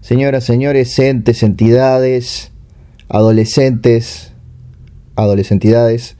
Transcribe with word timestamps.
Señoras, 0.00 0.44
señores, 0.44 0.96
entes, 1.00 1.42
entidades, 1.42 2.52
adolescentes, 3.08 4.32
adolescentidades. 5.16 6.16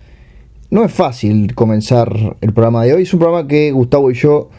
No 0.71 0.85
es 0.85 0.93
fácil 0.93 1.55
comenzar 1.55 2.37
el 2.41 2.53
programa 2.53 2.85
de 2.85 2.95
hoy. 2.95 3.03
Es 3.05 3.15
un 3.15 3.21
programa 3.21 3.47
que 3.47 3.71
Gustavo 3.71 4.11
y 4.11 4.15
yo 4.15 4.51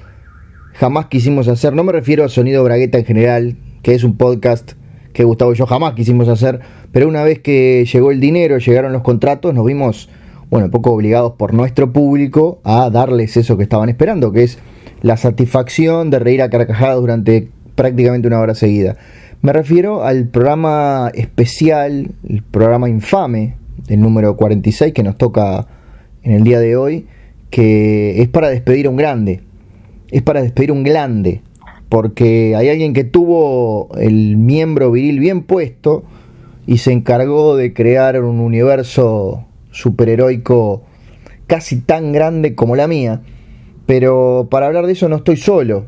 jamás 0.73 1.07
quisimos 1.07 1.49
hacer. 1.49 1.73
No 1.73 1.83
me 1.83 1.91
refiero 1.91 2.23
a 2.23 2.29
Sonido 2.29 2.63
Bragueta 2.63 2.97
en 2.97 3.05
general, 3.05 3.57
que 3.83 3.93
es 3.93 4.05
un 4.05 4.15
podcast 4.15 4.71
que 5.11 5.25
Gustavo 5.25 5.51
y 5.51 5.57
yo 5.57 5.65
jamás 5.65 5.95
quisimos 5.95 6.29
hacer. 6.29 6.61
Pero 6.93 7.09
una 7.09 7.23
vez 7.23 7.39
que 7.39 7.85
llegó 7.91 8.11
el 8.11 8.21
dinero, 8.21 8.57
llegaron 8.57 8.93
los 8.93 9.01
contratos, 9.01 9.53
nos 9.53 9.65
vimos, 9.65 10.09
bueno, 10.49 10.67
un 10.67 10.71
poco 10.71 10.91
obligados 10.91 11.33
por 11.33 11.53
nuestro 11.53 11.91
público 11.91 12.61
a 12.63 12.89
darles 12.89 13.35
eso 13.35 13.57
que 13.57 13.63
estaban 13.63 13.89
esperando, 13.89 14.31
que 14.31 14.43
es 14.43 14.59
la 15.01 15.17
satisfacción 15.17 16.09
de 16.09 16.19
reír 16.19 16.41
a 16.41 16.49
carcajadas 16.49 17.01
durante 17.01 17.49
prácticamente 17.79 18.27
una 18.27 18.41
hora 18.41 18.55
seguida. 18.55 18.97
Me 19.41 19.53
refiero 19.53 20.03
al 20.03 20.27
programa 20.27 21.11
especial, 21.13 22.11
el 22.27 22.43
programa 22.43 22.89
infame, 22.89 23.55
el 23.87 24.01
número 24.01 24.35
46 24.35 24.93
que 24.93 25.01
nos 25.01 25.17
toca 25.17 25.65
en 26.23 26.33
el 26.33 26.43
día 26.43 26.59
de 26.59 26.75
hoy, 26.75 27.07
que 27.49 28.21
es 28.21 28.27
para 28.27 28.49
despedir 28.49 28.87
a 28.87 28.89
un 28.89 28.97
grande, 28.97 29.43
es 30.11 30.21
para 30.23 30.41
despedir 30.41 30.71
a 30.71 30.73
un 30.73 30.83
grande, 30.83 31.41
porque 31.87 32.53
hay 32.57 32.67
alguien 32.67 32.91
que 32.91 33.05
tuvo 33.05 33.87
el 33.95 34.35
miembro 34.35 34.91
viril 34.91 35.21
bien 35.21 35.43
puesto 35.43 36.03
y 36.67 36.79
se 36.79 36.91
encargó 36.91 37.55
de 37.55 37.73
crear 37.73 38.21
un 38.21 38.41
universo 38.41 39.45
superheroico 39.71 40.83
casi 41.47 41.79
tan 41.79 42.11
grande 42.11 42.55
como 42.55 42.75
la 42.75 42.89
mía. 42.89 43.21
Pero 43.85 44.49
para 44.51 44.65
hablar 44.65 44.85
de 44.85 44.91
eso 44.91 45.07
no 45.07 45.15
estoy 45.15 45.37
solo, 45.37 45.85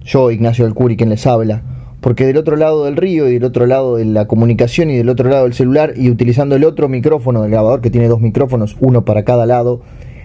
yo, 0.00 0.30
Ignacio 0.30 0.66
Alcuri, 0.66 0.96
quien 0.96 1.10
les 1.10 1.26
habla, 1.26 1.62
porque 2.00 2.26
del 2.26 2.36
otro 2.36 2.56
lado 2.56 2.84
del 2.84 2.96
río 2.96 3.28
y 3.28 3.34
del 3.34 3.44
otro 3.44 3.66
lado 3.66 3.96
de 3.96 4.04
la 4.04 4.26
comunicación 4.26 4.90
y 4.90 4.96
del 4.96 5.08
otro 5.08 5.28
lado 5.28 5.44
del 5.44 5.54
celular 5.54 5.92
y 5.96 6.10
utilizando 6.10 6.56
el 6.56 6.64
otro 6.64 6.88
micrófono 6.88 7.42
del 7.42 7.50
grabador 7.50 7.80
que 7.80 7.90
tiene 7.90 8.08
dos 8.08 8.20
micrófonos, 8.20 8.76
uno 8.80 9.04
para 9.04 9.24
cada 9.24 9.46
lado, 9.46 9.82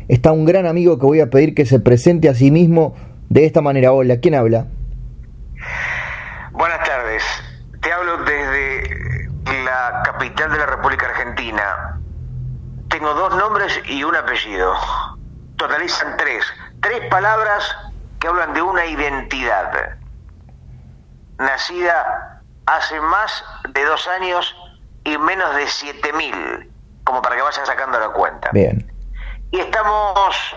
está 0.07 0.31
un 0.31 0.45
gran 0.45 0.65
amigo 0.65 0.97
que 0.99 1.05
voy 1.05 1.19
a 1.19 1.29
pedir 1.29 1.53
que 1.53 1.65
se 1.65 1.79
presente 1.79 2.29
a 2.29 2.35
sí 2.35 2.51
mismo 2.51 2.95
de 3.29 3.45
esta 3.45 3.61
manera. 3.61 3.91
Hola, 3.91 4.17
¿quién 4.17 4.35
habla? 4.35 4.67
Buenas 6.53 6.83
tardes, 6.85 7.23
te 7.81 7.91
hablo 7.91 8.23
desde 8.23 9.29
la 9.65 10.03
capital 10.05 10.51
de 10.51 10.57
la 10.57 10.65
República 10.67 11.07
Argentina. 11.07 11.99
Tengo 12.89 13.13
dos 13.13 13.35
nombres 13.35 13.81
y 13.89 14.03
un 14.03 14.15
apellido. 14.15 14.71
Totalizan 15.57 16.15
tres. 16.17 16.43
Tres 16.81 17.01
palabras 17.09 17.63
que 18.19 18.27
hablan 18.27 18.53
de 18.53 18.61
una 18.61 18.85
identidad 18.85 19.97
nacida 21.37 22.41
hace 22.65 22.99
más 22.99 23.43
de 23.69 23.83
dos 23.83 24.07
años 24.07 24.55
y 25.03 25.17
menos 25.17 25.55
de 25.55 25.67
siete 25.67 26.13
mil, 26.13 26.71
como 27.03 27.21
para 27.21 27.35
que 27.35 27.41
vayan 27.41 27.65
sacando 27.65 27.99
la 27.99 28.09
cuenta. 28.09 28.49
Bien. 28.51 28.91
Y 29.51 29.59
estamos 29.59 30.55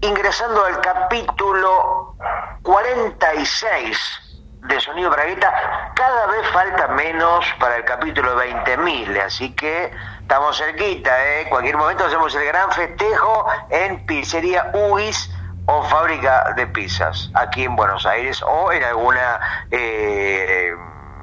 ingresando 0.00 0.64
al 0.64 0.80
capítulo 0.80 2.14
46 2.62 4.28
de 4.68 4.80
Sonido 4.80 5.10
Bragueta. 5.10 5.92
Cada 5.94 6.26
vez 6.26 6.48
falta 6.52 6.88
menos 6.88 7.44
para 7.58 7.76
el 7.76 7.84
capítulo 7.84 8.36
20.000, 8.36 9.20
así 9.20 9.54
que 9.54 9.92
estamos 10.20 10.56
cerquita, 10.56 11.10
¿eh? 11.24 11.46
Cualquier 11.48 11.76
momento 11.76 12.04
hacemos 12.04 12.34
el 12.34 12.44
gran 12.44 12.70
festejo 12.72 13.46
en 13.70 14.06
Pizzería 14.06 14.70
Uis 14.74 15.30
o 15.70 15.82
fábrica 15.82 16.54
de 16.56 16.66
pizzas 16.66 17.30
aquí 17.34 17.64
en 17.64 17.76
Buenos 17.76 18.06
Aires 18.06 18.42
o 18.42 18.72
en 18.72 18.82
alguna 18.82 19.38
eh, 19.70 20.72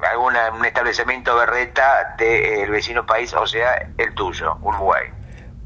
alguna 0.08 0.52
un 0.56 0.64
establecimiento 0.64 1.34
berreta 1.34 2.14
del 2.16 2.70
vecino 2.70 3.04
país, 3.04 3.34
o 3.34 3.44
sea, 3.44 3.90
el 3.98 4.14
tuyo, 4.14 4.56
Uruguay. 4.62 5.06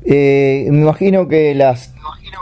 Eh, 0.03 0.67
me 0.71 0.79
imagino 0.79 1.29
que 1.29 1.55
las 1.55 1.95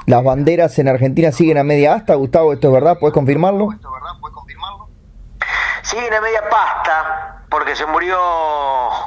las 0.06 0.22
banderas 0.22 0.78
en 0.78 0.86
Argentina 0.86 1.32
siguen 1.32 1.58
a 1.58 1.64
media 1.64 1.94
asta, 1.94 2.14
Gustavo, 2.14 2.52
¿esto 2.52 2.68
es 2.68 2.74
verdad? 2.74 2.98
¿Puedes 3.00 3.14
confirmarlo? 3.14 3.70
Siguen 5.82 6.14
a 6.14 6.20
media 6.20 6.48
pasta 6.48 7.44
porque 7.50 7.74
se 7.74 7.86
murió 7.86 8.16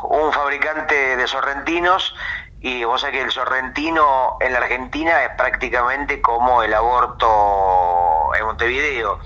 un 0.09 0.33
fabricante 0.33 1.15
de 1.15 1.27
sorrentinos 1.27 2.13
y 2.61 2.83
vos 2.83 3.01
sabés 3.01 3.17
que 3.17 3.23
el 3.23 3.31
sorrentino 3.31 4.37
en 4.39 4.53
la 4.53 4.59
Argentina 4.59 5.23
es 5.23 5.31
prácticamente 5.35 6.21
como 6.21 6.61
el 6.61 6.73
aborto 6.73 8.35
en 8.37 8.45
Montevideo. 8.45 9.19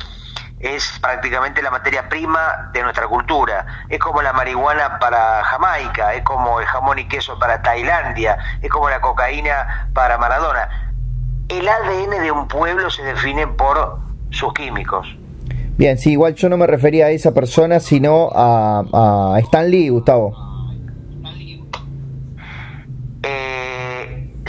Es 0.60 0.98
prácticamente 1.02 1.62
la 1.62 1.70
materia 1.70 2.08
prima 2.08 2.70
de 2.72 2.82
nuestra 2.82 3.08
cultura. 3.08 3.66
Es 3.90 4.00
como 4.00 4.22
la 4.22 4.32
marihuana 4.32 5.00
para 5.00 5.44
Jamaica, 5.44 6.14
es 6.14 6.24
como 6.24 6.62
el 6.62 6.66
jamón 6.66 6.98
y 6.98 7.08
queso 7.10 7.38
para 7.38 7.62
Tailandia, 7.62 8.38
es 8.62 8.70
como 8.70 8.90
la 8.90 9.02
cocaína 9.02 9.90
para 9.94 10.18
Maradona. 10.18 10.94
El 11.50 11.68
ADN 11.68 12.24
de 12.24 12.32
un 12.32 12.48
pueblo 12.48 12.90
se 12.90 13.04
define 13.04 13.48
por 13.48 14.00
sus 14.30 14.54
químicos. 14.54 15.08
Bien, 15.78 15.98
sí, 15.98 16.14
igual 16.14 16.36
yo 16.36 16.48
no 16.48 16.56
me 16.56 16.68
refería 16.68 17.08
a 17.08 17.10
esa 17.10 17.34
persona, 17.34 17.82
sino 17.82 18.30
a, 18.34 19.34
a 19.34 19.40
Stan 19.40 19.70
Lee, 19.70 19.90
Gustavo. 19.90 20.45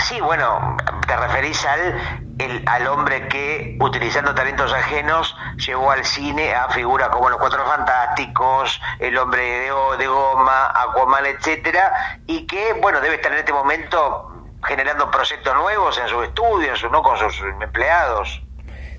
Sí, 0.08 0.20
bueno, 0.20 0.76
te 1.04 1.16
referís 1.16 1.66
al, 1.66 2.30
el, 2.38 2.62
al 2.66 2.86
hombre 2.86 3.26
que, 3.26 3.76
utilizando 3.80 4.36
talentos 4.36 4.72
ajenos, 4.72 5.34
llevó 5.66 5.90
al 5.90 6.04
cine 6.04 6.54
a 6.54 6.68
figuras 6.68 7.08
como 7.08 7.28
Los 7.28 7.40
Cuatro 7.40 7.64
Fantásticos, 7.66 8.80
El 9.00 9.18
Hombre 9.18 9.42
de, 9.42 9.72
de 9.98 10.06
Goma, 10.06 10.72
Aquaman, 10.80 11.26
etcétera, 11.26 12.20
y 12.24 12.46
que, 12.46 12.74
bueno, 12.80 13.00
debe 13.00 13.16
estar 13.16 13.32
en 13.32 13.38
este 13.38 13.52
momento 13.52 14.30
generando 14.64 15.10
proyectos 15.10 15.52
nuevos 15.56 15.98
en 15.98 16.06
su 16.06 16.22
estudio, 16.22 16.72
¿no? 16.92 17.02
con 17.02 17.18
sus 17.18 17.40
empleados. 17.60 18.44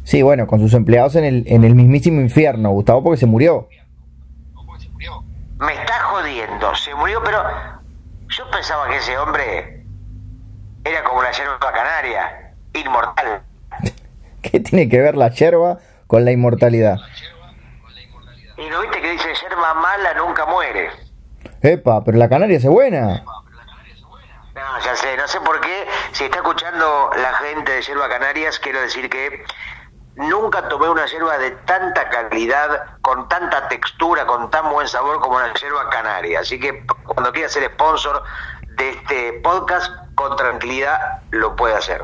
Sí, 0.04 0.22
bueno, 0.22 0.46
con 0.46 0.60
sus 0.60 0.74
empleados 0.74 1.16
en 1.16 1.24
el, 1.24 1.44
en 1.48 1.64
el 1.64 1.74
mismísimo 1.74 2.20
infierno, 2.20 2.72
Gustavo, 2.72 3.02
porque 3.06 3.18
se 3.18 3.28
murió. 3.28 3.70
Me 5.60 5.74
está 5.74 6.02
jodiendo, 6.02 6.76
se 6.76 6.94
murió, 6.96 7.24
pero 7.24 7.42
yo 8.28 8.52
pensaba 8.52 8.90
que 8.90 8.98
ese 8.98 9.18
hombre 9.18 9.77
era 10.88 11.04
como 11.04 11.22
la 11.22 11.32
yerba 11.32 11.60
canaria, 11.60 12.54
inmortal. 12.74 13.42
¿Qué 14.42 14.60
tiene 14.60 14.88
que 14.90 15.02
ver 15.02 15.16
la 15.16 15.30
yerba 15.30 15.80
con 16.08 16.24
la 16.26 16.32
inmortalidad? 16.32 16.98
Y 18.58 18.70
no 18.70 18.82
viste 18.82 19.02
que 19.02 19.12
dice 19.12 19.34
yerba 19.42 19.74
mala 19.76 20.14
nunca 20.16 20.46
muere. 20.46 20.90
Epa, 21.62 22.04
pero 22.04 22.18
la 22.18 22.30
canaria 22.30 22.58
es 22.58 22.66
buena. 22.66 23.24
No, 24.56 24.80
ya 24.84 24.96
sé, 24.96 25.16
no 25.18 25.28
sé 25.28 25.40
por 25.42 25.62
qué. 25.62 25.88
Si 26.14 26.24
está 26.24 26.38
escuchando 26.38 27.12
la 27.16 27.34
gente 27.34 27.74
de 27.74 27.82
Yerba 27.84 28.10
Canarias, 28.10 28.58
quiero 28.60 28.82
decir 28.82 29.08
que 29.08 29.46
nunca 30.16 30.68
tomé 30.68 30.90
una 30.90 31.06
yerba 31.06 31.38
de 31.38 31.52
tanta 31.52 32.10
calidad, 32.10 32.98
con 33.02 33.28
tanta 33.30 33.68
textura, 33.68 34.26
con 34.26 34.50
tan 34.50 34.72
buen 34.72 34.88
sabor 34.88 35.20
como 35.20 35.40
la 35.40 35.54
yerba 35.54 35.90
canaria. 35.90 36.40
Así 36.40 36.60
que 36.60 36.84
cuando 37.06 37.32
quiera 37.32 37.50
ser 37.50 37.72
sponsor 37.72 38.24
de 38.78 38.90
este 38.90 39.34
podcast, 39.44 39.92
con 40.18 40.36
tranquilidad 40.36 41.22
lo 41.30 41.56
puede 41.56 41.76
hacer. 41.76 42.02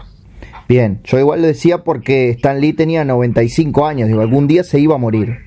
Bien, 0.70 1.02
yo 1.04 1.18
igual 1.18 1.42
lo 1.42 1.48
decía 1.48 1.84
porque 1.84 2.30
Stan 2.30 2.62
Lee 2.62 2.74
tenía 2.74 3.04
95 3.04 3.88
años, 3.88 4.08
digo, 4.08 4.22
algún 4.22 4.48
día 4.48 4.64
se 4.64 4.80
iba 4.80 4.94
a 4.96 5.00
morir. 5.00 5.40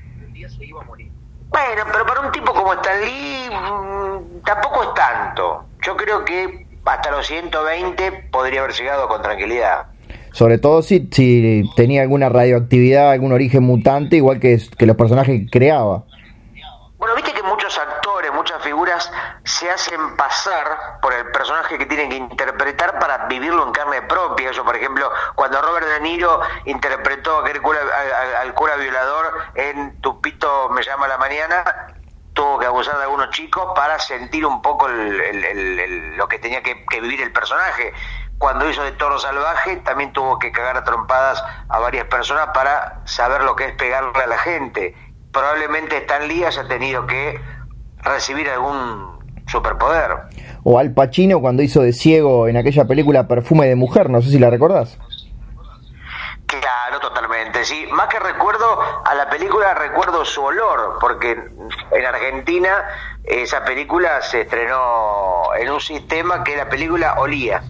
Bueno, 1.48 1.82
pero 1.92 2.04
para 2.04 2.20
un 2.22 2.32
tipo 2.32 2.52
como 2.52 2.72
Stan 2.74 3.00
Lee 3.00 3.48
mm, 3.50 4.42
tampoco 4.44 4.82
es 4.82 4.94
tanto. 4.94 5.64
Yo 5.80 5.96
creo 5.96 6.24
que 6.24 6.66
hasta 6.84 7.12
los 7.12 7.24
120 7.28 8.28
podría 8.32 8.62
haber 8.62 8.74
llegado 8.74 9.06
con 9.06 9.22
tranquilidad. 9.22 9.86
Sobre 10.32 10.58
todo 10.58 10.82
si, 10.82 11.08
si 11.12 11.62
tenía 11.76 12.02
alguna 12.02 12.28
radioactividad, 12.28 13.12
algún 13.12 13.32
origen 13.32 13.62
mutante, 13.62 14.16
igual 14.16 14.40
que, 14.40 14.60
que 14.76 14.86
los 14.86 14.96
personajes 14.96 15.40
que 15.40 15.50
creaba. 15.50 16.04
Bueno, 16.98 17.14
viste 17.14 17.32
que 17.32 17.42
muchos 17.44 17.78
actores, 17.78 18.32
muchas 18.34 18.60
figuras 18.62 19.10
se 19.46 19.70
hacen 19.70 20.16
pasar 20.16 20.98
por 21.00 21.14
el 21.14 21.30
personaje 21.30 21.78
que 21.78 21.86
tienen 21.86 22.10
que 22.10 22.16
interpretar 22.16 22.98
para 22.98 23.26
vivirlo 23.26 23.64
en 23.64 23.72
carne 23.72 24.02
propia. 24.02 24.50
Por 24.52 24.74
ejemplo, 24.74 25.10
cuando 25.36 25.62
Robert 25.62 25.86
De 25.86 26.00
Niro 26.00 26.40
interpretó 26.64 27.38
a 27.38 27.52
cura, 27.62 27.78
al, 28.40 28.52
cura 28.54 28.74
violador 28.76 29.32
en 29.54 30.00
Tupito 30.00 30.68
me 30.70 30.82
llama 30.82 31.06
la 31.06 31.16
mañana, 31.16 31.62
tuvo 32.34 32.58
que 32.58 32.66
abusar 32.66 32.96
de 32.96 33.04
algunos 33.04 33.30
chicos 33.30 33.72
para 33.76 34.00
sentir 34.00 34.44
un 34.44 34.60
poco 34.60 34.88
lo 34.88 36.28
que 36.28 36.38
tenía 36.40 36.62
que, 36.62 36.84
que 36.84 37.00
vivir 37.00 37.22
el 37.22 37.32
personaje 37.32 37.94
cuando 38.38 38.68
hizo 38.68 38.82
de 38.82 38.92
toro 38.92 39.18
salvaje 39.18 39.76
también 39.76 40.12
tuvo 40.12 40.38
que 40.38 40.52
cagar 40.52 40.76
a 40.76 40.84
trompadas 40.84 41.42
a 41.70 41.78
varias 41.78 42.04
personas 42.08 42.48
para 42.52 43.00
saber 43.06 43.42
lo 43.42 43.56
que 43.56 43.64
es 43.64 43.72
pegarle 43.76 44.22
a 44.22 44.26
la 44.26 44.36
gente 44.36 44.94
probablemente 45.32 45.96
Stan 45.98 46.28
Lee 46.28 46.44
haya 46.44 46.68
tenido 46.68 47.06
que 47.06 47.40
recibir 48.02 48.50
algún 48.50 49.15
superpoder. 49.56 50.10
O 50.62 50.78
Al 50.78 50.92
Pacino 50.92 51.40
cuando 51.40 51.62
hizo 51.62 51.82
de 51.82 51.92
ciego 51.92 52.48
en 52.48 52.56
aquella 52.56 52.86
película 52.86 53.28
Perfume 53.28 53.66
de 53.66 53.76
Mujer, 53.76 54.10
no 54.10 54.22
sé 54.22 54.30
si 54.30 54.38
la 54.38 54.50
recordás. 54.50 54.98
Claro, 56.46 57.00
totalmente. 57.00 57.58
Decir, 57.58 57.88
más 57.90 58.06
que 58.08 58.20
recuerdo 58.20 58.64
a 59.04 59.14
la 59.14 59.28
película, 59.28 59.74
recuerdo 59.74 60.24
su 60.24 60.42
olor, 60.42 60.98
porque 61.00 61.32
en 61.32 62.04
Argentina 62.04 62.70
esa 63.24 63.64
película 63.64 64.20
se 64.22 64.42
estrenó 64.42 65.54
en 65.58 65.70
un 65.70 65.80
sistema 65.80 66.44
que 66.44 66.56
la 66.56 66.68
película 66.68 67.14
olía. 67.18 67.62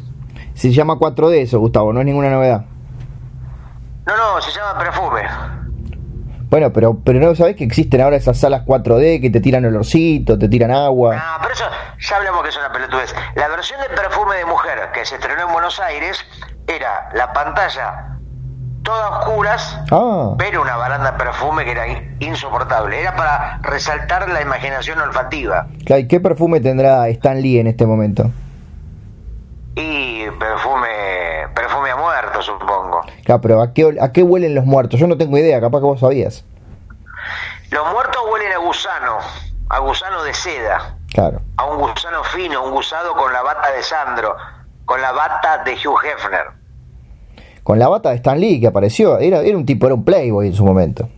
Se 0.54 0.72
llama 0.72 0.94
4D 0.94 1.42
eso, 1.42 1.58
Gustavo, 1.58 1.92
no 1.92 2.00
es 2.00 2.06
ninguna 2.06 2.30
novedad. 2.30 2.64
No, 4.06 4.16
no, 4.16 4.40
se 4.40 4.52
llama 4.52 4.78
perfume. 4.78 5.22
Bueno, 6.48 6.72
pero, 6.72 6.98
pero 7.04 7.18
no 7.18 7.34
sabés 7.34 7.56
que 7.56 7.64
existen 7.64 8.00
ahora 8.00 8.16
esas 8.16 8.38
salas 8.38 8.62
4D 8.64 9.20
que 9.20 9.30
te 9.30 9.40
tiran 9.40 9.64
olorcito, 9.64 10.38
te 10.38 10.48
tiran 10.48 10.70
agua. 10.70 11.16
No, 11.16 11.22
pero 11.42 11.54
eso 11.54 11.64
ya 11.98 12.16
hablamos 12.16 12.42
que 12.44 12.48
es 12.50 12.56
una 12.56 12.70
pelotudez. 12.72 13.14
La 13.34 13.48
versión 13.48 13.80
de 13.80 13.88
perfume 13.88 14.36
de 14.36 14.44
mujer 14.46 14.78
que 14.94 15.04
se 15.04 15.16
estrenó 15.16 15.46
en 15.48 15.52
Buenos 15.52 15.80
Aires 15.80 16.18
era 16.68 17.08
la 17.14 17.32
pantalla 17.32 18.12
toda 18.84 19.18
oscuras, 19.18 19.76
Ah, 19.90 20.34
pero 20.38 20.62
una 20.62 20.76
baranda 20.76 21.10
de 21.10 21.18
perfume 21.18 21.64
que 21.64 21.72
era 21.72 21.88
in- 21.88 22.16
insoportable. 22.20 23.00
Era 23.00 23.16
para 23.16 23.58
resaltar 23.62 24.28
la 24.28 24.40
imaginación 24.40 25.00
olfativa. 25.00 25.66
claro, 25.84 26.02
¿y 26.02 26.06
qué 26.06 26.20
perfume 26.20 26.60
tendrá 26.60 27.08
Stan 27.08 27.42
Lee 27.42 27.58
en 27.58 27.66
este 27.66 27.84
momento? 27.84 28.30
Y 29.74 30.24
perfume, 30.38 30.75
supongo. 32.42 33.00
Claro, 33.24 33.40
pero 33.40 33.62
¿a 33.62 33.72
qué, 33.72 33.96
¿a 34.00 34.12
qué 34.12 34.22
huelen 34.22 34.54
los 34.54 34.64
muertos? 34.64 34.98
Yo 35.00 35.06
no 35.06 35.16
tengo 35.16 35.36
idea, 35.38 35.60
capaz 35.60 35.78
que 35.80 35.84
vos 35.86 36.00
sabías. 36.00 36.44
Los 37.70 37.92
muertos 37.92 38.22
huelen 38.32 38.52
a 38.52 38.58
gusano, 38.58 39.18
a 39.68 39.78
gusano 39.80 40.22
de 40.22 40.32
seda, 40.34 40.96
Claro. 41.12 41.40
a 41.56 41.64
un 41.64 41.78
gusano 41.78 42.22
fino, 42.24 42.64
un 42.64 42.72
gusano 42.72 43.12
con 43.14 43.32
la 43.32 43.42
bata 43.42 43.72
de 43.72 43.82
Sandro, 43.82 44.36
con 44.84 45.00
la 45.00 45.12
bata 45.12 45.64
de 45.64 45.72
Hugh 45.72 45.98
Hefner. 46.04 46.46
Con 47.62 47.78
la 47.80 47.88
bata 47.88 48.10
de 48.10 48.16
Stan 48.16 48.38
Lee 48.38 48.60
que 48.60 48.68
apareció, 48.68 49.18
era, 49.18 49.40
era 49.40 49.56
un 49.56 49.66
tipo, 49.66 49.86
era 49.86 49.94
un 49.96 50.04
playboy 50.04 50.46
en 50.46 50.54
su 50.54 50.64
momento. 50.64 51.08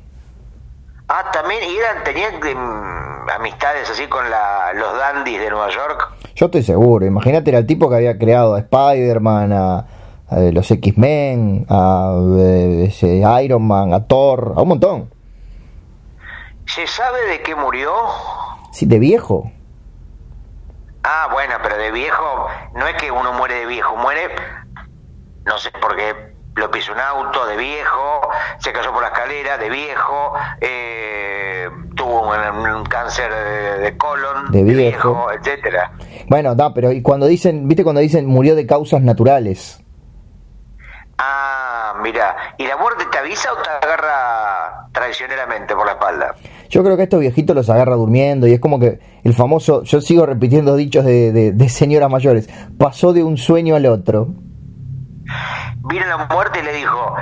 Ah, 1.09 1.31
también, 1.33 1.61
y 1.65 1.77
eran, 1.77 2.05
tenían 2.05 2.35
mm, 2.39 3.31
amistades 3.31 3.89
así 3.91 4.07
con 4.07 4.29
la, 4.31 4.73
los 4.75 4.97
dandies 4.99 5.41
de 5.41 5.51
Nueva 5.51 5.69
York. 5.71 6.09
Yo 6.35 6.47
estoy 6.47 6.63
seguro, 6.63 7.05
imagínate, 7.05 7.51
era 7.51 7.59
el 7.59 7.67
tipo 7.67 7.91
que 7.91 7.97
había 7.97 8.19
creado 8.19 8.55
a 8.55 8.61
Spider-Man, 8.61 9.53
a, 9.53 9.87
a 10.31 10.39
los 10.41 10.71
X-Men, 10.71 11.67
a 11.69 12.15
eh, 12.39 13.43
Iron 13.45 13.67
Man, 13.67 13.93
a 13.95 14.05
Thor, 14.07 14.55
a 14.57 14.63
un 14.63 14.69
montón. 14.69 15.11
¿Se 16.67 16.87
sabe 16.87 17.19
de 17.31 17.41
qué 17.43 17.55
murió? 17.55 17.91
Sí, 18.73 18.87
de 18.87 18.99
viejo. 18.99 19.51
Ah, 21.03 21.29
bueno, 21.33 21.55
pero 21.63 21.79
de 21.79 21.91
viejo, 21.91 22.47
no 22.75 22.87
es 22.87 22.95
que 22.97 23.11
uno 23.11 23.33
muere 23.33 23.55
de 23.55 23.67
viejo, 23.67 23.97
muere, 23.97 24.29
no 25.47 25.57
sé 25.57 25.71
por 25.81 25.97
qué, 25.97 26.13
lo 26.57 26.71
pisó 26.71 26.93
un 26.93 26.99
auto 27.01 27.47
de 27.47 27.57
viejo, 27.57 28.21
se 28.59 28.73
cayó 28.73 28.93
por 28.93 29.01
la 29.01 29.09
escalera 29.09 29.57
de 29.57 29.71
viejo, 29.71 30.35
eh, 30.61 31.69
tuvo 31.95 32.29
un, 32.29 32.69
un 32.69 32.85
cáncer 32.85 33.33
de, 33.33 33.79
de 33.79 33.97
colon 33.97 34.51
De 34.51 34.63
viejo. 34.65 35.29
etcétera. 35.33 35.93
Bueno, 36.29 36.55
da, 36.55 36.75
pero 36.75 36.93
y 36.93 37.01
cuando 37.01 37.27
dicen, 37.27 37.67
viste 37.69 37.85
cuando 37.85 38.03
dicen 38.03 38.27
murió 38.27 38.55
de 38.55 38.67
causas 38.67 39.01
naturales. 39.01 39.83
Ah, 41.21 41.95
mira, 42.01 42.37
¿y 42.59 42.67
la 42.67 42.77
muerte 42.77 43.05
te 43.11 43.19
avisa 43.19 43.53
o 43.53 43.57
te 43.57 43.87
agarra 43.87 44.87
traicioneramente 44.93 45.75
por 45.75 45.85
la 45.85 45.93
espalda? 45.93 46.35
Yo 46.71 46.85
creo 46.85 46.95
que 46.97 47.03
a 47.03 47.05
estos 47.05 47.21
viejitos 47.21 47.57
los 47.57 47.69
agarra 47.71 47.97
durmiendo 47.97 48.47
y 48.47 48.53
es 48.53 48.61
como 48.61 48.79
que 48.79 49.01
el 49.25 49.35
famoso, 49.35 49.83
yo 49.83 50.01
sigo 50.01 50.27
repitiendo 50.27 50.77
dichos 50.77 51.05
de, 51.05 51.33
de, 51.33 51.53
de 51.53 51.69
señoras 51.69 52.09
mayores, 52.09 52.49
pasó 52.79 53.13
de 53.13 53.25
un 53.25 53.37
sueño 53.37 53.75
al 53.75 53.87
otro. 53.87 54.29
Vino 55.89 56.07
la 56.07 56.27
muerte 56.27 56.61
y 56.61 56.65
le 56.65 56.73
dijo, 56.73 57.17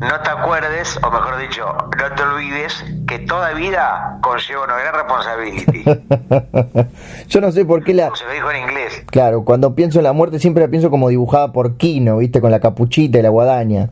no 0.00 0.20
te 0.20 0.30
acuerdes, 0.30 0.96
o 1.02 1.10
mejor 1.10 1.38
dicho, 1.38 1.66
no 1.98 2.14
te 2.14 2.22
olvides 2.22 2.84
que 3.06 3.18
toda 3.20 3.52
vida 3.52 4.18
conlleva 4.22 4.64
una 4.64 4.76
gran 4.76 4.94
responsabilidad. 4.94 5.98
yo 7.28 7.40
no 7.40 7.50
sé 7.50 7.64
por 7.64 7.82
qué 7.82 7.94
la... 7.94 8.04
Como 8.04 8.16
se 8.16 8.24
lo 8.24 8.32
dijo 8.32 8.50
en 8.50 8.62
inglés. 8.62 9.02
Claro, 9.10 9.44
cuando 9.44 9.74
pienso 9.74 9.98
en 9.98 10.04
la 10.04 10.12
muerte 10.12 10.38
siempre 10.38 10.62
la 10.62 10.68
pienso 10.68 10.90
como 10.90 11.08
dibujada 11.08 11.52
por 11.52 11.76
Kino, 11.76 12.18
viste, 12.18 12.40
con 12.40 12.52
la 12.52 12.60
capuchita 12.60 13.18
y 13.18 13.22
la 13.22 13.30
guadaña. 13.30 13.90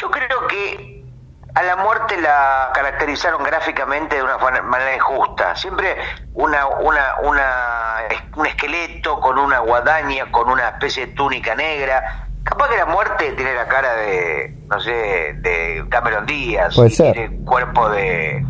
Yo 0.00 0.10
creo 0.10 0.46
que 0.48 1.04
a 1.54 1.62
la 1.62 1.76
muerte 1.76 2.20
la 2.20 2.70
caracterizaron 2.74 3.44
gráficamente 3.44 4.16
de 4.16 4.22
una 4.22 4.38
manera 4.62 4.96
injusta. 4.96 5.54
Siempre 5.54 5.96
una, 6.34 6.66
una, 6.66 7.14
una, 7.22 7.98
un 8.36 8.46
esqueleto 8.46 9.20
con 9.20 9.38
una 9.38 9.60
guadaña, 9.60 10.30
con 10.32 10.50
una 10.50 10.70
especie 10.70 11.06
de 11.06 11.12
túnica 11.12 11.54
negra. 11.54 12.26
Capaz 12.44 12.68
que 12.68 12.76
la 12.76 12.86
muerte 12.86 13.32
tiene 13.36 13.54
la 13.54 13.66
cara 13.68 13.94
de, 13.94 14.58
no 14.68 14.80
sé, 14.80 14.90
de 14.90 15.84
Cameron 15.88 16.26
Díaz. 16.26 16.74
Puede 16.74 16.90
ser. 16.90 17.12
Tiene 17.12 17.36
el 17.36 17.44
cuerpo 17.44 17.88
de 17.88 18.44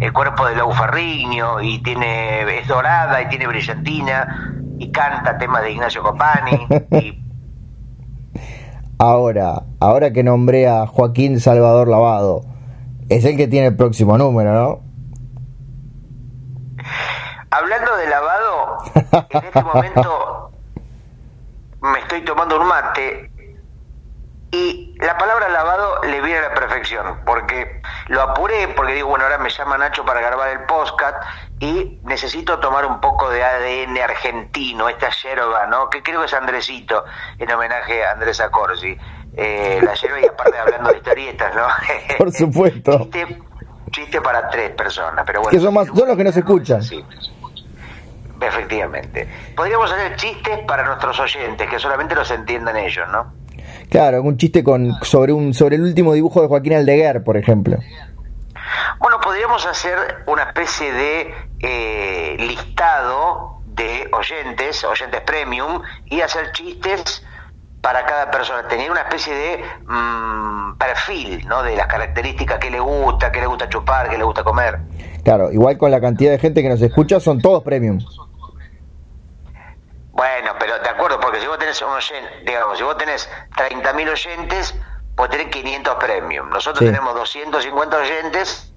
el 0.00 0.12
cuerpo 0.12 0.46
de 0.46 0.54
Lau 0.54 0.72
Ferriño 0.72 1.60
y 1.60 1.82
tiene 1.82 2.60
es 2.60 2.68
dorada 2.68 3.20
y 3.20 3.28
tiene 3.28 3.48
brillantina 3.48 4.54
y 4.78 4.92
canta 4.92 5.36
temas 5.38 5.62
de 5.62 5.72
Ignacio 5.72 6.02
Copani 6.02 6.68
y 6.92 7.24
Ahora, 9.00 9.62
ahora 9.78 10.12
que 10.12 10.24
nombré 10.24 10.66
a 10.66 10.88
Joaquín 10.88 11.38
Salvador 11.38 11.86
Lavado, 11.86 12.42
es 13.08 13.24
el 13.24 13.36
que 13.36 13.46
tiene 13.46 13.68
el 13.68 13.76
próximo 13.76 14.18
número, 14.18 14.52
¿no? 14.52 14.80
Hablando 17.48 17.96
de 17.96 18.08
lavado, 18.08 18.78
en 19.30 19.44
este 19.44 19.62
momento 19.62 20.50
me 21.80 22.00
estoy 22.00 22.24
tomando 22.24 22.60
un 22.60 22.66
mate 22.66 23.27
y 24.50 24.94
la 25.00 25.16
palabra 25.18 25.48
lavado 25.50 26.00
le 26.04 26.20
viene 26.22 26.38
a 26.38 26.48
la 26.48 26.54
perfección, 26.54 27.20
porque 27.26 27.82
lo 28.08 28.22
apuré, 28.22 28.68
porque 28.68 28.94
digo, 28.94 29.08
bueno, 29.08 29.24
ahora 29.24 29.38
me 29.38 29.50
llama 29.50 29.76
Nacho 29.78 30.04
para 30.04 30.20
grabar 30.20 30.48
el 30.48 30.60
podcast 30.60 31.16
y 31.60 32.00
necesito 32.04 32.58
tomar 32.58 32.86
un 32.86 33.00
poco 33.00 33.28
de 33.30 33.44
ADN 33.44 33.98
argentino, 33.98 34.88
esta 34.88 35.10
yerba, 35.10 35.66
¿no? 35.66 35.90
Que 35.90 36.02
creo 36.02 36.20
que 36.20 36.26
es 36.26 36.34
Andresito, 36.34 37.04
en 37.38 37.50
homenaje 37.52 38.04
a 38.04 38.12
Andrés 38.12 38.40
Acorsi. 38.40 38.96
Eh, 39.36 39.80
la 39.82 39.94
yerba 39.94 40.20
y 40.20 40.24
aparte 40.26 40.58
hablando 40.58 40.90
de 40.90 40.96
historietas, 40.96 41.54
¿no? 41.54 41.66
Por 42.18 42.32
supuesto. 42.32 42.98
Chiste, 43.12 43.42
chiste 43.90 44.20
para 44.20 44.48
tres 44.48 44.70
personas, 44.70 45.24
pero 45.26 45.42
bueno. 45.42 45.56
Que 45.56 45.62
son 45.62 45.74
más- 45.74 45.86
son 45.88 46.08
los 46.08 46.16
que 46.16 46.24
no 46.24 46.32
se 46.32 46.40
escuchan. 46.40 46.82
Sí. 46.82 47.04
Efectivamente. 48.40 49.28
Podríamos 49.56 49.90
hacer 49.92 50.16
chistes 50.16 50.58
para 50.66 50.84
nuestros 50.84 51.18
oyentes, 51.20 51.68
que 51.68 51.78
solamente 51.78 52.14
los 52.14 52.30
entiendan 52.30 52.76
ellos, 52.76 53.08
¿no? 53.10 53.32
Claro, 53.90 54.22
un 54.22 54.36
chiste 54.36 54.62
con 54.62 54.92
sobre 55.02 55.32
un 55.32 55.54
sobre 55.54 55.76
el 55.76 55.82
último 55.82 56.12
dibujo 56.12 56.42
de 56.42 56.48
Joaquín 56.48 56.74
Aldeguer, 56.74 57.24
por 57.24 57.36
ejemplo. 57.36 57.78
Bueno, 59.00 59.20
podríamos 59.20 59.64
hacer 59.66 59.96
una 60.26 60.42
especie 60.44 60.92
de 60.92 61.34
eh, 61.60 62.36
listado 62.38 63.60
de 63.66 64.08
oyentes, 64.12 64.84
oyentes 64.84 65.20
premium, 65.22 65.80
y 66.06 66.20
hacer 66.20 66.52
chistes 66.52 67.24
para 67.80 68.04
cada 68.04 68.30
persona. 68.30 68.66
Tener 68.68 68.90
una 68.90 69.02
especie 69.02 69.34
de 69.34 69.64
mm, 69.86 70.76
perfil, 70.76 71.46
¿no? 71.46 71.62
De 71.62 71.76
las 71.76 71.86
características 71.86 72.58
que 72.58 72.70
le 72.70 72.80
gusta, 72.80 73.30
que 73.30 73.40
le 73.40 73.46
gusta 73.46 73.68
chupar, 73.68 74.10
que 74.10 74.18
le 74.18 74.24
gusta 74.24 74.42
comer. 74.42 74.78
Claro, 75.22 75.52
igual 75.52 75.78
con 75.78 75.90
la 75.90 76.00
cantidad 76.00 76.32
de 76.32 76.38
gente 76.38 76.62
que 76.62 76.68
nos 76.68 76.82
escucha, 76.82 77.20
son 77.20 77.40
todos 77.40 77.62
premium. 77.62 78.00
Bueno, 80.18 80.50
pero 80.58 80.80
de 80.80 80.88
acuerdo, 80.88 81.20
porque 81.20 81.40
si 81.40 81.46
vos 81.46 81.56
tenés 81.60 81.80
un 81.80 81.90
oyente, 81.90 82.28
digamos, 82.44 82.76
si 82.76 82.82
vos 82.82 82.96
tenés 82.98 83.30
30.000 83.56 84.10
oyentes, 84.10 84.74
vos 85.14 85.30
tenés 85.30 85.46
500 85.46 85.94
premium. 85.94 86.48
Nosotros 86.50 86.80
Sí. 86.80 86.86
tenemos 86.86 87.14
250 87.14 87.96
oyentes, 87.98 88.74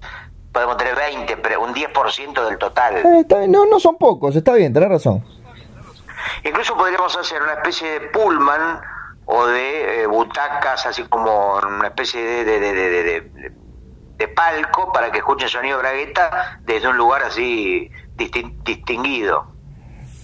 podemos 0.52 0.76
tener 0.76 0.94
20, 0.94 1.36
pero 1.38 1.60
un 1.62 1.74
10% 1.74 2.44
del 2.44 2.58
total. 2.58 2.98
Eh, 2.98 3.20
está 3.22 3.38
bien, 3.38 3.50
no, 3.50 3.66
no 3.66 3.80
son 3.80 3.96
pocos, 3.98 4.36
está 4.36 4.52
bien, 4.54 4.72
tenés 4.72 4.88
razón. 4.88 5.24
Incluso 6.44 6.76
podríamos 6.76 7.16
hacer 7.16 7.42
una 7.42 7.54
especie 7.54 7.90
de 7.90 8.00
pullman 8.10 8.80
o 9.24 9.44
de 9.46 10.02
eh, 10.02 10.06
butacas, 10.06 10.86
así 10.86 11.02
como 11.08 11.56
una 11.56 11.88
especie 11.88 12.22
de, 12.22 12.44
de, 12.44 12.60
de, 12.60 12.72
de, 12.72 12.90
de- 12.90 13.20
de- 13.20 13.52
de 14.16 14.28
palco 14.28 14.92
para 14.92 15.10
que 15.10 15.18
escuchen 15.18 15.48
sonido 15.48 15.78
bragueta 15.80 16.60
desde 16.60 16.86
un 16.86 16.96
lugar 16.96 17.24
así 17.24 17.90
distin- 18.16 18.62
distinguido. 18.62 19.50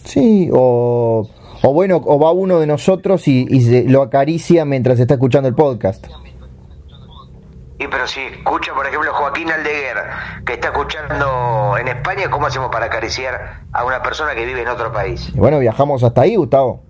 Sí, 0.04 0.48
o, 0.52 1.28
o 1.62 1.72
bueno, 1.72 2.00
o 2.04 2.18
va 2.18 2.30
uno 2.32 2.60
de 2.60 2.66
nosotros 2.66 3.26
y, 3.28 3.46
y 3.50 3.60
se- 3.62 3.84
lo 3.84 4.02
acaricia 4.02 4.64
mientras 4.64 4.98
está 4.98 5.14
escuchando 5.14 5.48
el 5.48 5.54
podcast. 5.54 6.06
Y 7.80 7.86
pero 7.86 8.08
si 8.08 8.20
escucha, 8.20 8.74
por 8.74 8.84
ejemplo, 8.86 9.12
Joaquín 9.14 9.50
Aldeguer, 9.52 9.96
que 10.44 10.54
está 10.54 10.68
escuchando 10.68 11.76
en 11.78 11.86
España, 11.88 12.28
¿cómo 12.28 12.46
hacemos 12.46 12.70
para 12.70 12.86
acariciar 12.86 13.60
a 13.72 13.84
una 13.84 14.02
persona 14.02 14.34
que 14.34 14.44
vive 14.44 14.62
en 14.62 14.68
otro 14.68 14.92
país? 14.92 15.30
Y 15.32 15.38
bueno, 15.38 15.60
viajamos 15.60 16.02
hasta 16.02 16.22
ahí, 16.22 16.34
Gustavo. 16.34 16.82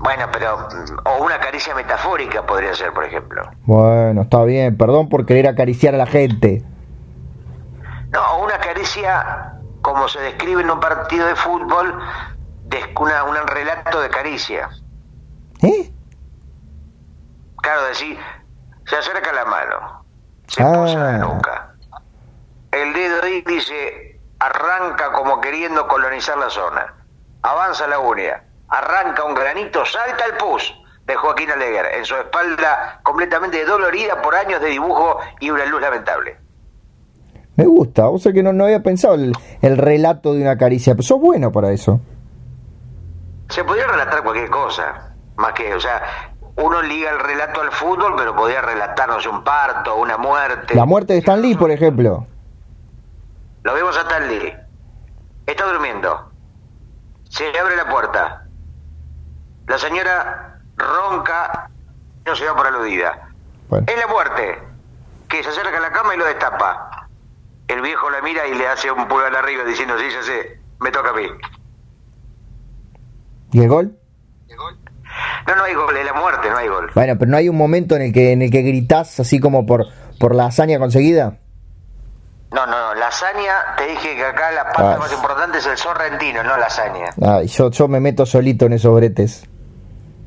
Bueno, 0.00 0.24
pero, 0.32 0.56
mm, 0.56 1.08
o 1.08 1.24
una 1.24 1.38
caricia 1.40 1.74
metafórica 1.74 2.46
podría 2.46 2.72
ser, 2.74 2.92
por 2.92 3.04
ejemplo. 3.04 3.42
Bueno, 3.66 4.22
está 4.22 4.42
bien, 4.44 4.76
perdón 4.76 5.08
por 5.08 5.26
querer 5.26 5.48
acariciar 5.48 5.94
a 5.94 5.98
la 5.98 6.06
gente. 6.06 6.62
No, 8.12 8.20
o 8.36 8.44
una 8.44 8.58
caricia, 8.58 9.54
como 9.82 10.08
se 10.08 10.20
describe 10.20 10.62
en 10.62 10.70
un 10.70 10.80
partido 10.80 11.26
de 11.26 11.34
fútbol, 11.36 11.98
una, 12.98 13.24
un 13.24 13.36
relato 13.46 14.00
de 14.00 14.08
caricia. 14.10 14.68
¿Eh? 15.62 15.92
Claro, 17.62 17.84
decir, 17.84 18.18
se 18.86 18.96
acerca 18.96 19.32
la 19.32 19.44
mano, 19.44 20.04
se 20.46 20.62
posa 20.62 20.98
la 20.98 21.08
Ah. 21.14 21.18
nuca. 21.18 21.74
El 22.72 22.92
dedo 22.92 23.26
índice 23.26 24.20
arranca 24.38 25.12
como 25.12 25.40
queriendo 25.40 25.86
colonizar 25.88 26.38
la 26.38 26.48
zona. 26.50 26.94
Avanza 27.42 27.86
la 27.86 27.98
uña, 27.98 28.42
arranca 28.68 29.24
un 29.24 29.34
granito, 29.34 29.84
salta 29.84 30.24
el 30.26 30.36
pus 30.36 30.74
de 31.04 31.16
Joaquín 31.16 31.50
Aleguer 31.50 31.86
en 31.94 32.04
su 32.04 32.14
espalda 32.16 33.00
completamente 33.02 33.64
dolorida 33.64 34.22
por 34.22 34.34
años 34.34 34.60
de 34.60 34.68
dibujo 34.68 35.18
y 35.40 35.50
una 35.50 35.64
luz 35.66 35.80
lamentable. 35.80 36.38
Me 37.60 37.66
gusta, 37.66 38.08
o 38.08 38.18
sea 38.18 38.32
que 38.32 38.42
no, 38.42 38.54
no 38.54 38.64
había 38.64 38.82
pensado 38.82 39.16
el, 39.16 39.34
el 39.60 39.76
relato 39.76 40.32
de 40.32 40.40
una 40.40 40.56
caricia, 40.56 40.94
pero 40.94 41.02
sos 41.02 41.20
bueno 41.20 41.52
para 41.52 41.70
eso. 41.72 42.00
Se 43.50 43.62
podría 43.64 43.86
relatar 43.86 44.22
cualquier 44.22 44.48
cosa, 44.48 45.12
más 45.36 45.52
que, 45.52 45.74
o 45.74 45.78
sea, 45.78 46.02
uno 46.56 46.80
liga 46.80 47.10
el 47.10 47.18
relato 47.18 47.60
al 47.60 47.70
fútbol, 47.70 48.14
pero 48.16 48.34
podría 48.34 48.62
relatarnos 48.62 49.26
un 49.26 49.44
parto, 49.44 49.96
una 49.96 50.16
muerte. 50.16 50.74
La 50.74 50.86
muerte 50.86 51.12
de 51.12 51.18
Stan 51.18 51.42
Lee, 51.42 51.54
por 51.54 51.70
ejemplo. 51.70 52.26
Lo 53.62 53.74
vemos 53.74 53.94
a 53.98 54.00
Stanley. 54.00 54.56
Está 55.44 55.66
durmiendo. 55.70 56.30
Se 57.28 57.52
le 57.52 57.58
abre 57.58 57.76
la 57.76 57.90
puerta. 57.90 58.46
La 59.66 59.76
señora 59.76 60.62
ronca, 60.78 61.68
no 62.24 62.34
se 62.34 62.46
da 62.46 62.56
por 62.56 62.66
aludida. 62.66 63.28
Bueno, 63.68 63.84
Es 63.86 63.98
la 63.98 64.06
muerte, 64.06 64.58
que 65.28 65.42
se 65.42 65.50
acerca 65.50 65.76
a 65.76 65.80
la 65.82 65.92
cama 65.92 66.14
y 66.14 66.18
lo 66.18 66.24
destapa. 66.24 66.99
El 67.72 67.82
viejo 67.82 68.10
la 68.10 68.20
mira 68.22 68.46
y 68.46 68.54
le 68.54 68.66
hace 68.66 68.90
un 68.90 69.06
pulgar 69.08 69.34
arriba 69.36 69.64
diciendo, 69.64 69.94
sí, 69.98 70.04
ya 70.12 70.22
sé, 70.22 70.58
me 70.80 70.90
toca 70.90 71.10
a 71.10 71.12
mí. 71.14 71.24
¿y 73.52 73.60
el 73.62 73.68
gol? 73.68 73.96
No, 75.46 75.56
no 75.56 75.64
hay 75.64 75.74
gol, 75.74 75.96
es 75.96 76.04
la 76.06 76.12
muerte, 76.14 76.48
no 76.50 76.56
hay 76.56 76.68
gol. 76.68 76.90
Bueno, 76.94 77.14
pero 77.18 77.30
no 77.30 77.36
hay 77.36 77.48
un 77.48 77.56
momento 77.56 77.96
en 77.96 78.02
el 78.02 78.12
que 78.12 78.32
en 78.32 78.42
el 78.42 78.50
que 78.50 78.62
gritás 78.62 79.18
así 79.20 79.40
como 79.40 79.66
por 79.66 79.86
por 80.18 80.34
la 80.34 80.46
hazaña 80.46 80.78
conseguida. 80.78 81.38
No, 82.52 82.66
no, 82.66 82.72
no, 82.72 82.94
lasaña, 82.94 83.52
te 83.76 83.86
dije 83.86 84.16
que 84.16 84.24
acá 84.24 84.50
la 84.52 84.64
pasta 84.64 84.94
Ah. 84.94 84.98
más 84.98 85.12
importante 85.12 85.58
es 85.58 85.66
el 85.66 85.76
sorrentino, 85.76 86.42
no 86.42 86.56
lasaña. 86.56 87.06
Ay, 87.22 87.46
yo, 87.46 87.70
yo 87.70 87.88
me 87.88 88.00
meto 88.00 88.26
solito 88.26 88.66
en 88.66 88.72
esos 88.74 88.94
bretes. 88.94 89.44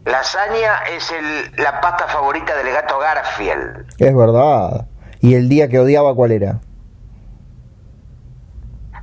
Lasaña 0.06 0.84
es 0.96 1.12
el, 1.12 1.52
la 1.64 1.80
pasta 1.82 2.08
favorita 2.08 2.56
del 2.58 2.72
gato 2.74 2.98
Garfield. 3.00 3.86
Es 3.98 4.16
verdad. 4.16 4.88
¿Y 5.22 5.36
el 5.36 5.48
día 5.50 5.68
que 5.70 5.80
odiaba 5.80 6.14
cuál 6.16 6.32
era? 6.32 6.60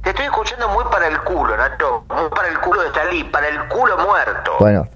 Te 0.02 0.10
estoy 0.10 0.26
escuchando 0.26 0.68
muy 0.68 0.84
para 0.84 1.08
el 1.08 1.20
culo, 1.22 1.56
Nacho. 1.56 2.04
Muy 2.08 2.28
para 2.30 2.48
el 2.48 2.58
culo 2.60 2.82
de 2.82 2.88
Stalí, 2.90 3.24
para 3.24 3.48
el 3.48 3.68
culo 3.68 3.98
muerto. 3.98 4.52
Bueno, 4.58 4.88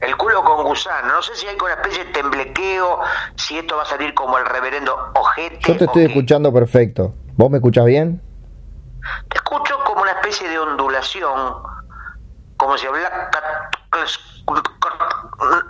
El 0.00 0.16
culo 0.16 0.44
con 0.44 0.64
gusano. 0.64 1.08
No 1.14 1.22
sé 1.22 1.34
si 1.34 1.46
hay 1.46 1.56
una 1.60 1.74
especie 1.74 2.04
de 2.04 2.12
temblequeo, 2.12 3.00
si 3.34 3.58
esto 3.58 3.76
va 3.76 3.82
a 3.82 3.86
salir 3.86 4.14
como 4.14 4.38
el 4.38 4.46
reverendo 4.46 4.94
ojete. 5.14 5.58
yo 5.60 5.76
te 5.76 5.84
estoy 5.86 6.04
escuchando 6.04 6.52
perfecto. 6.52 7.14
¿Vos 7.36 7.50
me 7.50 7.58
escuchás 7.58 7.84
bien? 7.84 8.20
Te 9.28 9.36
escucho 9.38 9.74
como 9.84 10.02
una 10.02 10.12
especie 10.12 10.48
de 10.48 10.58
ondulación, 10.58 11.54
como 12.56 12.76
si 12.78 12.86
hablara... 12.86 13.30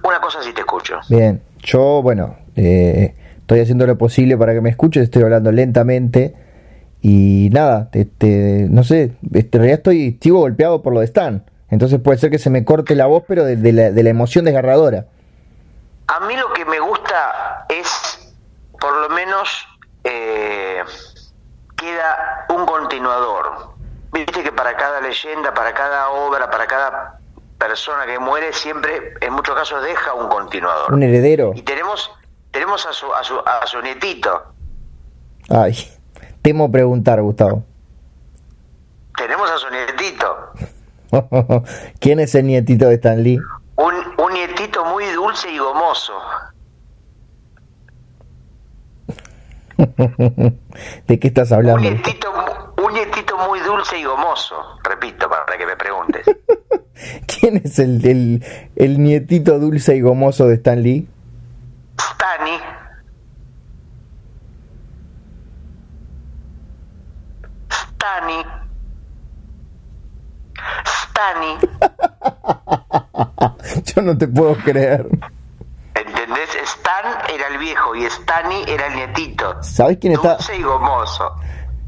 Una 0.02 0.20
cosa 0.20 0.40
así 0.40 0.52
te 0.52 0.60
escucho. 0.60 1.00
Bien. 1.08 1.42
Yo, 1.60 2.02
bueno, 2.02 2.36
eh, 2.56 3.14
estoy 3.38 3.60
haciendo 3.60 3.86
lo 3.86 3.96
posible 3.96 4.36
para 4.36 4.52
que 4.52 4.60
me 4.60 4.70
escuches. 4.70 5.04
Estoy 5.04 5.22
hablando 5.22 5.52
lentamente. 5.52 6.34
Y 7.00 7.48
nada, 7.52 7.88
este, 7.92 8.66
no 8.70 8.82
sé, 8.82 9.16
este, 9.32 9.58
en 9.58 9.62
realidad 9.62 9.78
estoy, 9.78 10.18
sigo 10.20 10.40
golpeado 10.40 10.82
por 10.82 10.92
lo 10.92 11.00
de 11.00 11.06
Stan. 11.06 11.44
Entonces 11.70 12.00
puede 12.00 12.18
ser 12.18 12.30
que 12.30 12.38
se 12.38 12.50
me 12.50 12.64
corte 12.64 12.94
la 12.94 13.06
voz, 13.06 13.24
pero 13.28 13.44
de, 13.44 13.56
de 13.56 13.72
la, 13.72 13.90
de 13.90 14.02
la 14.02 14.10
emoción 14.10 14.44
desgarradora. 14.44 15.06
A 16.08 16.20
mí 16.20 16.34
lo 16.36 16.52
que 16.54 16.64
me 16.64 16.80
gusta 16.80 17.66
es, 17.68 18.32
por 18.80 18.96
lo 18.96 19.10
menos, 19.10 19.68
eh, 20.04 20.82
queda 21.76 22.46
un 22.48 22.64
continuador. 22.64 23.74
Viste 24.12 24.42
que 24.42 24.52
para 24.52 24.74
cada 24.76 25.00
leyenda, 25.00 25.52
para 25.52 25.74
cada 25.74 26.10
obra, 26.10 26.50
para 26.50 26.66
cada 26.66 27.20
persona 27.58 28.06
que 28.06 28.18
muere, 28.18 28.52
siempre, 28.52 29.14
en 29.20 29.32
muchos 29.34 29.54
casos, 29.54 29.82
deja 29.84 30.14
un 30.14 30.28
continuador. 30.28 30.94
Un 30.94 31.02
heredero. 31.02 31.52
Y 31.54 31.62
tenemos, 31.62 32.10
tenemos 32.50 32.86
a 32.86 32.92
su, 32.92 33.12
a 33.12 33.22
su, 33.22 33.38
a 33.38 33.66
su 33.66 33.82
nietito. 33.82 34.54
Ay, 35.50 35.76
temo 36.42 36.70
preguntar, 36.70 37.20
Gustavo. 37.22 37.64
Tenemos 39.16 39.50
a 39.50 39.56
su 39.58 39.66
nietito. 39.70 40.36
¿Quién 42.00 42.20
es 42.20 42.34
el 42.34 42.46
nietito 42.46 42.86
de 42.88 42.94
Stan 42.96 43.22
Lee? 43.22 43.38
Un, 43.76 43.94
un 44.24 44.32
nietito 44.32 44.84
muy 44.84 45.04
dulce 45.06 45.50
y 45.52 45.58
gomoso. 45.58 46.12
¿De 51.06 51.18
qué 51.18 51.28
estás 51.28 51.50
Un 51.50 51.56
hablando? 51.58 51.80
nietito, 51.82 52.32
mu- 52.32 52.84
un 52.86 52.92
nietito 52.92 53.36
muy 53.48 53.60
dulce 53.60 53.98
y 53.98 54.04
gomoso. 54.04 54.54
Repito, 54.84 55.28
para 55.28 55.56
que 55.56 55.66
me 55.66 55.76
preguntes. 55.76 56.26
¿Quién 57.26 57.58
es 57.64 57.78
el, 57.78 58.04
el, 58.04 58.44
el 58.76 59.02
nietito 59.02 59.58
dulce 59.58 59.96
y 59.96 60.00
gomoso 60.00 60.46
de 60.48 60.54
Stan 60.56 60.82
Lee? 60.82 61.08
Stani. 62.00 62.58
Stani. 68.28 68.44
Stani. 70.84 71.56
Yo 73.84 74.02
no 74.02 74.16
te 74.16 74.28
puedo 74.28 74.54
creer. 74.56 75.06
¿Entendés? 75.94 76.48
Stan 76.62 77.18
era 77.34 77.48
el 77.48 77.58
viejo 77.58 77.94
y 77.94 78.04
Stani 78.04 78.64
era 78.66 78.86
el 78.88 78.94
nietito. 78.96 79.62
¿Sabes 79.62 79.98
quién 80.00 80.12
está? 80.14 80.34
Dulce 80.36 80.56
y 80.56 80.62
gomoso. 80.62 81.34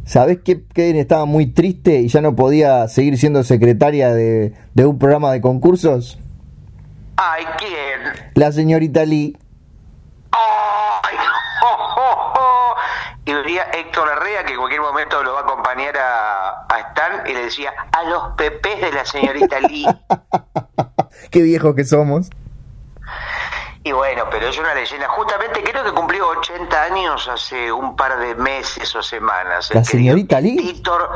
¿Sabes 0.04 0.38
qué, 0.44 0.64
quién 0.72 0.96
estaba 0.96 1.24
muy 1.24 1.46
triste 1.52 2.00
y 2.00 2.08
ya 2.08 2.20
no 2.20 2.34
podía 2.34 2.88
seguir 2.88 3.16
siendo 3.18 3.44
secretaria 3.44 4.12
de, 4.12 4.54
de 4.74 4.86
un 4.86 4.98
programa 4.98 5.30
de 5.32 5.40
concursos? 5.40 6.18
Ay, 7.16 7.44
¿quién? 7.58 8.32
La 8.34 8.50
señorita 8.50 9.04
Lee. 9.04 9.36
¡Ay! 10.32 11.16
¡Oh, 11.62 11.94
oh, 11.96 12.32
oh! 12.38 12.74
Y 13.30 13.32
venía 13.32 13.62
Héctor 13.72 14.08
Herrera, 14.08 14.44
que 14.44 14.54
en 14.54 14.58
cualquier 14.58 14.80
momento 14.80 15.22
lo 15.22 15.34
va 15.34 15.40
a 15.40 15.42
acompañar 15.42 15.96
a, 15.96 16.66
a 16.68 16.78
Stan, 16.88 17.24
y 17.28 17.32
le 17.32 17.44
decía, 17.44 17.72
a 17.92 18.02
los 18.02 18.34
pepés 18.36 18.80
de 18.80 18.90
la 18.90 19.04
señorita 19.04 19.60
Lee. 19.60 19.86
Qué 21.30 21.40
viejos 21.40 21.76
que 21.76 21.84
somos. 21.84 22.28
Y 23.84 23.92
bueno, 23.92 24.24
pero 24.32 24.48
es 24.48 24.58
una 24.58 24.74
leyenda. 24.74 25.06
Justamente 25.10 25.62
creo 25.62 25.84
que 25.84 25.92
cumplió 25.92 26.26
80 26.26 26.82
años 26.82 27.28
hace 27.28 27.70
un 27.70 27.94
par 27.94 28.18
de 28.18 28.34
meses 28.34 28.96
o 28.96 29.02
semanas. 29.02 29.68
¿La 29.72 29.82
querido 29.82 29.84
señorita 29.84 30.40
Lee? 30.40 30.56
Titor, 30.56 31.08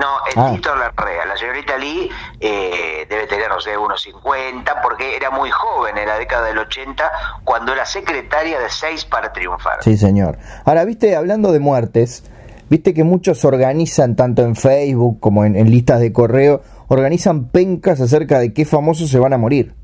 no, 0.00 0.16
el 0.26 0.32
Ah. 0.42 0.50
Titor 0.54 0.78
Larrea. 0.78 1.26
La 1.26 1.36
señorita 1.36 1.76
Lee 1.76 2.10
eh, 2.40 3.06
debe 3.08 3.26
tener, 3.26 3.48
no 3.48 3.60
sé, 3.60 3.76
unos 3.76 4.02
50, 4.02 4.80
porque 4.82 5.14
era 5.16 5.30
muy 5.30 5.50
joven 5.50 5.96
en 5.98 6.08
la 6.08 6.18
década 6.18 6.46
del 6.46 6.58
80, 6.58 7.10
cuando 7.44 7.72
era 7.72 7.84
secretaria 7.84 8.58
de 8.58 8.68
Seis 8.70 9.04
para 9.04 9.32
Triunfar. 9.32 9.82
Sí, 9.82 9.96
señor. 9.96 10.38
Ahora, 10.64 10.84
viste, 10.84 11.14
hablando 11.14 11.52
de 11.52 11.60
muertes, 11.60 12.24
viste 12.68 12.94
que 12.94 13.04
muchos 13.04 13.44
organizan, 13.44 14.16
tanto 14.16 14.42
en 14.42 14.56
Facebook 14.56 15.20
como 15.20 15.44
en, 15.44 15.54
en 15.54 15.70
listas 15.70 16.00
de 16.00 16.12
correo, 16.12 16.62
organizan 16.88 17.48
pencas 17.48 18.00
acerca 18.00 18.38
de 18.38 18.52
qué 18.52 18.64
famosos 18.64 19.10
se 19.10 19.18
van 19.18 19.32
a 19.32 19.38
morir. 19.38 19.74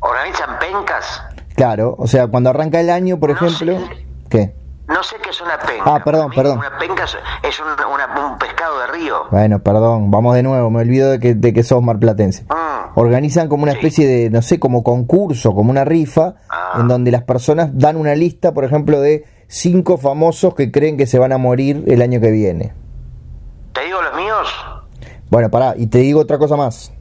¿Organizan 0.00 0.58
pencas? 0.58 1.22
Claro, 1.54 1.94
o 1.98 2.06
sea, 2.06 2.26
cuando 2.28 2.50
arranca 2.50 2.80
el 2.80 2.90
año, 2.90 3.18
por 3.20 3.30
No 3.30 3.36
ejemplo... 3.36 3.78
sé. 3.78 4.06
¿Qué? 4.28 4.54
No 4.92 5.02
sé 5.02 5.16
qué 5.22 5.30
es 5.30 5.40
una 5.40 5.58
penca. 5.58 5.82
Ah, 5.86 6.02
perdón, 6.04 6.30
perdón. 6.34 6.58
Una 6.58 6.76
penca 6.78 7.04
es, 7.04 7.16
es 7.48 7.58
un, 7.60 7.66
una- 7.66 8.30
un 8.32 8.38
pescado 8.38 8.78
de 8.80 8.86
río. 8.88 9.16
Bueno, 9.30 9.58
perdón, 9.60 10.10
vamos 10.10 10.34
de 10.34 10.42
nuevo, 10.42 10.70
me 10.70 10.80
olvido 10.80 11.10
de 11.10 11.18
que, 11.18 11.34
de 11.34 11.52
que 11.52 11.62
sos 11.62 11.82
marplatense. 11.82 12.44
Mm. 12.44 12.98
Organizan 12.98 13.48
como 13.48 13.62
una 13.62 13.72
Sí. 13.72 13.78
especie 13.78 14.06
de, 14.06 14.30
no 14.30 14.42
sé, 14.42 14.58
como 14.60 14.82
concurso, 14.82 15.54
como 15.54 15.70
una 15.70 15.84
rifa, 15.84 16.34
Ah. 16.50 16.78
en 16.80 16.88
donde 16.88 17.10
las 17.10 17.22
personas 17.22 17.70
dan 17.72 17.96
una 17.96 18.14
lista, 18.14 18.52
por 18.52 18.64
ejemplo, 18.64 19.00
de 19.00 19.24
cinco 19.48 19.96
famosos 19.98 20.54
que 20.54 20.70
creen 20.70 20.96
que 20.96 21.06
se 21.06 21.18
van 21.18 21.32
a 21.32 21.38
morir 21.38 21.84
el 21.86 22.02
año 22.02 22.20
que 22.20 22.30
viene. 22.30 22.72
¿Te 23.72 23.84
digo 23.84 24.00
los 24.02 24.14
míos? 24.16 24.48
Bueno, 25.30 25.48
pará, 25.50 25.74
y 25.76 25.86
te 25.86 25.98
digo 25.98 26.20
otra 26.20 26.36
cosa 26.38 26.56
más, 26.56 26.92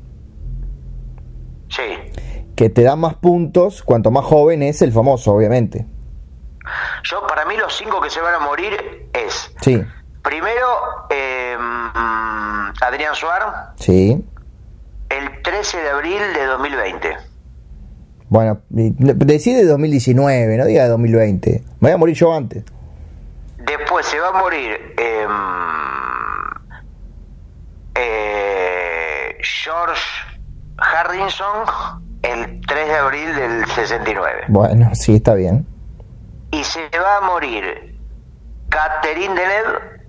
Sí. 1.67 1.81
que 2.55 2.69
te 2.69 2.83
dan 2.83 2.99
más 2.99 3.15
puntos 3.15 3.83
cuanto 3.83 4.11
más 4.11 4.23
joven 4.25 4.63
es 4.63 4.81
el 4.81 4.91
famoso, 4.91 5.33
obviamente. 5.33 5.85
Yo, 7.03 7.25
para 7.27 7.45
mí, 7.45 7.57
los 7.57 7.75
cinco 7.75 8.01
que 8.01 8.09
se 8.09 8.21
van 8.21 8.35
a 8.35 8.39
morir 8.39 9.09
es. 9.13 9.51
Sí, 9.61 9.83
Primero, 10.23 11.07
eh, 11.09 11.57
Adrián 12.81 13.15
Suar, 13.15 13.73
sí. 13.75 14.23
el 15.09 15.41
13 15.41 15.77
de 15.81 15.89
abril 15.89 16.21
de 16.35 16.45
2020. 16.45 17.17
Bueno, 18.29 18.61
decide 18.69 19.65
2019, 19.65 20.57
no 20.57 20.65
diga 20.65 20.87
2020. 20.87 21.63
Me 21.79 21.89
voy 21.89 21.91
a 21.91 21.97
morir 21.97 22.15
yo 22.15 22.33
antes. 22.33 22.63
Después 23.57 24.05
se 24.05 24.19
va 24.19 24.29
a 24.29 24.33
morir 24.33 24.93
eh, 24.97 25.27
eh, 27.95 29.37
George 29.41 30.01
Harrison 30.77 31.65
el 32.21 32.61
3 32.65 32.87
de 32.87 32.95
abril 32.95 33.35
del 33.35 33.65
69. 33.65 34.43
Bueno, 34.49 34.91
sí, 34.93 35.15
está 35.15 35.33
bien. 35.33 35.65
Y 36.51 36.63
se 36.63 36.89
va 36.99 37.17
a 37.17 37.21
morir 37.21 37.97
Catherine 38.69 39.35
Deneuve 39.35 40.01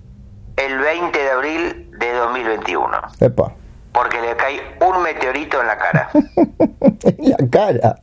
el 0.57 0.77
20 0.77 1.19
de 1.19 1.31
abril 1.31 1.91
de 1.97 2.13
2021. 2.13 3.01
Epa. 3.19 3.53
Porque 3.91 4.21
le 4.21 4.35
cae 4.35 4.77
un 4.81 5.01
meteorito 5.01 5.61
en 5.61 5.67
la 5.67 5.77
cara. 5.77 6.09
en 6.13 7.29
la 7.29 7.37
cara. 7.49 7.95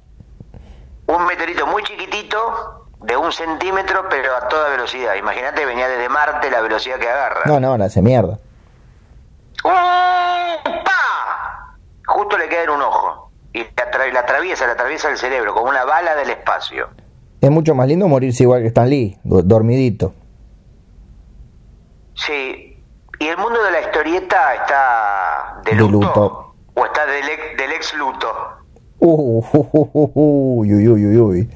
Un 1.07 1.27
meteorito 1.27 1.67
muy 1.67 1.83
chiquitito, 1.83 2.81
de 3.01 3.17
un 3.17 3.33
centímetro, 3.33 4.07
pero 4.09 4.37
a 4.37 4.49
toda 4.49 4.69
velocidad. 4.69 5.15
Imagínate, 5.15 5.65
venía 5.65 5.89
desde 5.89 6.09
Marte 6.09 6.51
la 6.51 6.61
velocidad 6.61 6.99
que 6.99 7.09
agarra. 7.09 7.41
No, 7.47 7.59
no, 7.59 7.77
no 7.77 7.85
hace 7.85 8.03
mierda. 8.03 8.39
¡Pa! 9.63 10.59
Justo 12.07 12.39
le 12.39 12.49
queda 12.49 12.65
en 12.65 12.71
un 12.71 12.83
ojo. 12.83 13.31
Y 13.53 13.65
la, 13.65 14.21
atraviesa, 14.21 14.67
la 14.67 14.73
atraviesa 14.73 15.09
el 15.09 15.19
cerebro, 15.19 15.55
como 15.55 15.71
una 15.71 15.85
bala 15.85 16.15
del 16.15 16.31
espacio. 16.31 16.89
Es 17.41 17.51
mucho 17.51 17.75
más 17.75 17.89
lindo 17.89 18.07
morirse 18.07 18.43
igual 18.43 18.63
que 18.63 18.69
Stan 18.69 18.89
Lee, 18.89 19.17
dormidito. 19.25 20.13
Sí. 22.15 22.77
¿Y 23.19 23.27
el 23.27 23.37
mundo 23.39 23.63
de 23.63 23.71
la 23.71 23.81
historieta 23.81 24.55
está 24.55 25.63
de 25.65 25.75
luto? 25.75 26.55
¿O 26.75 26.85
está 26.85 27.07
del, 27.07 27.25
del 27.57 27.73
ex 27.73 27.95
luto? 27.95 28.29
Uh, 28.99 29.43
uy, 30.15 30.75
uy, 30.75 30.89
uy, 30.89 31.17
uy. 31.19 31.51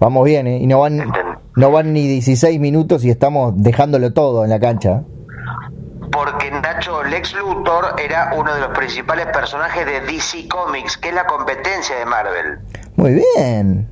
Vamos 0.00 0.24
bien, 0.24 0.46
¿eh? 0.46 0.58
Y 0.58 0.66
no 0.66 0.80
van, 0.80 1.12
no 1.56 1.70
van 1.70 1.92
ni 1.92 2.06
16 2.06 2.58
minutos 2.58 3.04
y 3.04 3.10
estamos 3.10 3.52
dejándolo 3.56 4.12
todo 4.12 4.44
en 4.44 4.50
la 4.50 4.58
cancha. 4.58 5.02
Porque 6.10 6.50
Nacho 6.50 7.04
Lex 7.04 7.34
Luthor 7.34 7.96
era 8.00 8.32
uno 8.36 8.54
de 8.54 8.60
los 8.60 8.70
principales 8.70 9.26
personajes 9.26 9.84
de 9.84 10.00
DC 10.00 10.48
Comics, 10.48 10.96
que 10.96 11.10
es 11.10 11.14
la 11.14 11.26
competencia 11.26 11.96
de 11.96 12.06
Marvel. 12.06 12.58
Muy 12.96 13.22
bien. 13.36 13.89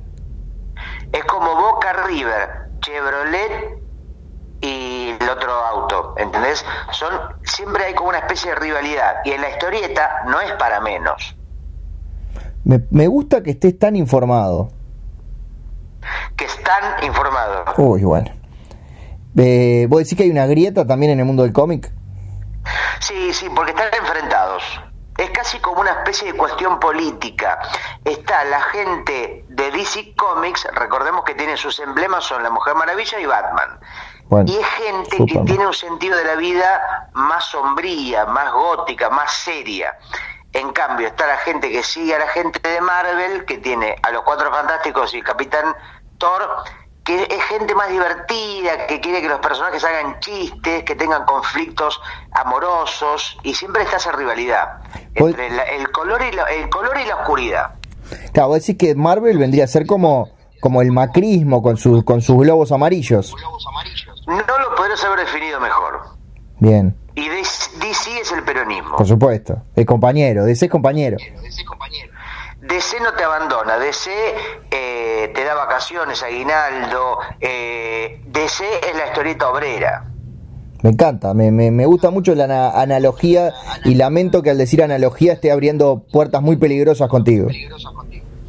Es 1.11 1.23
como 1.25 1.55
Boca 1.55 1.93
River, 2.07 2.69
Chevrolet 2.81 3.79
y 4.61 5.15
el 5.19 5.29
otro 5.29 5.51
auto, 5.51 6.15
¿entendés? 6.17 6.65
Son 6.91 7.11
siempre 7.43 7.85
hay 7.85 7.93
como 7.93 8.09
una 8.09 8.19
especie 8.19 8.51
de 8.51 8.55
rivalidad 8.55 9.15
y 9.23 9.31
en 9.31 9.41
la 9.41 9.49
historieta 9.49 10.23
no 10.27 10.39
es 10.41 10.51
para 10.53 10.79
menos. 10.79 11.35
Me, 12.63 12.81
me 12.91 13.07
gusta 13.07 13.41
que 13.41 13.51
estés 13.51 13.77
tan 13.79 13.95
informado. 13.95 14.69
Que 16.35 16.45
están 16.45 17.03
informados. 17.03 17.73
Uy, 17.77 18.03
bueno. 18.03 18.31
Eh, 19.37 19.87
¿Vos 19.89 19.99
decís 19.99 20.17
que 20.17 20.23
hay 20.23 20.29
una 20.29 20.45
grieta 20.45 20.85
también 20.85 21.13
en 21.13 21.19
el 21.19 21.25
mundo 21.25 21.43
del 21.43 21.53
cómic? 21.53 21.91
Sí, 22.99 23.33
sí, 23.33 23.47
porque 23.55 23.71
están 23.71 23.87
enfrentados. 23.97 24.63
Es 25.19 25.31
casi 25.31 25.59
como 25.59 25.81
una 25.81 25.91
especie 25.91 26.31
de 26.31 26.37
cuestión 26.37 26.79
política. 26.79 27.59
Está 28.05 28.45
la 28.45 28.61
gente 28.61 29.43
de 29.49 29.71
DC 29.71 30.15
Comics, 30.15 30.65
recordemos 30.73 31.25
que 31.25 31.35
tiene 31.35 31.57
sus 31.57 31.77
emblemas, 31.79 32.23
son 32.23 32.41
la 32.41 32.49
Mujer 32.49 32.73
Maravilla 32.75 33.19
y 33.19 33.25
Batman. 33.25 33.79
y 34.45 34.57
es 34.57 34.65
gente 34.65 35.17
que 35.25 35.39
tiene 35.39 35.67
un 35.67 35.73
sentido 35.73 36.15
de 36.15 36.23
la 36.23 36.35
vida 36.35 37.09
más 37.13 37.43
sombría, 37.45 38.27
más 38.27 38.49
gótica, 38.53 39.09
más 39.09 39.33
seria. 39.33 39.97
En 40.53 40.71
cambio, 40.71 41.07
está 41.07 41.27
la 41.27 41.37
gente 41.37 41.69
que 41.69 41.83
sigue 41.83 42.15
a 42.15 42.19
la 42.19 42.27
gente 42.29 42.59
de 42.67 42.79
Marvel, 42.79 43.43
que 43.43 43.57
tiene 43.57 43.97
a 44.01 44.11
los 44.11 44.23
Cuatro 44.23 44.49
Fantásticos 44.51 45.13
y 45.13 45.21
Capitán 45.21 45.75
Thor, 46.17 46.63
que 47.09 47.23
es 47.23 47.43
gente 47.45 47.73
más 47.73 47.89
divertida, 47.89 48.85
que 48.85 48.99
quiere 48.99 49.19
que 49.19 49.29
los 49.29 49.39
personajes 49.39 49.83
hagan 49.83 50.19
chistes, 50.19 50.83
que 50.83 50.93
tengan 50.93 51.25
conflictos 51.25 51.99
amorosos, 52.33 53.35
y 53.41 53.55
siempre 53.55 53.81
está 53.81 53.97
esa 53.97 54.11
rivalidad 54.11 54.81
entre 55.15 55.47
el, 55.75 55.91
color 55.91 56.21
y 56.21 56.35
la, 56.35 56.43
el 56.43 56.69
color 56.69 56.95
y 57.03 57.07
la 57.07 57.15
oscuridad. 57.15 57.71
Claro, 58.31 58.49
vos 58.49 58.59
decís 58.59 58.77
que 58.77 58.93
Marvel 58.93 59.39
vendría 59.39 59.63
a 59.63 59.67
ser 59.67 59.87
como, 59.87 60.29
como 60.61 60.83
el 60.83 60.91
macrismo 60.91 61.63
con, 61.63 61.77
sus 61.77 62.03
con 62.03 62.21
sus 62.21 62.37
globos 62.37 62.71
amarillos. 62.71 63.33
No 64.27 64.37
lo 64.37 64.75
podrías 64.75 65.03
haber 65.03 65.21
definido 65.21 65.59
mejor. 65.59 66.01
Bien. 66.59 66.95
Y 67.15 67.27
DC 67.27 68.21
es 68.21 68.31
el 68.31 68.43
peronismo. 68.43 68.97
Por 68.97 69.07
supuesto. 69.07 69.63
El 69.75 69.87
compañero, 69.87 70.45
DC 70.45 70.65
es 70.65 70.71
compañero. 70.71 71.17
DC 71.41 71.65
no 72.61 73.13
te 73.13 73.23
abandona, 73.23 73.77
DC 73.77 74.11
eh, 74.71 75.31
te 75.33 75.43
da 75.43 75.55
vacaciones, 75.55 76.21
aguinaldo, 76.23 77.19
eh, 77.39 78.21
DC 78.25 78.63
es 78.89 78.95
la 78.95 79.07
historieta 79.07 79.49
obrera. 79.49 80.05
Me 80.81 80.91
encanta, 80.91 81.33
me, 81.33 81.51
me, 81.51 81.85
gusta 81.85 82.09
mucho 82.09 82.33
la 82.35 82.71
analogía 82.71 83.53
y 83.83 83.95
lamento 83.95 84.41
que 84.41 84.49
al 84.49 84.57
decir 84.57 84.81
analogía 84.81 85.33
esté 85.33 85.51
abriendo 85.51 86.03
puertas 86.11 86.41
muy 86.41 86.55
peligrosas 86.55 87.09
contigo. 87.09 87.49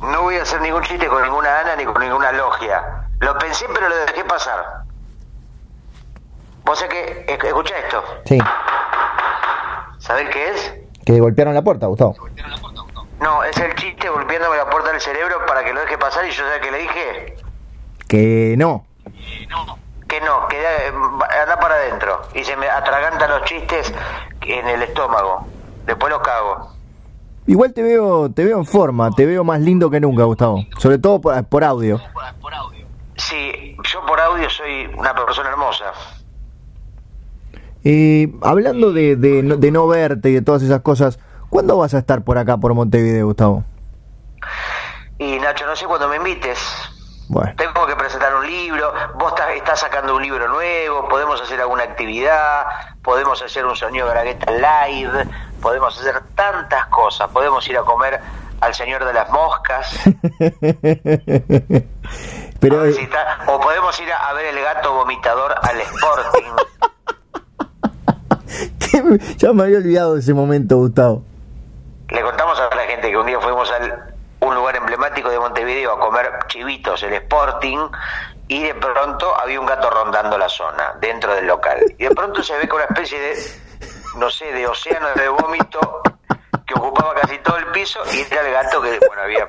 No 0.01 0.23
voy 0.23 0.37
a 0.37 0.43
hacer 0.43 0.61
ningún 0.61 0.83
chiste 0.83 1.09
con 1.09 1.23
ninguna 1.23 1.61
Ana 1.61 1.77
ni 1.77 1.85
con 1.85 2.01
ninguna 2.01 2.31
logia. 2.33 3.09
Lo 3.19 3.37
pensé 3.37 3.67
pero 3.75 3.89
lo 3.89 3.97
dejé 3.97 4.25
pasar. 4.25 4.85
¿Vos 6.65 6.79
sé 6.79 6.89
que 6.89 7.27
escucha 7.49 7.75
esto? 7.85 8.03
Sí. 8.25 8.39
¿Sabés 9.99 10.29
qué 10.31 10.51
es? 10.51 10.75
Que 11.05 11.19
golpearon 11.21 11.53
la 11.53 11.63
puerta, 11.63 11.87
Gustavo. 11.87 12.15
No, 13.21 13.45
es 13.45 13.57
el 13.59 13.75
chiste 13.75 14.09
golpeándome 14.09 14.57
la 14.57 14.69
puerta 14.69 14.93
del 14.93 15.01
cerebro 15.01 15.45
para 15.47 15.65
que 15.65 15.73
lo 15.73 15.81
deje 15.81 15.99
pasar 15.99 16.27
y 16.27 16.31
yo 16.31 16.43
sé 16.43 16.61
que 16.61 16.71
le 16.71 16.79
dije. 16.79 17.37
Que 18.09 18.55
no. 18.57 18.87
Que 20.09 20.21
no, 20.21 20.49
que 20.49 20.57
anda 21.43 21.59
para 21.61 21.75
adentro. 21.75 22.23
Y 22.35 22.43
se 22.45 22.57
me 22.57 22.69
atragantan 22.69 23.31
los 23.31 23.45
chistes 23.45 23.93
en 24.41 24.67
el 24.67 24.83
estómago. 24.83 25.47
Después 25.87 26.11
los 26.11 26.21
cago. 26.23 26.73
Igual 27.47 27.73
te 27.73 27.83
veo, 27.83 28.31
te 28.31 28.45
veo 28.45 28.59
en 28.59 28.67
forma, 28.67 29.11
te 29.11 29.27
veo 29.27 29.45
más 29.45 29.61
lindo 29.61 29.91
que 29.91 30.01
nunca, 30.01 30.25
Gustavo. 30.25 30.65
Sobre 30.79 30.99
todo 30.99 31.21
por, 31.21 31.45
por 31.45 31.65
audio. 31.65 32.01
Sí, 33.17 33.77
yo 33.93 34.07
por 34.07 34.21
audio 34.21 34.49
soy 34.49 34.87
una 34.97 35.15
persona 35.15 35.51
hermosa. 35.51 35.93
Eh, 37.83 38.33
hablando 38.43 38.93
de, 38.93 39.17
de, 39.17 39.71
no 39.71 39.87
verte 39.87 40.31
y 40.31 40.35
de 40.35 40.43
todas 40.43 40.63
esas 40.63 40.81
cosas, 40.81 41.19
¿cuándo 41.51 41.77
vas 41.77 41.93
a 41.95 41.99
estar 41.99 42.23
por 42.23 42.39
acá, 42.39 42.57
por 42.57 42.73
Montevideo, 42.75 43.27
Gustavo? 43.27 43.65
Y 45.19 45.39
Nacho, 45.39 45.67
no 45.67 45.77
sé 45.77 45.85
cuándo 45.87 46.09
me 46.09 46.17
invites. 46.17 46.59
Bueno. 47.29 47.53
Tengo 47.57 47.87
que 47.87 47.95
presentar 47.95 48.35
un 48.35 48.47
libro, 48.47 48.93
vos 49.17 49.35
estás, 49.55 49.79
sacando 49.81 50.17
un 50.17 50.23
libro 50.23 50.49
nuevo, 50.49 51.09
podemos 51.09 51.41
hacer 51.41 51.61
alguna 51.61 51.85
actividad, 51.85 52.67
podemos 53.03 53.41
hacer 53.41 53.65
un 53.67 53.77
sonido 53.77 54.09
Gragueta 54.09 54.51
live, 54.51 55.29
podemos 55.63 55.97
hacer 55.97 56.21
tantas 56.35 56.87
cosas, 56.87 57.31
podemos 57.31 57.69
ir 57.69 57.79
a 57.79 57.83
comer 57.83 58.21
al 58.61 58.75
señor 58.75 59.05
de 59.05 59.13
las 59.13 59.31
moscas. 59.31 59.95
Pero, 62.61 62.83
o 63.47 63.61
podemos 63.61 64.01
ir 64.01 64.13
a 64.13 64.33
ver 64.33 64.47
el 64.47 64.61
gato 64.61 64.93
vomitador 64.93 65.55
al 65.63 65.81
Sporting. 65.81 66.53
ya 69.37 69.53
me 69.53 69.63
había 69.63 69.79
olvidado 69.79 70.15
de 70.15 70.21
ese 70.21 70.35
momento, 70.35 70.77
Gustavo. 70.77 71.23
Le 72.09 72.23
contamos 72.23 72.59
a 72.59 72.75
la 72.75 72.83
gente 72.83 73.09
que 73.11 73.17
un 73.17 73.27
día 73.27 73.41
fuimos 73.41 73.71
a 73.71 73.79
un 74.41 74.55
lugar 74.55 74.77
emblemático 74.77 75.31
de 75.31 75.39
Montevideo 75.71 75.93
a 75.93 76.01
comer 76.01 76.33
chivitos, 76.49 77.01
el 77.05 77.13
Sporting, 77.13 77.79
y 78.49 78.61
de 78.65 78.75
pronto 78.75 79.39
había 79.41 79.61
un 79.61 79.67
gato 79.67 79.89
rondando 79.89 80.37
la 80.37 80.49
zona, 80.49 80.95
dentro 81.01 81.33
del 81.33 81.47
local. 81.47 81.79
Y 81.97 82.05
de 82.05 82.11
pronto 82.11 82.43
se 82.43 82.59
ve 82.59 82.67
con 82.67 82.79
una 82.79 82.87
especie 82.87 83.21
de, 83.21 83.37
no 84.19 84.29
sé, 84.31 84.53
de 84.53 84.67
océano 84.67 85.07
de 85.15 85.29
vómito 85.29 86.03
que 86.67 86.75
ocupaba 86.75 87.15
casi 87.15 87.39
todo 87.39 87.57
el 87.59 87.67
piso 87.67 88.01
y 88.13 88.21
era 88.33 88.45
el 88.45 88.53
gato 88.53 88.83
que, 88.83 88.99
bueno, 89.07 89.23
había 89.23 89.49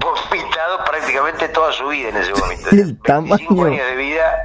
vomitado 0.00 0.84
prácticamente 0.84 1.48
toda 1.50 1.70
su 1.70 1.86
vida 1.86 2.08
en 2.08 2.16
ese 2.16 2.32
vómito. 2.32 2.68
El 2.72 2.98
25 3.00 3.64
años 3.64 3.86
de 3.86 3.96
vida 3.96 4.42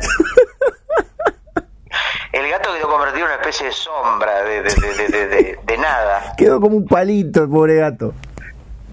el 2.34 2.50
gato 2.50 2.74
quedó 2.74 2.90
convertido 2.90 3.26
en 3.26 3.32
una 3.32 3.36
especie 3.36 3.68
de 3.68 3.72
sombra, 3.72 4.44
de, 4.44 5.78
nada. 5.78 6.34
Quedó 6.36 6.60
como 6.60 6.78
un 6.78 6.88
palito 6.88 7.44
el 7.44 7.50
pobre 7.50 7.76
gato. 7.76 8.14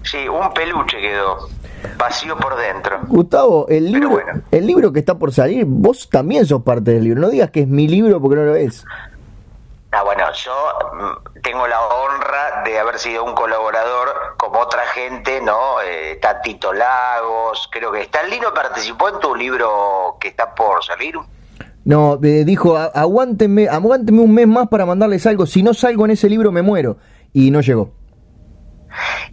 Sí, 0.03 0.27
un 0.27 0.53
peluche 0.53 0.99
quedó, 0.99 1.47
vacío 1.97 2.35
por 2.37 2.55
dentro. 2.57 2.99
Gustavo, 3.07 3.67
el 3.69 3.91
libro, 3.91 4.19
el 4.51 4.65
libro 4.65 4.91
que 4.91 4.99
está 4.99 5.15
por 5.15 5.33
salir, 5.33 5.65
vos 5.67 6.09
también 6.09 6.45
sos 6.45 6.63
parte 6.63 6.91
del 6.91 7.03
libro. 7.03 7.21
No 7.21 7.29
digas 7.29 7.51
que 7.51 7.61
es 7.61 7.67
mi 7.67 7.87
libro 7.87 8.19
porque 8.19 8.35
no 8.37 8.45
lo 8.45 8.55
es. 8.55 8.83
Ah, 9.93 10.03
bueno, 10.03 10.23
yo 10.33 10.53
mm, 10.93 11.41
tengo 11.41 11.67
la 11.67 11.81
honra 11.81 12.63
de 12.63 12.79
haber 12.79 12.97
sido 12.97 13.25
un 13.25 13.33
colaborador 13.33 14.07
como 14.37 14.59
otra 14.59 14.83
gente, 14.87 15.41
¿no? 15.41 15.81
Eh, 15.81 16.13
está 16.13 16.41
Tito 16.41 16.71
Lagos, 16.71 17.67
creo 17.69 17.91
que 17.91 18.09
Lino 18.29 18.53
participó 18.53 19.09
en 19.09 19.19
tu 19.19 19.35
libro 19.35 20.15
que 20.19 20.29
está 20.29 20.55
por 20.55 20.81
salir. 20.83 21.15
No, 21.83 22.17
eh, 22.23 22.45
dijo, 22.45 22.77
aguántenme, 22.77 23.67
aguántenme 23.67 24.21
un 24.21 24.33
mes 24.33 24.47
más 24.47 24.69
para 24.69 24.85
mandarles 24.85 25.25
algo, 25.25 25.45
si 25.45 25.61
no 25.61 25.73
salgo 25.73 26.05
en 26.05 26.11
ese 26.11 26.29
libro 26.29 26.53
me 26.53 26.61
muero. 26.61 26.97
Y 27.33 27.51
no 27.51 27.59
llegó. 27.59 28.00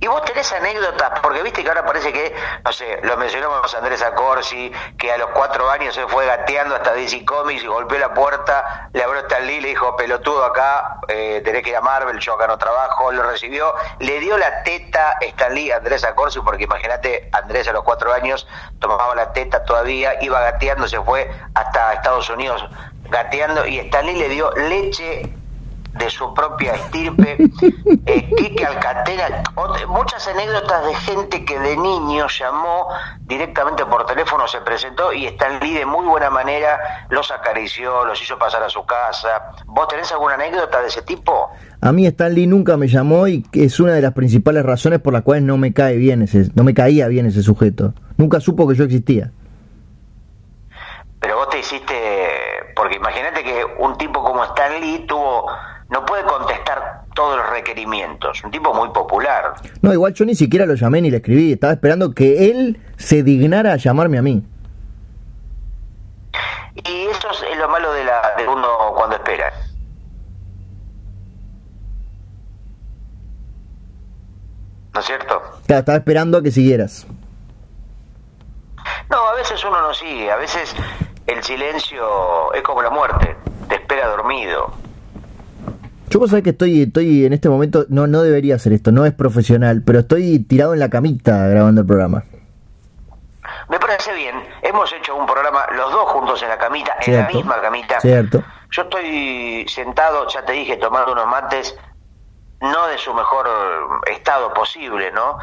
Y 0.00 0.06
vos 0.06 0.22
tenés 0.24 0.52
anécdotas, 0.52 1.20
porque 1.20 1.42
viste 1.42 1.62
que 1.62 1.68
ahora 1.68 1.84
parece 1.84 2.12
que, 2.12 2.34
no 2.64 2.72
sé, 2.72 3.00
lo 3.02 3.16
mencionamos 3.16 3.74
a 3.74 3.78
Andrés 3.78 4.02
Acorsi, 4.02 4.72
que 4.96 5.12
a 5.12 5.18
los 5.18 5.30
cuatro 5.30 5.68
años 5.70 5.94
se 5.94 6.06
fue 6.06 6.26
gateando 6.26 6.76
hasta 6.76 6.92
DC 6.92 7.24
Comics 7.24 7.62
y 7.62 7.66
golpeó 7.66 7.98
la 7.98 8.14
puerta, 8.14 8.88
le 8.92 9.02
abrió 9.02 9.20
Stan 9.22 9.46
Lee, 9.46 9.60
le 9.60 9.68
dijo, 9.68 9.96
pelotudo 9.96 10.44
acá, 10.44 11.00
eh, 11.08 11.42
tenés 11.44 11.62
que 11.62 11.70
ir 11.70 11.76
a 11.76 11.80
Marvel, 11.80 12.18
yo 12.20 12.34
acá 12.34 12.46
no 12.46 12.58
trabajo, 12.58 13.10
lo 13.12 13.22
recibió, 13.24 13.74
le 13.98 14.20
dio 14.20 14.38
la 14.38 14.62
teta 14.62 15.16
Stan 15.20 15.54
Lee 15.54 15.70
a 15.70 15.76
Andrés 15.76 16.04
Acorsi, 16.04 16.40
porque 16.40 16.64
imagínate, 16.64 17.28
Andrés 17.32 17.68
a 17.68 17.72
los 17.72 17.82
cuatro 17.82 18.12
años 18.12 18.46
tomaba 18.78 19.14
la 19.14 19.32
teta 19.32 19.64
todavía, 19.64 20.14
iba 20.20 20.40
gateando, 20.40 20.86
se 20.86 21.00
fue 21.00 21.30
hasta 21.54 21.94
Estados 21.94 22.30
Unidos 22.30 22.64
gateando 23.10 23.66
y 23.66 23.78
Stan 23.78 24.04
Lee 24.06 24.18
le 24.18 24.28
dio 24.28 24.50
leche 24.52 25.32
de 25.94 26.10
su 26.10 26.32
propia 26.34 26.74
estirpe, 26.74 27.36
eh, 28.06 28.30
Quique 28.36 28.64
Alcatera, 28.64 29.42
muchas 29.88 30.26
anécdotas 30.28 30.86
de 30.86 30.94
gente 30.94 31.44
que 31.44 31.58
de 31.58 31.76
niño 31.76 32.26
llamó 32.28 32.88
directamente 33.20 33.84
por 33.86 34.06
teléfono, 34.06 34.46
se 34.46 34.60
presentó 34.60 35.12
y 35.12 35.26
Stan 35.26 35.58
Lee 35.60 35.74
de 35.74 35.86
muy 35.86 36.06
buena 36.06 36.30
manera 36.30 37.06
los 37.10 37.30
acarició, 37.30 38.04
los 38.04 38.20
hizo 38.22 38.38
pasar 38.38 38.62
a 38.62 38.68
su 38.68 38.84
casa. 38.84 39.52
¿Vos 39.66 39.88
tenés 39.88 40.10
alguna 40.12 40.34
anécdota 40.34 40.80
de 40.80 40.88
ese 40.88 41.02
tipo? 41.02 41.50
A 41.80 41.92
mí 41.92 42.06
Stan 42.06 42.32
Lee 42.32 42.46
nunca 42.46 42.76
me 42.76 42.88
llamó 42.88 43.26
y 43.28 43.44
es 43.52 43.80
una 43.80 43.92
de 43.92 44.02
las 44.02 44.12
principales 44.12 44.64
razones 44.64 45.00
por 45.00 45.12
las 45.12 45.22
cuales 45.22 45.44
no 45.44 45.56
me 45.56 45.72
cae 45.72 45.96
bien 45.96 46.22
ese, 46.22 46.50
no 46.54 46.64
me 46.64 46.74
caía 46.74 47.08
bien 47.08 47.26
ese 47.26 47.42
sujeto. 47.42 47.94
Nunca 48.16 48.40
supo 48.40 48.68
que 48.68 48.74
yo 48.74 48.84
existía. 48.84 49.32
Pero 51.20 51.36
vos 51.36 51.48
te 51.50 51.58
hiciste, 51.58 51.94
porque 52.78 52.94
imagínate 52.94 53.42
que 53.42 53.64
un 53.78 53.98
tipo 53.98 54.22
como 54.22 54.44
Stan 54.44 54.80
Lee 54.80 55.04
tuvo 55.08 55.50
no 55.90 56.06
puede 56.06 56.22
contestar 56.22 57.06
todos 57.12 57.36
los 57.36 57.50
requerimientos. 57.50 58.44
Un 58.44 58.52
tipo 58.52 58.72
muy 58.72 58.88
popular. 58.90 59.54
No, 59.82 59.92
igual 59.92 60.14
yo 60.14 60.24
ni 60.24 60.36
siquiera 60.36 60.64
lo 60.64 60.74
llamé 60.74 61.02
ni 61.02 61.10
le 61.10 61.16
escribí. 61.16 61.52
Estaba 61.52 61.72
esperando 61.72 62.14
que 62.14 62.50
él 62.50 62.80
se 62.96 63.24
dignara 63.24 63.72
a 63.72 63.76
llamarme 63.76 64.18
a 64.18 64.22
mí. 64.22 64.46
Y 66.76 67.06
eso 67.06 67.28
es 67.50 67.58
lo 67.58 67.68
malo 67.68 67.92
de, 67.92 68.04
la, 68.04 68.34
de 68.36 68.46
uno 68.46 68.68
cuando 68.94 69.16
espera. 69.16 69.52
¿No 74.94 75.00
es 75.00 75.06
cierto? 75.06 75.42
Claro, 75.66 75.80
estaba 75.80 75.98
esperando 75.98 76.38
a 76.38 76.42
que 76.42 76.52
siguieras. 76.52 77.08
No, 79.10 79.16
a 79.26 79.34
veces 79.34 79.64
uno 79.64 79.80
no 79.80 79.92
sigue. 79.94 80.30
A 80.30 80.36
veces 80.36 80.76
el 81.28 81.42
silencio 81.44 82.52
es 82.54 82.62
como 82.62 82.82
la 82.82 82.90
muerte. 82.90 83.36
Te 83.68 83.76
espera 83.76 84.08
dormido 84.08 84.72
yo 86.10 86.18
puedo 86.18 86.30
saber 86.30 86.42
que 86.42 86.50
estoy, 86.50 86.82
estoy 86.82 87.26
en 87.26 87.34
este 87.34 87.50
momento, 87.50 87.84
no, 87.90 88.06
no 88.06 88.22
debería 88.22 88.54
hacer 88.54 88.72
esto, 88.72 88.92
no 88.92 89.04
es 89.04 89.12
profesional, 89.12 89.82
pero 89.86 89.98
estoy 90.00 90.38
tirado 90.38 90.72
en 90.72 90.80
la 90.80 90.88
camita 90.88 91.46
grabando 91.48 91.82
el 91.82 91.86
programa. 91.86 92.24
Me 93.68 93.78
parece 93.78 94.14
bien. 94.14 94.34
Hemos 94.62 94.90
hecho 94.94 95.14
un 95.14 95.26
programa 95.26 95.66
los 95.76 95.92
dos 95.92 96.08
juntos 96.10 96.42
en 96.42 96.48
la 96.48 96.56
camita, 96.56 96.94
en 97.00 97.14
la 97.14 97.28
misma 97.28 97.60
camita. 97.60 98.00
Cierto. 98.00 98.42
Yo 98.70 98.82
estoy 98.82 99.66
sentado, 99.68 100.26
ya 100.28 100.42
te 100.44 100.52
dije, 100.52 100.76
tomando 100.78 101.12
unos 101.12 101.26
mates, 101.26 101.76
no 102.60 102.86
de 102.86 102.96
su 102.96 103.12
mejor 103.12 103.46
estado 104.10 104.54
posible, 104.54 105.10
¿no? 105.12 105.38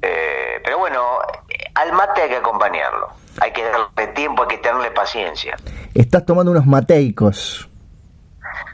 Eh, 0.00 0.60
pero 0.64 0.78
bueno, 0.78 1.18
al 1.74 1.92
mate 1.92 2.22
hay 2.22 2.28
que 2.30 2.36
acompañarlo. 2.36 3.10
Hay 3.40 3.52
que 3.52 3.62
darle 3.64 4.12
tiempo, 4.14 4.42
hay 4.42 4.48
que 4.48 4.58
tenerle 4.58 4.90
paciencia. 4.90 5.56
Estás 5.94 6.24
tomando 6.24 6.52
unos 6.52 6.66
mateicos. 6.66 7.68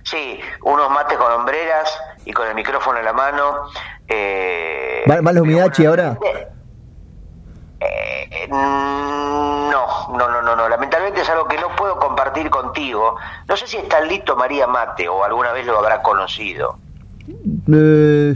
Sí, 0.04 0.40
unos 0.62 0.90
mates 0.90 1.16
con 1.16 1.32
hombreras 1.32 1.98
y 2.24 2.32
con 2.32 2.48
el 2.48 2.54
micrófono 2.54 2.98
en 2.98 3.04
la 3.04 3.12
mano. 3.12 3.68
Eh, 4.08 5.04
¿Va, 5.08 5.32
la 5.32 5.42
humidachi 5.42 5.86
ahora? 5.86 6.18
Eh, 7.80 8.48
no, 8.48 10.08
no, 10.16 10.28
no, 10.28 10.42
no, 10.42 10.56
no. 10.56 10.68
Lamentablemente 10.68 11.22
es 11.22 11.28
algo 11.30 11.46
que 11.46 11.58
no 11.58 11.74
puedo 11.76 11.98
compartir 11.98 12.50
contigo. 12.50 13.16
No 13.48 13.56
sé 13.56 13.66
si 13.66 13.76
está 13.76 14.00
listo 14.00 14.36
María 14.36 14.66
Mate 14.66 15.08
o 15.08 15.24
alguna 15.24 15.52
vez 15.52 15.66
lo 15.66 15.78
habrá 15.78 16.02
conocido. 16.02 16.78
Eh, 17.72 18.34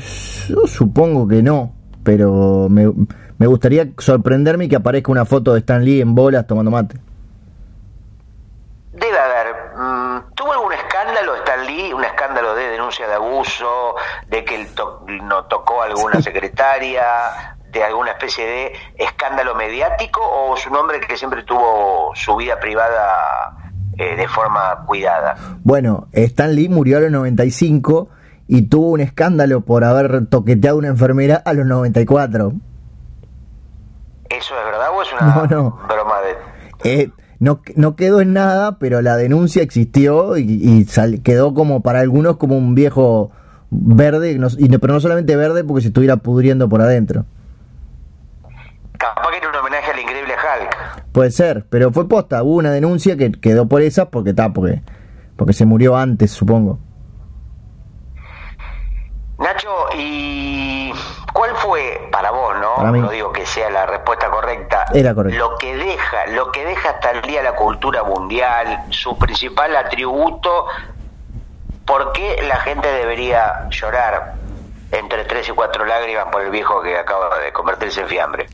yo 0.48 0.66
supongo 0.66 1.26
que 1.26 1.42
no, 1.42 1.72
pero 2.04 2.68
me, 2.68 2.92
me 3.38 3.46
gustaría 3.46 3.88
sorprenderme 3.98 4.64
y 4.64 4.68
que 4.68 4.76
aparezca 4.76 5.12
una 5.12 5.24
foto 5.24 5.52
de 5.52 5.60
Stan 5.60 5.84
Lee 5.84 6.00
en 6.00 6.14
bolas 6.14 6.46
tomando 6.46 6.70
mate. 6.70 6.96
Debe 8.92 9.18
haber. 9.18 9.54
Mm, 9.76 10.34
¿Tuvo 10.34 10.52
algún 10.52 10.72
escándalo 10.72 11.34
Stan 11.36 11.66
Lee? 11.66 11.92
¿Un 11.92 12.04
escándalo 12.04 12.54
de 12.54 12.68
denuncia 12.68 13.06
de 13.06 13.14
abuso? 13.14 13.94
¿De 14.28 14.44
que 14.44 14.54
él 14.54 14.68
no 15.24 15.44
tocó 15.44 15.82
a 15.82 15.86
alguna 15.86 16.22
secretaria? 16.22 17.02
¿De 17.70 17.84
alguna 17.84 18.12
especie 18.12 18.46
de 18.46 18.72
escándalo 18.96 19.54
mediático? 19.54 20.20
¿O 20.22 20.56
es 20.56 20.66
un 20.66 20.76
hombre 20.76 21.00
que 21.00 21.16
siempre 21.16 21.42
tuvo 21.42 22.12
su 22.14 22.36
vida 22.36 22.58
privada 22.58 23.54
eh, 23.98 24.16
de 24.16 24.28
forma 24.28 24.82
cuidada? 24.86 25.36
Bueno, 25.62 26.08
Stan 26.12 26.54
Lee 26.54 26.70
murió 26.70 26.96
a 26.96 27.00
los 27.00 27.10
95 27.10 28.08
y 28.48 28.62
tuvo 28.62 28.92
un 28.92 29.00
escándalo 29.00 29.60
por 29.60 29.84
haber 29.84 30.26
toqueteado 30.26 30.76
a 30.76 30.78
una 30.78 30.88
enfermera 30.88 31.36
a 31.44 31.52
los 31.52 31.66
94. 31.66 32.52
¿Eso 34.38 34.54
es 34.58 34.64
verdad 34.64 34.88
o 34.92 35.02
es 35.02 35.12
una 35.12 35.72
broma 35.88 36.20
de.? 36.20 36.36
Eh, 36.84 37.10
no, 37.38 37.60
no 37.74 37.96
quedó 37.96 38.20
en 38.20 38.32
nada, 38.32 38.78
pero 38.78 39.02
la 39.02 39.16
denuncia 39.16 39.62
existió 39.62 40.36
y, 40.36 40.86
quedó 41.22 41.54
como 41.54 41.82
para 41.82 42.00
algunos 42.00 42.36
como 42.36 42.56
un 42.56 42.74
viejo 42.74 43.30
verde, 43.70 44.38
pero 44.80 44.92
no 44.92 45.00
solamente 45.00 45.36
verde 45.36 45.64
porque 45.64 45.82
se 45.82 45.88
estuviera 45.88 46.16
pudriendo 46.16 46.68
por 46.68 46.80
adentro. 46.80 47.24
Capaz 48.98 49.30
que 49.30 49.36
era 49.36 49.50
un 49.50 49.56
homenaje 49.56 49.90
al 49.90 50.00
increíble 50.00 50.34
Hulk. 50.34 51.12
Puede 51.12 51.30
ser, 51.30 51.66
pero 51.68 51.92
fue 51.92 52.08
posta, 52.08 52.42
hubo 52.42 52.56
una 52.56 52.70
denuncia 52.70 53.16
que 53.16 53.32
quedó 53.32 53.68
por 53.68 53.82
esa 53.82 54.10
porque 54.10 54.30
está, 54.30 54.52
porque, 54.52 54.82
porque 55.36 55.52
se 55.52 55.66
murió 55.66 55.96
antes, 55.96 56.30
supongo. 56.30 56.78
Nacho, 59.38 59.68
¿y 59.98 60.90
cuál 61.34 61.50
fue 61.56 62.08
para 62.10 62.30
vos, 62.30 62.45
no? 62.82 62.92
No 62.92 63.10
digo 63.10 63.32
que 63.32 63.46
sea 63.46 63.70
la 63.70 63.86
respuesta 63.86 64.28
correcta. 64.30 64.86
Era. 64.92 65.12
Lo 65.12 65.56
que 65.58 65.76
deja, 65.76 66.26
lo 66.28 66.50
que 66.52 66.64
deja 66.64 66.90
hasta 66.90 67.10
el 67.10 67.22
día 67.22 67.42
la 67.42 67.54
cultura 67.54 68.02
mundial, 68.02 68.84
su 68.90 69.16
principal 69.18 69.74
atributo, 69.76 70.66
¿por 71.84 72.12
qué 72.12 72.42
la 72.46 72.56
gente 72.56 72.88
debería 72.88 73.68
llorar 73.70 74.34
entre 74.92 75.24
tres 75.24 75.48
y 75.48 75.52
cuatro 75.52 75.84
lágrimas 75.84 76.26
por 76.30 76.42
el 76.42 76.50
viejo 76.50 76.82
que 76.82 76.96
acaba 76.96 77.38
de 77.38 77.52
convertirse 77.52 78.00
en 78.02 78.08
fiambre? 78.08 78.46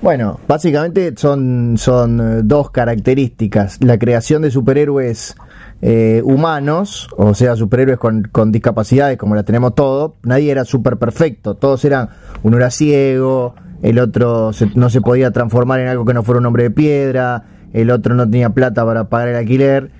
Bueno, 0.00 0.38
básicamente 0.46 1.14
son, 1.16 1.76
son 1.78 2.20
eh, 2.20 2.40
dos 2.44 2.70
características. 2.70 3.78
La 3.82 3.98
creación 3.98 4.42
de 4.42 4.50
superhéroes 4.50 5.34
eh, 5.82 6.22
humanos, 6.24 7.08
o 7.16 7.34
sea, 7.34 7.56
superhéroes 7.56 7.98
con, 7.98 8.28
con, 8.32 8.52
discapacidades 8.52 9.18
como 9.18 9.34
la 9.34 9.42
tenemos 9.42 9.74
todos, 9.74 10.12
nadie 10.22 10.50
era 10.50 10.64
super 10.64 10.96
perfecto, 10.96 11.54
todos 11.54 11.84
eran, 11.84 12.08
uno 12.42 12.56
era 12.56 12.70
ciego, 12.70 13.54
el 13.82 13.98
otro 13.98 14.52
no 14.74 14.88
se 14.88 15.00
podía 15.00 15.30
transformar 15.30 15.80
en 15.80 15.88
algo 15.88 16.04
que 16.04 16.14
no 16.14 16.22
fuera 16.22 16.40
un 16.40 16.46
hombre 16.46 16.64
de 16.64 16.70
piedra, 16.70 17.44
el 17.72 17.90
otro 17.90 18.14
no 18.14 18.28
tenía 18.28 18.50
plata 18.50 18.84
para 18.84 19.08
pagar 19.08 19.28
el 19.28 19.36
alquiler, 19.36 19.90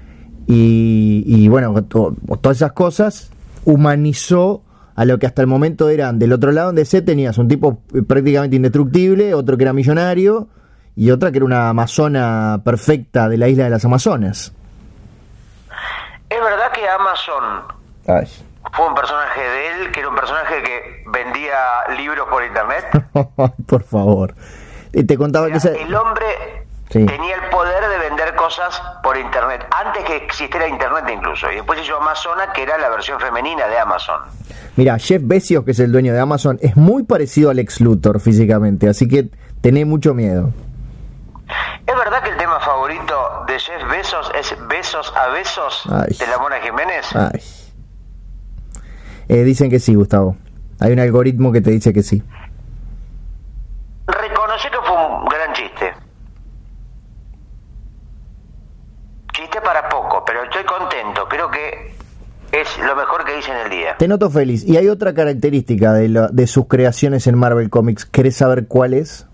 y, 0.47 1.49
bueno, 1.49 1.85
todas 1.85 2.57
esas 2.57 2.73
cosas 2.73 3.31
humanizó 3.65 4.63
a 4.95 5.05
lo 5.05 5.19
que 5.19 5.27
hasta 5.27 5.43
el 5.43 5.49
momento 5.49 5.89
eran. 5.89 6.19
Del 6.19 6.33
otro 6.33 6.53
lado 6.53 6.69
donde 6.69 6.85
se 6.85 7.03
tenías 7.03 7.39
un 7.39 7.49
tipo 7.49 7.81
prácticamente 8.07 8.57
indestructible, 8.57 9.35
otro 9.35 9.57
que 9.57 9.65
era 9.65 9.73
millonario 9.73 10.49
y 10.97 11.11
otra 11.11 11.33
que 11.33 11.39
era 11.39 11.47
una 11.47 11.71
amazona 11.71 12.63
perfecta 12.65 13.29
de 13.29 13.39
la 13.39 13.49
isla 13.49 13.65
de 13.65 13.71
las 13.71 13.85
Amazonas. 13.85 14.53
Es 16.29 16.41
verdad 16.41 16.73
que 16.73 16.89
Amazon 16.89 17.65
fue 18.73 18.89
un 18.89 18.95
personaje 18.95 19.41
de 19.41 19.69
él, 19.69 19.93
que 19.93 20.01
era 20.01 20.09
un 20.09 20.17
personaje 20.17 20.63
que 20.63 21.05
vendía 21.07 21.57
libros 21.97 22.27
por 22.29 22.45
internet. 22.45 22.85
por 23.67 23.85
favor. 23.85 24.35
Te 24.93 25.17
contaba 25.17 25.49
que 25.51 25.59
el 25.69 25.95
hombre 25.95 26.27
tenía 26.89 27.35
el 27.35 27.51
poder 27.51 27.89
de 27.89 28.09
vender 28.09 28.35
cosas 28.37 28.81
por 29.03 29.17
internet, 29.17 29.67
antes 29.71 30.05
que 30.05 30.17
existiera 30.17 30.69
internet 30.69 31.05
incluso. 31.13 31.51
Y 31.51 31.57
después 31.57 31.81
hizo 31.83 31.97
Amazona, 31.97 32.53
que 32.53 32.63
era 32.63 32.79
la 32.79 32.89
versión 32.89 33.19
femenina 33.19 33.67
de 33.67 33.79
Amazon. 33.79 34.21
Mira, 34.77 34.99
Jeff 34.99 35.23
Bezos, 35.25 35.65
que 35.65 35.73
es 35.73 35.81
el 35.81 35.93
dueño 35.93 36.13
de 36.13 36.21
Amazon, 36.21 36.59
es 36.63 36.77
muy 36.77 37.05
parecido 37.05 37.51
al 37.51 37.59
ex 37.59 37.81
Luthor 37.81 38.21
físicamente, 38.21 38.89
así 38.89 39.09
que 39.09 39.29
tené 39.61 39.85
mucho 39.85 40.15
miedo. 40.15 40.53
¿Es 41.87 41.95
verdad 41.97 42.23
que 42.23 42.31
el 42.31 42.37
es 44.39 44.55
Besos 44.69 45.13
a 45.17 45.29
Besos 45.29 45.83
de 46.19 46.27
la 46.27 46.39
Mona 46.39 46.57
Jiménez? 46.61 47.07
Eh, 49.29 49.43
dicen 49.45 49.71
que 49.71 49.79
sí, 49.81 49.95
Gustavo. 49.95 50.37
Hay 50.81 50.93
un 50.93 50.99
algoritmo 50.99 51.51
que 51.53 51.61
te 51.61 51.71
dice 51.71 51.93
que 51.93 52.03
sí. 52.03 52.23
Reconocí 54.07 54.69
que 54.69 54.77
fue 54.87 54.97
un 54.97 55.25
gran 55.27 55.53
chiste. 55.55 55.93
Chiste 59.33 59.61
para 59.63 59.89
poco, 59.89 60.23
pero 60.27 60.45
estoy 60.45 60.65
contento. 60.65 61.27
Creo 61.29 61.51
que 61.51 61.95
es 62.53 62.79
lo 62.79 62.95
mejor 62.95 63.25
que 63.25 63.39
hice 63.39 63.51
en 63.51 63.57
el 63.59 63.71
día. 63.71 63.97
Te 63.99 64.07
noto 64.07 64.31
feliz. 64.31 64.65
Y 64.65 64.77
hay 64.77 64.89
otra 64.89 65.15
característica 65.15 65.93
de, 65.93 66.09
lo- 66.09 66.29
de 66.29 66.47
sus 66.47 66.69
creaciones 66.69 67.27
en 67.27 67.37
Marvel 67.39 67.71
Comics. 67.71 68.05
¿Querés 68.05 68.37
saber 68.37 68.67
cuál 68.69 68.95
es? 68.95 69.27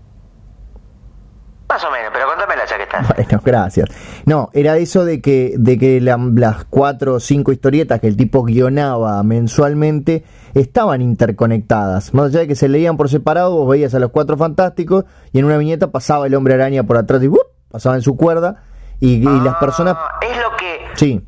Ya 2.69 2.77
que 2.77 2.83
estás. 2.83 3.07
Bueno, 3.15 3.41
gracias. 3.43 3.89
No, 4.25 4.49
era 4.53 4.77
eso 4.77 5.05
de 5.05 5.21
que, 5.21 5.53
de 5.57 5.77
que 5.77 5.99
la- 6.01 6.17
las 6.35 6.65
cuatro 6.65 7.15
o 7.15 7.19
cinco 7.19 7.51
historietas 7.51 7.99
que 7.99 8.07
el 8.07 8.15
tipo 8.17 8.43
guionaba 8.43 9.21
mensualmente 9.23 10.23
estaban 10.53 11.01
interconectadas. 11.01 12.13
Más 12.13 12.27
allá 12.27 12.39
de 12.41 12.47
que 12.47 12.55
se 12.55 12.67
leían 12.69 12.97
por 12.97 13.09
separado, 13.09 13.55
vos 13.55 13.69
veías 13.69 13.93
a 13.95 13.99
los 13.99 14.11
cuatro 14.11 14.37
fantásticos 14.37 15.05
y 15.31 15.39
en 15.39 15.45
una 15.45 15.57
viñeta 15.57 15.91
pasaba 15.91 16.27
el 16.27 16.35
hombre 16.35 16.53
araña 16.55 16.83
por 16.83 16.97
atrás 16.97 17.21
y 17.23 17.27
¡wup! 17.27 17.39
pasaba 17.69 17.95
en 17.95 18.01
su 18.01 18.15
cuerda 18.17 18.63
y, 18.99 19.13
y 19.15 19.39
las 19.41 19.55
personas... 19.55 19.95
Ah, 19.97 20.19
es 20.21 20.37
lo 20.37 20.55
que 20.57 20.77
Sí, 20.95 21.25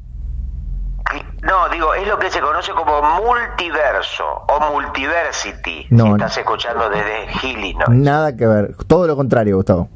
no 1.43 1.69
digo 1.69 1.93
es 1.93 2.07
lo 2.07 2.17
que 2.19 2.29
se 2.31 2.39
conoce 2.39 2.71
como 2.71 3.01
multiverso 3.21 4.23
o 4.47 4.73
multiversity 4.73 5.87
No, 5.89 6.05
si 6.05 6.11
estás 6.11 6.37
escuchando 6.37 6.89
desde 6.89 7.47
Illinois 7.47 7.89
nada 7.89 8.35
que 8.35 8.47
ver. 8.47 8.75
Todo 8.87 9.07
lo 9.07 9.15
contrario, 9.15 9.55
Gustavo. 9.57 9.89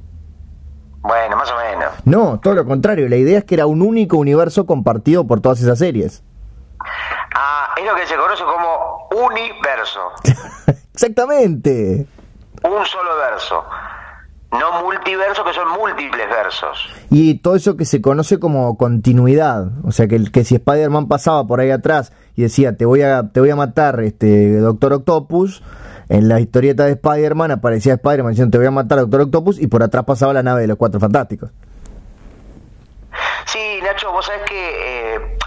Bueno 1.01 1.35
más 1.37 1.51
o 1.51 1.55
menos 1.57 1.93
No, 2.05 2.39
todo 2.39 2.53
lo 2.53 2.65
contrario. 2.65 3.07
La 3.09 3.15
idea 3.17 3.39
es 3.39 3.45
que 3.45 3.55
era 3.55 3.65
un 3.65 3.81
único 3.81 4.17
universo 4.17 4.65
compartido 4.65 5.25
por 5.27 5.41
todas 5.41 5.61
esas 5.61 5.79
series. 5.79 6.23
ah 7.35 7.69
es 7.77 7.85
lo 7.85 7.95
que 7.95 8.05
se 8.05 8.15
conoce 8.15 8.43
como 8.43 9.07
universo 9.27 9.99
Exactamente. 10.93 12.05
un 12.63 12.85
solo 12.85 13.17
verso 13.17 13.63
no 14.51 14.81
multiverso 14.81 15.43
que 15.43 15.53
son 15.53 15.67
múltiples 15.77 16.27
versos 16.29 16.89
Y 17.09 17.35
todo 17.39 17.55
eso 17.57 17.75
que 17.75 17.83
se 17.83 18.01
conoce 18.01 18.39
como 18.39 18.77
continuidad. 18.77 19.67
O 19.83 19.91
sea, 19.91 20.07
que, 20.07 20.23
que 20.31 20.45
si 20.45 20.55
Spider-Man 20.55 21.09
pasaba 21.09 21.45
por 21.45 21.59
ahí 21.59 21.69
atrás 21.69 22.13
y 22.35 22.43
decía, 22.43 22.77
te 22.77 22.85
voy 22.85 23.01
a, 23.01 23.29
te 23.33 23.41
voy 23.41 23.49
a 23.49 23.57
matar, 23.57 23.99
este 23.99 24.57
Doctor 24.59 24.93
Octopus, 24.93 25.61
en 26.09 26.29
la 26.29 26.39
historieta 26.39 26.85
de 26.85 26.93
Spider-Man 26.93 27.51
aparecía 27.51 27.93
Spider-Man 27.95 28.31
diciendo, 28.31 28.51
te 28.51 28.57
voy 28.57 28.67
a 28.67 28.71
matar, 28.71 28.99
Doctor 28.99 29.21
Octopus, 29.21 29.59
y 29.59 29.67
por 29.67 29.83
atrás 29.83 30.05
pasaba 30.05 30.33
la 30.33 30.43
nave 30.43 30.61
de 30.61 30.67
los 30.67 30.77
Cuatro 30.77 30.99
Fantásticos. 30.99 31.51
Sí, 33.45 33.79
Nacho, 33.83 34.11
vos 34.11 34.25
sabés 34.25 34.43
que 34.43 35.15
eh, 35.15 35.37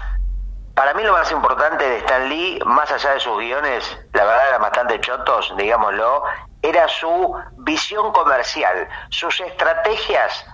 para 0.73 0.93
mí 0.93 1.03
lo 1.03 1.13
más 1.13 1.31
importante 1.31 1.83
de 1.83 1.97
Stan 1.97 2.29
Lee, 2.29 2.59
más 2.65 2.91
allá 2.91 3.13
de 3.13 3.19
sus 3.19 3.37
guiones, 3.37 3.97
la 4.13 4.25
verdad 4.25 4.47
eran 4.49 4.61
bastante 4.61 4.99
chotos, 4.99 5.53
digámoslo, 5.57 6.23
era 6.61 6.87
su 6.87 7.35
visión 7.59 8.11
comercial, 8.11 8.87
sus 9.09 9.39
estrategias 9.41 10.45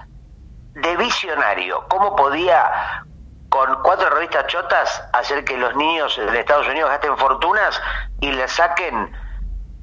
de 0.73 0.95
visionario, 0.97 1.83
cómo 1.89 2.15
podía 2.15 3.03
con 3.49 3.81
cuatro 3.81 4.09
revistas 4.09 4.47
chotas 4.47 5.03
hacer 5.13 5.43
que 5.45 5.57
los 5.57 5.75
niños 5.75 6.17
de 6.17 6.39
Estados 6.39 6.67
Unidos 6.67 6.89
gasten 6.89 7.17
fortunas 7.17 7.81
y 8.19 8.31
le 8.31 8.47
saquen 8.47 9.11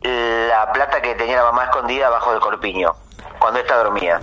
la 0.08 0.72
plata 0.72 1.00
que 1.02 1.14
tenía 1.14 1.36
la 1.36 1.44
mamá 1.44 1.64
escondida 1.64 2.10
bajo 2.10 2.32
del 2.32 2.40
corpiño, 2.40 2.92
cuando 3.40 3.60
ésta 3.60 3.82
dormía. 3.82 4.20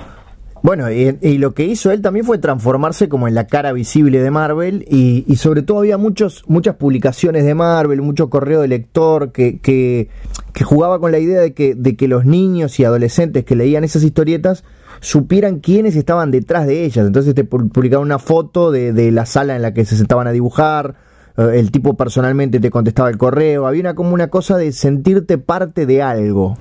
Bueno, 0.64 0.92
y, 0.92 1.40
lo 1.40 1.56
que 1.56 1.64
hizo 1.64 1.90
él 1.90 2.04
también 2.04 2.24
fue 2.24 2.38
transformarse 2.38 3.10
como 3.10 3.28
en 3.28 3.34
la 3.34 3.48
cara 3.48 3.72
visible 3.74 4.22
de 4.22 4.30
Marvel 4.30 4.86
y, 4.88 5.26
y 5.28 5.38
sobre 5.38 5.64
todo 5.64 5.80
había 5.80 5.98
muchos, 5.98 6.44
muchas 6.46 6.76
publicaciones 6.76 7.46
de 7.46 7.56
Marvel, 7.56 8.04
mucho 8.04 8.30
correo 8.30 8.62
de 8.62 8.68
lector 8.68 9.32
que, 9.32 9.60
que, 9.60 10.10
que 10.54 10.64
jugaba 10.64 11.00
con 11.00 11.12
la 11.12 11.18
idea 11.18 11.42
de 11.42 11.56
que, 11.56 11.74
de 11.74 11.96
que 11.96 12.08
los 12.08 12.26
niños 12.26 12.80
y 12.80 12.86
adolescentes 12.86 13.44
que 13.44 13.56
leían 13.56 13.84
esas 13.84 14.04
historietas 14.04 14.64
supieran 15.00 15.62
quiénes 15.62 15.96
estaban 15.96 16.30
detrás 16.30 16.68
de 16.68 16.84
ellas. 16.86 17.08
Entonces 17.08 17.34
te 17.34 17.44
pu- 17.50 17.72
publicaban 17.72 18.06
una 18.06 18.20
foto 18.20 18.70
de, 18.70 18.94
de 18.94 19.10
la 19.12 19.26
sala 19.26 19.56
en 19.56 19.64
la 19.64 19.74
que 19.74 19.84
se 19.84 19.98
sentaban 19.98 20.28
a 20.28 20.32
dibujar, 20.32 20.94
el 21.38 21.72
tipo 21.72 21.96
personalmente 21.96 22.60
te 22.60 22.70
contestaba 22.70 23.10
el 23.10 23.18
correo, 23.18 23.68
había 23.68 23.82
una, 23.82 23.96
como 23.96 24.14
una 24.14 24.30
cosa 24.30 24.58
de 24.58 24.72
sentirte 24.72 25.38
parte 25.38 25.86
de 25.86 26.04
algo. 26.04 26.58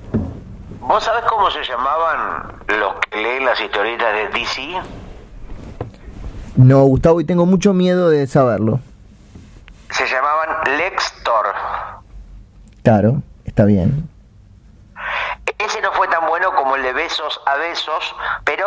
¿Vos 0.79 1.03
sabés 1.03 1.23
cómo 1.29 1.49
se 1.51 1.63
llamaban 1.63 2.53
los 2.67 2.95
que 3.09 3.17
leen 3.21 3.45
las 3.45 3.59
historietas 3.61 4.13
de 4.13 4.39
DC? 4.39 4.81
No, 6.57 6.83
Gustavo, 6.83 7.21
y 7.21 7.25
tengo 7.25 7.45
mucho 7.45 7.73
miedo 7.73 8.09
de 8.09 8.27
saberlo. 8.27 8.79
Se 9.89 10.05
llamaban 10.07 10.77
Lex 10.77 11.13
Thor. 11.23 11.45
Claro, 12.83 13.21
está 13.45 13.65
bien. 13.65 14.09
Ese 15.57 15.81
no 15.81 15.91
fue 15.93 16.07
tan 16.07 16.27
bueno 16.27 16.53
como 16.55 16.75
el 16.75 16.83
de 16.83 16.93
Besos 16.93 17.39
a 17.45 17.55
Besos, 17.55 18.15
pero 18.43 18.65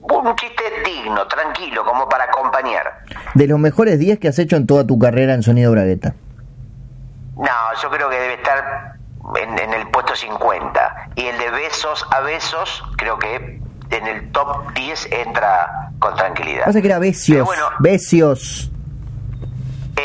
un 0.00 0.34
chiste 0.36 0.62
digno, 0.84 1.26
tranquilo, 1.26 1.84
como 1.84 2.08
para 2.08 2.24
acompañar. 2.24 3.04
De 3.34 3.46
los 3.46 3.58
mejores 3.58 3.98
días 3.98 4.18
que 4.18 4.28
has 4.28 4.38
hecho 4.38 4.56
en 4.56 4.66
toda 4.66 4.86
tu 4.86 4.98
carrera 4.98 5.34
en 5.34 5.42
Sonido 5.42 5.72
Bragueta. 5.72 6.14
No, 7.36 7.80
yo 7.82 7.90
creo 7.90 8.08
que 8.10 8.16
debe 8.18 8.34
estar 8.34 8.94
en, 9.40 9.58
en 9.58 9.72
el 9.74 9.88
puesto 9.90 10.14
50. 10.14 11.08
Y 11.16 11.26
el 11.26 11.38
de 11.38 11.50
Besos 11.50 12.06
a 12.10 12.20
Besos, 12.20 12.82
creo 12.96 13.18
que 13.18 13.60
en 13.90 14.06
el 14.06 14.30
top 14.32 14.72
10 14.74 15.08
entra 15.12 15.90
con 15.98 16.14
tranquilidad. 16.16 16.64
Pasa 16.66 16.80
que 16.80 16.86
era 16.86 16.98
Besios. 16.98 17.46
bueno, 17.46 17.66
Besios. 17.78 18.70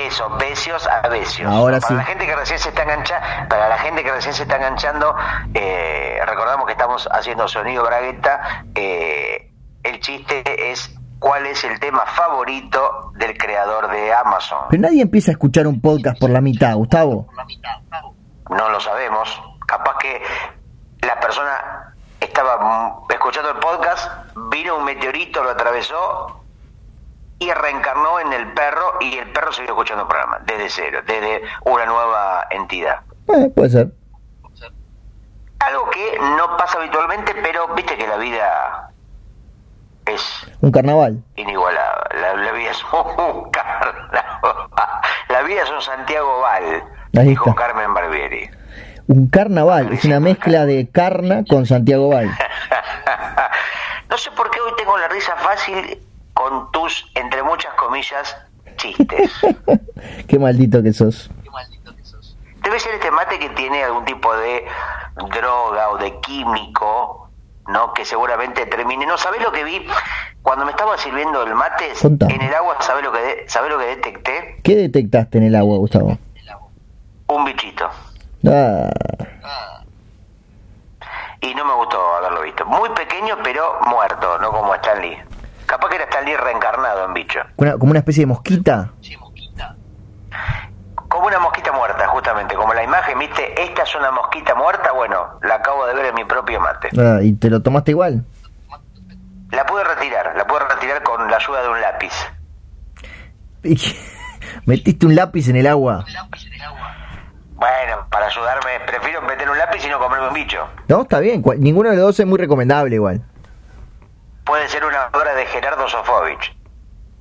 Eso, 0.07 0.29
besios 0.37 0.85
a 0.87 1.07
besios. 1.07 1.49
Ahora 1.49 1.79
para 1.79 1.87
sí. 1.87 1.93
la 1.93 2.03
gente 2.03 2.25
que 2.25 2.35
recién 2.35 2.59
se 2.59 2.67
está 2.69 2.83
enganchando, 2.83 3.25
para 3.49 3.69
la 3.69 3.77
gente 3.77 4.03
que 4.03 4.11
recién 4.11 4.33
se 4.33 4.43
está 4.43 4.57
enganchando, 4.57 5.15
eh, 5.53 6.19
recordamos 6.25 6.65
que 6.65 6.73
estamos 6.73 7.07
haciendo 7.11 7.47
sonido 7.47 7.83
bragueta. 7.83 8.65
eh, 8.75 9.51
el 9.85 9.99
chiste 9.99 10.71
es 10.71 10.91
cuál 11.19 11.45
es 11.45 11.63
el 11.63 11.79
tema 11.79 12.05
favorito 12.07 13.11
del 13.15 13.37
creador 13.37 13.89
de 13.91 14.13
Amazon. 14.13 14.59
Pero 14.69 14.81
nadie 14.81 15.01
empieza 15.01 15.31
a 15.31 15.33
escuchar 15.33 15.67
un 15.67 15.79
podcast 15.79 16.19
por 16.19 16.29
la 16.29 16.41
mitad, 16.41 16.75
Gustavo. 16.75 17.27
No 18.49 18.69
lo 18.69 18.79
sabemos. 18.79 19.41
Capaz 19.65 19.97
que 19.99 20.21
la 21.01 21.19
persona 21.19 21.95
estaba 22.19 23.03
escuchando 23.09 23.51
el 23.51 23.57
podcast, 23.57 24.11
vino 24.49 24.77
un 24.77 24.85
meteorito, 24.85 25.43
lo 25.43 25.51
atravesó 25.51 26.41
y 27.37 27.51
reencarnó 27.51 28.19
en 28.19 28.33
el 28.33 28.53
perro 28.53 28.93
y 29.01 29.17
el 29.17 29.31
perro 29.31 29.51
siguió 29.51 29.71
escuchando 29.71 30.03
el 30.03 30.07
programa 30.07 30.39
desde 30.45 30.69
cero, 30.69 30.99
desde 31.05 31.41
una 31.65 31.85
nueva 31.85 32.47
entidad. 32.49 33.01
Eh, 33.27 33.51
puede 33.55 33.69
ser. 33.69 33.91
Algo 35.59 35.89
que 35.89 36.19
no 36.19 36.57
pasa 36.57 36.77
habitualmente, 36.77 37.33
pero 37.41 37.73
viste 37.75 37.97
que 37.97 38.07
la 38.07 38.17
vida 38.17 38.84
es 40.07 40.47
Un 40.61 40.71
carnaval. 40.71 41.23
inigualable. 41.35 42.19
La, 42.21 42.35
la 42.35 42.51
vida 42.51 42.71
es 42.71 42.83
un 42.83 43.49
carnaval. 43.51 44.69
La 45.29 45.41
vida 45.43 45.63
es 45.63 45.69
un 45.71 45.81
Santiago 45.81 46.41
Val, 46.41 46.83
Ahí 47.17 47.29
dijo 47.29 47.49
está. 47.49 47.61
Carmen 47.67 47.93
Barbieri. 47.93 48.49
Un 49.07 49.27
carnaval. 49.27 49.93
Es 49.93 50.05
una 50.05 50.19
mezcla 50.19 50.65
de 50.65 50.89
carna 50.89 51.43
con 51.47 51.65
Santiago 51.65 52.09
Val. 52.09 52.29
no 54.09 54.17
sé 54.17 54.31
por 54.31 54.49
qué 54.51 54.59
hoy 54.61 54.71
tengo 54.77 54.97
la 54.97 55.07
risa 55.07 55.35
fácil 55.37 55.99
con 56.33 56.71
tus, 56.71 57.09
entre 57.15 57.43
muchas 57.43 57.73
comillas, 57.75 58.35
chistes. 58.77 59.31
Qué 60.27 60.37
maldito 60.39 60.83
que 60.83 60.91
sos. 60.93 61.29
Debe 62.61 62.79
ser 62.79 62.95
este 62.95 63.11
mate 63.11 63.37
que 63.39 63.49
tiene 63.51 63.83
algún 63.83 64.03
tipo 64.05 64.35
de 64.37 64.65
droga 65.39 65.89
o 65.91 65.97
de 65.97 66.19
químico, 66.21 67.24
¿no? 67.67 67.93
Que 67.93 68.05
seguramente 68.05 68.65
termine. 68.65 69.05
No, 69.05 69.17
¿sabés 69.17 69.41
lo 69.41 69.51
que 69.51 69.63
vi? 69.63 69.85
Cuando 70.41 70.65
me 70.65 70.71
estaba 70.71 70.97
sirviendo 70.97 71.43
el 71.43 71.55
mate, 71.55 71.93
Contame. 72.01 72.35
en 72.35 72.41
el 72.41 72.53
agua, 72.53 72.77
¿sabés 72.81 73.03
lo 73.03 73.11
que, 73.11 73.19
de- 73.19 73.45
¿sabés 73.49 73.71
lo 73.71 73.79
que 73.79 73.85
detecté? 73.87 74.57
¿Qué 74.63 74.75
detectaste 74.75 75.37
en 75.39 75.45
el 75.45 75.55
agua, 75.55 75.77
Gustavo? 75.77 76.17
Un 77.27 77.45
bichito. 77.45 77.89
Ah, 78.47 78.89
Y 81.41 81.53
no 81.53 81.65
me 81.65 81.73
gustó 81.73 81.99
haberlo 82.17 82.41
visto. 82.41 82.65
Muy 82.65 82.89
pequeño, 82.89 83.37
pero 83.43 83.79
muerto, 83.87 84.37
no 84.39 84.51
como 84.51 84.73
Stan 84.75 85.01
Lee. 85.01 85.17
Capaz 85.65 85.89
que 85.89 85.95
era 85.95 86.05
Stan 86.05 86.25
Lee 86.25 86.35
reencarnado 86.37 87.05
en 87.05 87.13
bicho. 87.13 87.39
una- 87.57 87.77
como 87.77 87.91
una 87.91 87.99
especie 87.99 88.21
de 88.21 88.27
mosquita. 88.27 88.91
Como 91.15 91.27
una 91.27 91.39
mosquita 91.39 91.71
muerta, 91.71 92.05
justamente. 92.07 92.55
Como 92.55 92.73
la 92.73 92.83
imagen, 92.83 93.17
¿viste? 93.17 93.63
Esta 93.63 93.83
es 93.83 93.95
una 93.95 94.11
mosquita 94.11 94.53
muerta. 94.53 94.91
Bueno, 94.91 95.39
la 95.43 95.55
acabo 95.55 95.87
de 95.87 95.93
ver 95.93 96.07
en 96.07 96.15
mi 96.15 96.25
propio 96.25 96.59
mate. 96.59 96.89
Ah, 96.99 97.19
¿Y 97.21 97.31
te 97.31 97.49
lo 97.49 97.61
tomaste 97.61 97.91
igual? 97.91 98.25
La 99.51 99.65
pude 99.65 99.85
retirar. 99.85 100.33
La 100.35 100.45
pude 100.45 100.59
retirar 100.59 101.01
con 101.03 101.31
la 101.31 101.37
ayuda 101.37 101.61
de 101.61 101.69
un 101.69 101.79
lápiz. 101.79 102.11
¿Metiste 104.65 105.05
un 105.05 105.15
lápiz 105.15 105.47
en 105.47 105.55
el 105.55 105.67
agua? 105.67 106.03
Bueno, 107.53 108.07
para 108.11 108.25
ayudarme, 108.25 108.81
prefiero 108.85 109.21
meter 109.21 109.49
un 109.49 109.57
lápiz 109.57 109.85
y 109.85 109.89
no 109.89 109.97
comerme 109.99 110.27
un 110.27 110.33
bicho. 110.33 110.67
No, 110.89 111.03
está 111.03 111.21
bien. 111.21 111.41
Ninguno 111.59 111.91
de 111.91 111.95
los 111.95 112.07
dos 112.07 112.19
es 112.19 112.25
muy 112.25 112.39
recomendable 112.39 112.93
igual. 112.95 113.23
Puede 114.43 114.67
ser 114.67 114.83
una 114.83 115.07
obra 115.13 115.33
de 115.33 115.45
Gerardo 115.45 115.87
Sofovich. 115.87 116.53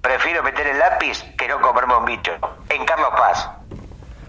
Prefiero 0.00 0.42
meter 0.42 0.66
el 0.66 0.80
lápiz 0.80 1.22
que 1.38 1.46
no 1.46 1.60
comerme 1.60 1.96
un 1.96 2.04
bicho. 2.04 2.32
En 2.68 2.84
Carlos 2.84 3.10
Paz. 3.16 3.48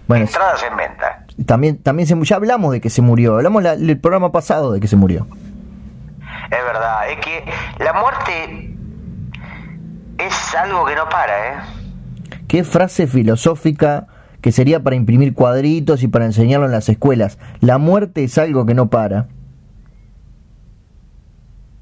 Bueno, 0.08 0.24
Entradas 0.26 0.62
en 0.62 0.76
venta. 0.76 1.24
también, 1.46 1.82
también 1.82 2.06
se, 2.06 2.20
ya 2.24 2.36
hablamos 2.36 2.72
de 2.72 2.80
que 2.80 2.90
se 2.90 3.02
murió. 3.02 3.36
Hablamos 3.36 3.62
la- 3.62 3.72
el 3.72 3.98
programa 4.00 4.30
pasado 4.32 4.72
de 4.72 4.80
que 4.80 4.86
se 4.88 4.96
murió. 4.96 5.26
Es 6.50 6.64
verdad, 6.64 7.10
es 7.10 7.18
que 7.18 7.44
la 7.82 7.92
muerte 7.92 8.74
es 10.18 10.54
algo 10.54 10.84
que 10.86 10.94
no 10.94 11.08
para, 11.08 11.48
¿eh? 11.48 11.54
Qué 12.46 12.62
frase 12.62 13.06
filosófica 13.08 14.06
que 14.40 14.52
sería 14.52 14.80
para 14.80 14.94
imprimir 14.94 15.34
cuadritos 15.34 16.04
y 16.04 16.08
para 16.08 16.24
enseñarlo 16.24 16.66
en 16.66 16.72
las 16.72 16.88
escuelas. 16.88 17.38
La 17.60 17.78
muerte 17.78 18.22
es 18.22 18.38
algo 18.38 18.64
que 18.64 18.74
no 18.74 18.88
para. 18.88 19.26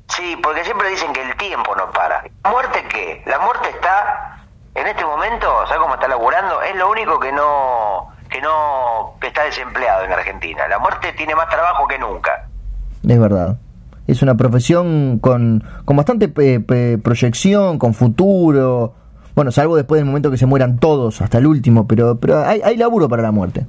Sí, 0.08 0.37
porque 0.42 0.64
siempre 0.64 0.88
dicen 0.88 1.12
que 1.12 1.22
el 1.22 1.37
tiempo 1.37 1.74
no 1.76 1.90
para. 1.90 2.24
¿La 2.44 2.50
muerte 2.50 2.82
qué? 2.90 3.22
La 3.26 3.38
muerte 3.40 3.68
está, 3.68 4.46
en 4.74 4.87
este 4.87 5.04
momento, 5.04 5.46
¿sabes 5.66 5.82
cómo 5.82 5.94
está 5.94 6.08
laburando? 6.08 6.62
Es 6.62 6.74
lo 6.76 6.90
único 6.90 7.18
que 7.20 7.32
no, 7.32 7.93
no, 8.44 9.14
está 9.20 9.44
desempleado 9.44 10.04
en 10.04 10.12
Argentina. 10.12 10.68
La 10.68 10.78
muerte 10.78 11.12
tiene 11.16 11.35
más 11.35 11.48
trabajo 11.48 11.88
que 11.88 11.98
nunca. 11.98 12.46
Es 13.07 13.18
verdad. 13.18 13.57
Es 14.07 14.22
una 14.22 14.37
profesión 14.37 15.18
con, 15.18 15.64
con 15.85 15.96
bastante 15.96 16.28
proyección, 16.28 17.78
con 17.78 17.94
futuro. 17.94 18.94
Bueno, 19.35 19.50
salvo 19.50 19.76
después 19.76 19.98
del 19.98 20.07
momento 20.07 20.30
que 20.30 20.37
se 20.37 20.46
mueran 20.46 20.78
todos, 20.78 21.20
hasta 21.20 21.38
el 21.38 21.46
último, 21.46 21.88
pero, 21.88 22.20
pero 22.20 22.44
hay, 22.44 22.61
hay 22.62 22.76
laburo 22.76 23.09
para 23.09 23.22
la 23.22 23.33
muerte. 23.33 23.66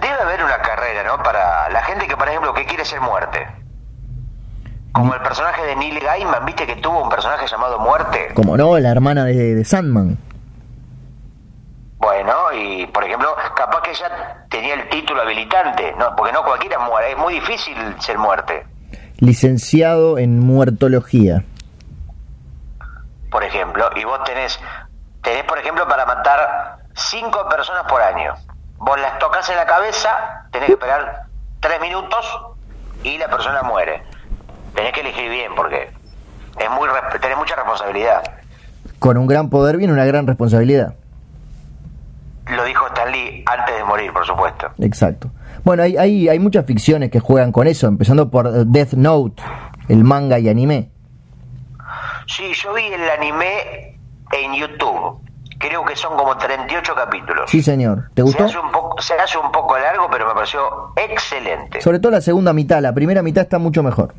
Debe 0.00 0.20
haber 0.20 0.42
una 0.42 0.58
carrera, 0.58 1.04
¿no? 1.04 1.22
Para 1.22 1.68
la 1.70 1.82
gente 1.84 2.06
que, 2.06 2.16
por 2.16 2.28
ejemplo, 2.28 2.54
que 2.54 2.64
quiere 2.64 2.84
ser 2.84 3.00
muerte. 3.00 3.46
Como 4.92 5.14
el 5.14 5.20
personaje 5.20 5.62
de 5.64 5.76
Neil 5.76 6.00
Gaiman, 6.00 6.44
¿viste 6.44 6.66
que 6.66 6.76
tuvo 6.76 7.04
un 7.04 7.08
personaje 7.08 7.46
llamado 7.46 7.78
Muerte? 7.78 8.32
Como 8.34 8.56
no, 8.56 8.78
la 8.78 8.90
hermana 8.90 9.24
de, 9.24 9.64
Sandman. 9.64 10.18
Bueno, 11.98 12.52
y 12.52 12.86
por 12.86 13.04
ejemplo, 13.04 13.34
capaz 13.56 13.82
que 13.82 13.90
ella 13.90 14.46
tenía 14.48 14.74
el 14.74 14.88
título 14.88 15.22
habilitante, 15.22 15.94
no, 15.98 16.14
porque 16.16 16.32
no 16.32 16.42
cualquiera 16.44 16.78
muere, 16.78 17.12
es 17.12 17.18
muy 17.18 17.34
difícil 17.34 17.76
ser 18.00 18.18
muerte. 18.18 18.66
Licenciado 19.18 20.18
en 20.18 20.38
muertología. 20.40 21.42
Por 23.30 23.44
ejemplo, 23.44 23.90
y 23.96 24.04
vos 24.04 24.22
tenés, 24.24 24.58
tenés 25.22 25.44
por 25.44 25.58
ejemplo 25.58 25.86
para 25.88 26.06
matar 26.06 26.78
cinco 26.94 27.46
personas 27.48 27.84
por 27.88 28.00
año. 28.00 28.34
Vos 28.78 28.98
las 29.00 29.18
tocas 29.18 29.48
en 29.50 29.56
la 29.56 29.66
cabeza, 29.66 30.46
tenés 30.52 30.68
que 30.68 30.72
esperar 30.74 31.24
tres 31.60 31.80
minutos 31.80 32.40
y 33.02 33.18
la 33.18 33.28
persona 33.28 33.62
muere 33.62 34.02
tenés 34.78 34.92
que 34.92 35.00
elegir 35.00 35.28
bien 35.28 35.52
porque 35.56 35.90
es 36.58 36.70
muy 36.70 36.88
tenés 37.20 37.36
mucha 37.36 37.56
responsabilidad. 37.56 38.22
Con 39.00 39.16
un 39.16 39.26
gran 39.26 39.50
poder 39.50 39.76
viene 39.76 39.92
una 39.92 40.04
gran 40.04 40.26
responsabilidad. 40.26 40.94
Lo 42.54 42.64
dijo 42.64 42.86
Stan 42.88 43.10
Lee 43.12 43.44
antes 43.46 43.76
de 43.76 43.84
morir, 43.84 44.12
por 44.12 44.26
supuesto. 44.26 44.70
Exacto. 44.78 45.30
Bueno, 45.64 45.82
hay, 45.82 45.96
hay, 45.96 46.28
hay 46.28 46.38
muchas 46.38 46.64
ficciones 46.66 47.10
que 47.10 47.20
juegan 47.20 47.52
con 47.52 47.66
eso, 47.66 47.86
empezando 47.86 48.30
por 48.30 48.66
Death 48.66 48.92
Note, 48.94 49.42
el 49.88 50.04
manga 50.04 50.38
y 50.38 50.48
anime. 50.48 50.90
Sí, 52.26 52.52
yo 52.54 52.74
vi 52.74 52.84
el 52.84 53.10
anime 53.10 53.98
en 54.32 54.54
YouTube. 54.54 55.20
Creo 55.58 55.84
que 55.84 55.96
son 55.96 56.16
como 56.16 56.36
38 56.36 56.94
capítulos. 56.94 57.50
Sí, 57.50 57.62
señor. 57.62 58.10
¿Te 58.14 58.22
gustó? 58.22 58.48
Se 58.48 58.56
hace, 58.56 58.64
un 58.64 58.70
poco, 58.70 59.02
se 59.02 59.14
hace 59.14 59.38
un 59.38 59.50
poco 59.50 59.76
largo, 59.76 60.08
pero 60.10 60.28
me 60.28 60.34
pareció 60.34 60.92
excelente. 60.96 61.80
Sobre 61.80 61.98
todo 61.98 62.12
la 62.12 62.20
segunda 62.20 62.52
mitad. 62.52 62.80
La 62.80 62.92
primera 62.94 63.22
mitad 63.22 63.42
está 63.42 63.58
mucho 63.58 63.82
mejor. 63.82 64.14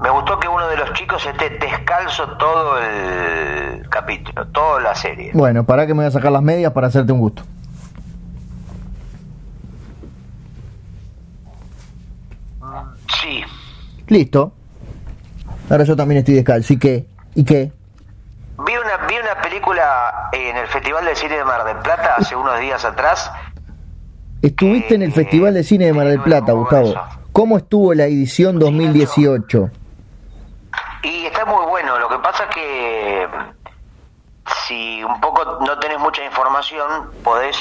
Me 0.00 0.10
gustó 0.10 0.38
que 0.38 0.46
uno 0.46 0.68
de 0.68 0.76
los 0.76 0.92
chicos 0.92 1.24
esté 1.26 1.50
descalzo 1.58 2.28
todo 2.36 2.78
el 2.78 3.88
capítulo, 3.88 4.46
toda 4.48 4.80
la 4.80 4.94
serie. 4.94 5.32
Bueno, 5.34 5.64
para 5.64 5.86
que 5.86 5.94
me 5.94 5.98
voy 5.98 6.06
a 6.06 6.10
sacar 6.12 6.30
las 6.30 6.42
medias 6.42 6.72
para 6.72 6.86
hacerte 6.86 7.12
un 7.12 7.18
gusto. 7.18 7.42
Sí. 13.20 13.42
Listo. 14.06 14.52
Ahora 15.68 15.84
yo 15.84 15.96
también 15.96 16.18
estoy 16.20 16.34
descalzo. 16.34 16.72
¿Y 16.72 16.78
qué? 16.78 17.06
¿Y 17.34 17.44
qué? 17.44 17.72
Vi 18.64 18.72
una, 18.72 19.06
vi 19.06 19.14
una 19.16 19.42
película 19.42 20.30
en 20.32 20.56
el 20.56 20.66
Festival 20.68 21.04
de 21.04 21.16
Cine 21.16 21.36
de 21.38 21.44
Mar 21.44 21.64
del 21.64 21.78
Plata 21.78 22.14
hace 22.18 22.36
unos 22.36 22.60
días 22.60 22.84
atrás. 22.84 23.30
Estuviste 24.42 24.94
en 24.94 25.02
el 25.02 25.12
Festival 25.12 25.54
de 25.54 25.64
Cine 25.64 25.86
de 25.86 25.92
Mar 25.92 26.06
del 26.06 26.20
Plata, 26.20 26.52
Gustavo. 26.52 26.94
¿Cómo 27.32 27.58
estuvo 27.58 27.92
la 27.94 28.04
edición 28.04 28.58
2018? 28.60 29.70
Y 31.02 31.26
está 31.26 31.44
muy 31.44 31.66
bueno, 31.66 31.98
lo 31.98 32.08
que 32.08 32.17
pasa 32.30 32.46
que 32.50 33.26
si 34.66 35.02
un 35.02 35.18
poco 35.18 35.60
no 35.66 35.78
tenés 35.78 35.98
mucha 35.98 36.22
información, 36.22 37.10
podés 37.24 37.56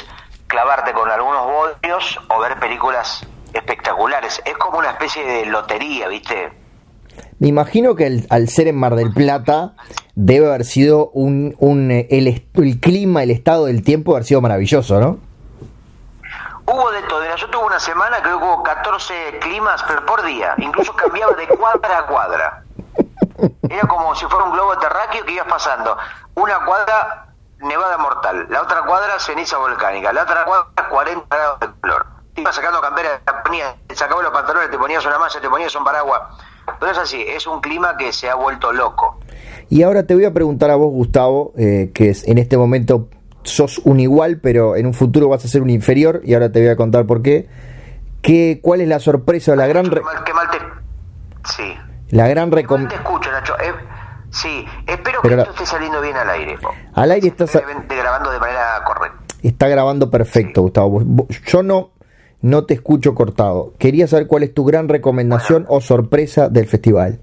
clavarte 0.47 0.91
con 0.91 1.09
algunos 1.09 1.45
voltios 1.45 2.19
o 2.27 2.39
ver 2.41 2.59
películas 2.59 3.25
espectaculares. 3.53 4.41
Es 4.43 4.57
como 4.57 4.79
una 4.79 4.89
especie 4.89 5.23
de 5.23 5.45
lotería, 5.45 6.09
¿viste? 6.09 6.51
Me 7.39 7.47
imagino 7.47 7.95
que 7.95 8.25
al 8.29 8.49
ser 8.49 8.67
en 8.67 8.77
Mar 8.77 8.95
del 8.95 9.13
Plata 9.13 9.71
debe 10.15 10.47
haber 10.47 10.65
sido 10.65 11.11
un, 11.13 11.55
un 11.59 11.89
el, 11.89 12.43
el 12.53 12.79
clima, 12.81 13.23
el 13.23 13.31
estado 13.31 13.67
del 13.67 13.83
tiempo 13.83 14.11
haber 14.11 14.25
sido 14.25 14.41
maravilloso, 14.41 14.99
¿no? 14.99 15.19
Hubo 16.65 16.91
de 16.91 17.03
todo. 17.03 17.23
Yo 17.37 17.49
tuve 17.49 17.67
una 17.67 17.79
semana 17.79 18.21
que 18.21 18.33
hubo 18.33 18.63
14 18.63 19.13
climas 19.39 19.81
pero 19.87 20.05
por 20.05 20.25
día. 20.25 20.55
Incluso 20.57 20.93
cambiaba 20.93 21.33
de 21.35 21.47
cuadra 21.47 21.99
a 21.99 22.05
cuadra. 22.05 22.63
Era 23.69 23.87
como 23.87 24.15
si 24.15 24.25
fuera 24.25 24.45
un 24.45 24.51
globo 24.51 24.77
terráqueo 24.77 25.25
que 25.25 25.33
ibas 25.33 25.47
pasando. 25.47 25.97
Una 26.35 26.65
cuadra, 26.65 27.27
nevada 27.59 27.97
mortal. 27.97 28.47
La 28.49 28.61
otra 28.61 28.83
cuadra, 28.83 29.19
ceniza 29.19 29.57
volcánica. 29.57 30.13
La 30.13 30.23
otra 30.23 30.45
cuadra, 30.45 30.89
40 30.89 31.35
grados 31.35 31.59
de 31.59 31.67
calor. 31.81 32.05
Te 32.33 32.41
ibas 32.41 32.55
sacando 32.55 32.81
campera, 32.81 33.21
te 33.87 33.95
sacabas 33.95 34.23
los 34.23 34.33
pantalones, 34.33 34.69
te 34.69 34.77
ponías 34.77 35.03
una 35.05 35.17
malla, 35.17 35.41
te 35.41 35.49
ponías 35.49 35.75
un 35.75 35.83
paraguas. 35.83 36.21
Pero 36.79 36.91
es 36.91 36.97
así, 36.97 37.23
es 37.27 37.47
un 37.47 37.61
clima 37.61 37.97
que 37.97 38.11
se 38.11 38.29
ha 38.29 38.35
vuelto 38.35 38.71
loco. 38.71 39.19
Y 39.69 39.83
ahora 39.83 40.05
te 40.05 40.13
voy 40.13 40.25
a 40.25 40.33
preguntar 40.33 40.69
a 40.69 40.75
vos, 40.75 40.91
Gustavo, 40.91 41.53
eh, 41.57 41.91
que 41.93 42.09
es, 42.09 42.27
en 42.27 42.37
este 42.37 42.57
momento 42.57 43.09
sos 43.43 43.79
un 43.79 43.99
igual, 43.99 44.39
pero 44.41 44.75
en 44.75 44.85
un 44.85 44.93
futuro 44.93 45.29
vas 45.29 45.43
a 45.45 45.47
ser 45.47 45.61
un 45.61 45.69
inferior, 45.69 46.21
y 46.23 46.33
ahora 46.33 46.51
te 46.51 46.59
voy 46.59 46.69
a 46.69 46.75
contar 46.75 47.05
por 47.05 47.21
qué. 47.21 47.49
¿Qué 48.21 48.59
¿Cuál 48.61 48.81
es 48.81 48.87
la 48.87 48.99
sorpresa 48.99 49.53
o 49.53 49.55
la 49.55 49.67
gran... 49.67 49.89
Qué 49.89 50.01
mal, 50.33 50.49
te... 50.51 50.59
Sí. 51.45 51.77
La 52.09 52.27
gran 52.27 52.49
te 52.49 52.61
escucho, 52.61 53.31
Nacho. 53.31 53.59
Eh, 53.59 53.73
sí, 54.29 54.65
espero 54.85 55.21
que 55.21 55.29
esto 55.29 55.51
esté 55.51 55.65
saliendo 55.65 55.99
bien 56.01 56.15
al 56.15 56.29
aire. 56.29 56.57
Al 56.93 57.11
aire 57.11 57.27
está 57.27 57.45
grabando 57.87 58.31
de 58.31 58.39
manera 58.39 58.83
correcta. 58.85 59.17
Está 59.43 59.67
grabando 59.67 60.09
perfecto, 60.09 60.61
Gustavo. 60.61 61.01
Yo 61.45 61.63
no, 61.63 61.91
no 62.41 62.65
te 62.65 62.75
escucho 62.75 63.13
cortado. 63.13 63.73
Quería 63.77 64.07
saber 64.07 64.27
cuál 64.27 64.43
es 64.43 64.53
tu 64.53 64.63
gran 64.63 64.87
recomendación 64.87 65.65
o 65.67 65.81
sorpresa 65.81 66.49
del 66.49 66.67
festival. 66.67 67.19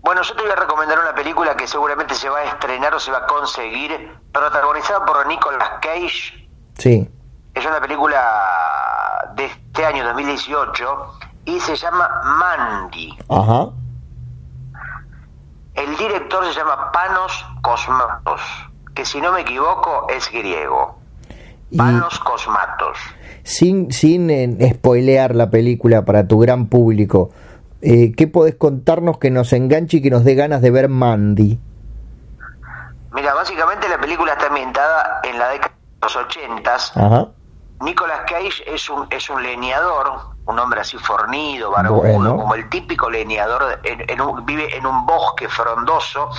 Bueno, 0.00 0.22
yo 0.22 0.34
te 0.34 0.42
voy 0.42 0.50
a 0.50 0.56
recomendar 0.56 0.98
una 0.98 1.14
película 1.14 1.56
que 1.56 1.66
seguramente 1.66 2.14
se 2.14 2.28
va 2.28 2.40
a 2.40 2.44
estrenar 2.44 2.94
o 2.94 3.00
se 3.00 3.10
va 3.10 3.18
a 3.18 3.26
conseguir, 3.26 3.90
protagonizada 4.32 5.04
por 5.04 5.26
Nicolas 5.26 5.70
Cage. 5.80 6.48
Sí. 6.76 7.08
Es 7.54 7.64
una 7.64 7.80
película 7.80 9.32
de 9.34 9.46
este 9.46 9.84
año 9.84 10.04
2018 10.04 11.18
y 11.44 11.60
se 11.60 11.76
llama 11.76 12.08
Mandy. 12.22 13.16
Ajá. 13.28 13.70
El 15.74 15.96
director 15.96 16.44
se 16.46 16.54
llama 16.54 16.92
Panos 16.92 17.44
Cosmatos, 17.62 18.40
que 18.94 19.04
si 19.04 19.20
no 19.20 19.32
me 19.32 19.40
equivoco 19.40 20.06
es 20.08 20.30
griego. 20.30 20.98
Panos 21.76 22.18
Cosmatos. 22.20 22.98
Sin, 23.42 23.90
sin 23.90 24.30
eh, 24.30 24.74
spoilear 24.74 25.34
la 25.34 25.50
película 25.50 26.04
para 26.04 26.28
tu 26.28 26.38
gran 26.38 26.66
público, 26.66 27.30
eh, 27.82 28.12
¿qué 28.16 28.28
podés 28.28 28.54
contarnos 28.54 29.18
que 29.18 29.30
nos 29.30 29.52
enganche 29.52 29.96
y 29.98 30.02
que 30.02 30.10
nos 30.10 30.24
dé 30.24 30.34
ganas 30.34 30.62
de 30.62 30.70
ver 30.70 30.88
Mandy? 30.88 31.58
Mira, 33.12 33.34
básicamente 33.34 33.88
la 33.88 34.00
película 34.00 34.32
está 34.32 34.46
ambientada 34.46 35.20
en 35.24 35.38
la 35.38 35.48
década 35.48 35.74
de 35.74 36.06
los 36.06 36.16
ochentas. 36.16 36.92
Ajá. 36.96 37.28
Nicolas 37.80 38.20
Cage 38.26 38.62
es 38.66 38.88
un, 38.88 39.06
es 39.10 39.28
un 39.28 39.42
leñador 39.42 40.33
un 40.46 40.58
hombre 40.58 40.80
así 40.80 40.98
fornido, 40.98 41.70
barbudo, 41.70 42.36
como 42.36 42.54
el 42.54 42.68
típico 42.68 43.08
leñador, 43.08 43.80
vive 44.44 44.76
en 44.76 44.86
un 44.86 45.06
bosque 45.06 45.48
frondoso 45.48 46.30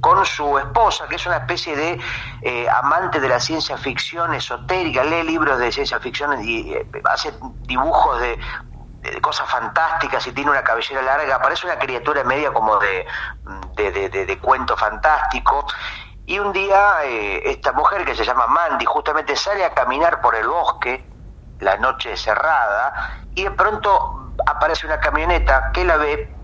con 0.00 0.24
su 0.26 0.58
esposa, 0.58 1.06
que 1.08 1.16
es 1.16 1.26
una 1.26 1.38
especie 1.38 1.74
de 1.74 2.00
eh, 2.42 2.68
amante 2.68 3.20
de 3.20 3.28
la 3.28 3.40
ciencia 3.40 3.78
ficción 3.78 4.34
esotérica, 4.34 5.02
lee 5.02 5.22
libros 5.22 5.58
de 5.58 5.72
ciencia 5.72 5.98
ficción 5.98 6.46
y 6.46 6.74
eh, 6.74 6.86
hace 7.04 7.32
dibujos 7.62 8.20
de, 8.20 8.38
cosas 9.20 9.48
fantásticas 9.50 10.26
y 10.26 10.32
tiene 10.32 10.50
una 10.50 10.64
cabellera 10.64 11.02
larga, 11.02 11.38
parece 11.38 11.66
una 11.66 11.78
criatura 11.78 12.24
media 12.24 12.50
como 12.52 12.78
de, 12.78 13.06
de, 13.76 14.38
cuento 14.40 14.76
fantástico. 14.78 15.66
Y 16.24 16.38
un 16.38 16.54
día 16.54 17.04
eh, 17.04 17.42
esta 17.50 17.72
mujer 17.72 18.06
que 18.06 18.14
se 18.14 18.24
llama 18.24 18.46
Mandy 18.46 18.86
justamente 18.86 19.36
sale 19.36 19.62
a 19.62 19.74
caminar 19.74 20.22
por 20.22 20.34
el 20.34 20.48
bosque, 20.48 21.04
la 21.60 21.76
noche 21.76 22.16
cerrada, 22.16 23.18
y 23.34 23.44
de 23.44 23.50
pronto 23.52 24.32
aparece 24.46 24.86
una 24.86 24.98
camioneta 25.00 25.70
que 25.72 25.84
la 25.84 25.96
ve, 25.96 26.34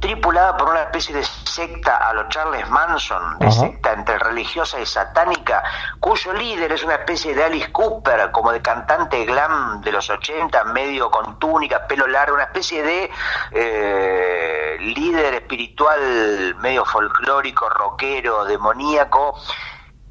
tripulada 0.00 0.56
por 0.56 0.68
una 0.68 0.82
especie 0.82 1.14
de 1.14 1.24
secta 1.24 1.96
a 1.96 2.12
los 2.12 2.28
Charles 2.28 2.68
Manson, 2.68 3.38
de 3.38 3.50
secta 3.50 3.92
entre 3.92 4.18
religiosa 4.18 4.78
y 4.78 4.86
satánica, 4.86 5.62
cuyo 6.00 6.32
líder 6.34 6.72
es 6.72 6.84
una 6.84 6.96
especie 6.96 7.34
de 7.34 7.44
Alice 7.44 7.72
Cooper, 7.72 8.30
como 8.30 8.52
de 8.52 8.60
cantante 8.60 9.24
glam 9.24 9.80
de 9.80 9.92
los 9.92 10.08
80, 10.10 10.64
medio 10.64 11.10
con 11.10 11.38
túnica, 11.38 11.86
pelo 11.86 12.06
largo, 12.06 12.34
una 12.34 12.44
especie 12.44 12.82
de 12.82 13.10
eh, 13.52 14.76
líder 14.80 15.34
espiritual 15.34 16.54
medio 16.56 16.84
folclórico, 16.84 17.68
rockero, 17.70 18.44
demoníaco, 18.44 19.40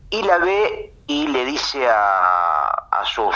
y 0.10 0.24
la 0.24 0.38
ve 0.40 0.94
y 1.08 1.28
le 1.28 1.46
dice 1.46 1.88
a, 1.88 2.70
a 2.92 3.06
sus 3.06 3.36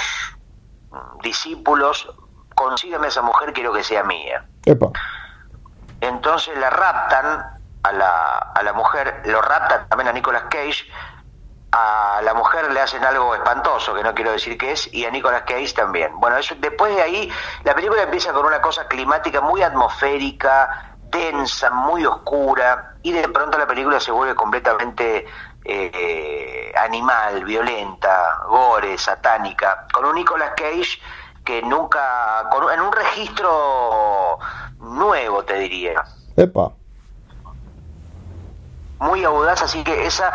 discípulos, 1.22 2.10
consígueme 2.56 3.06
a 3.06 3.10
esa 3.10 3.22
mujer, 3.22 3.54
quiero 3.54 3.72
que 3.74 3.84
sea 3.84 4.04
mía. 4.04 4.46
Epa. 4.66 4.88
Entonces 6.02 6.58
la 6.58 6.70
raptan 6.70 7.60
a 7.84 7.92
la, 7.92 8.38
a 8.56 8.64
la 8.64 8.74
mujer, 8.74 9.22
lo 9.26 9.42
raptan 9.42 9.88
también 9.90 10.10
a 10.10 10.14
Nicolas 10.14 10.44
Cage, 10.50 10.86
a 11.72 12.22
la 12.24 12.34
mujer 12.34 12.72
le 12.72 12.82
hacen 12.82 13.04
algo 13.04 13.36
espantoso, 13.36 13.94
que 13.94 14.04
no 14.04 14.14
quiero 14.14 14.32
decir 14.32 14.58
qué 14.58 14.72
es, 14.72 14.92
y 14.94 15.06
a 15.06 15.12
Nicolas 15.12 15.44
Cage 15.44 15.74
también. 15.74 16.12
Bueno, 16.20 16.38
eso, 16.38 16.56
después 16.58 16.96
de 16.96 17.02
ahí, 17.02 17.32
la 17.64 17.76
película 17.76 18.04
empieza 18.04 18.34
con 18.34 18.46
una 18.46 18.62
cosa 18.62 18.88
climática 18.88 19.42
muy 19.42 19.62
atmosférica, 19.62 20.96
densa, 21.04 21.70
muy 21.70 22.06
oscura, 22.06 22.96
y 23.04 23.12
de 23.12 23.28
pronto 23.30 23.58
la 23.58 23.68
película 23.68 24.00
se 24.00 24.12
vuelve 24.12 24.36
completamente 24.36 25.26
eh, 25.64 25.92
animal, 26.84 27.44
violenta, 27.44 28.40
gore, 28.48 28.98
satánica, 28.98 29.88
con 29.94 30.06
un 30.06 30.16
Nicolas 30.16 30.52
Cage 30.56 31.00
que 31.44 31.62
nunca, 31.62 32.48
con, 32.52 32.72
en 32.72 32.80
un 32.82 32.92
registro 32.92 34.38
nuevo, 34.80 35.44
te 35.44 35.56
diría 35.56 36.04
Epa. 36.36 36.72
muy 39.00 39.24
audaz, 39.24 39.62
así 39.64 39.84
que 39.84 40.06
esa 40.06 40.32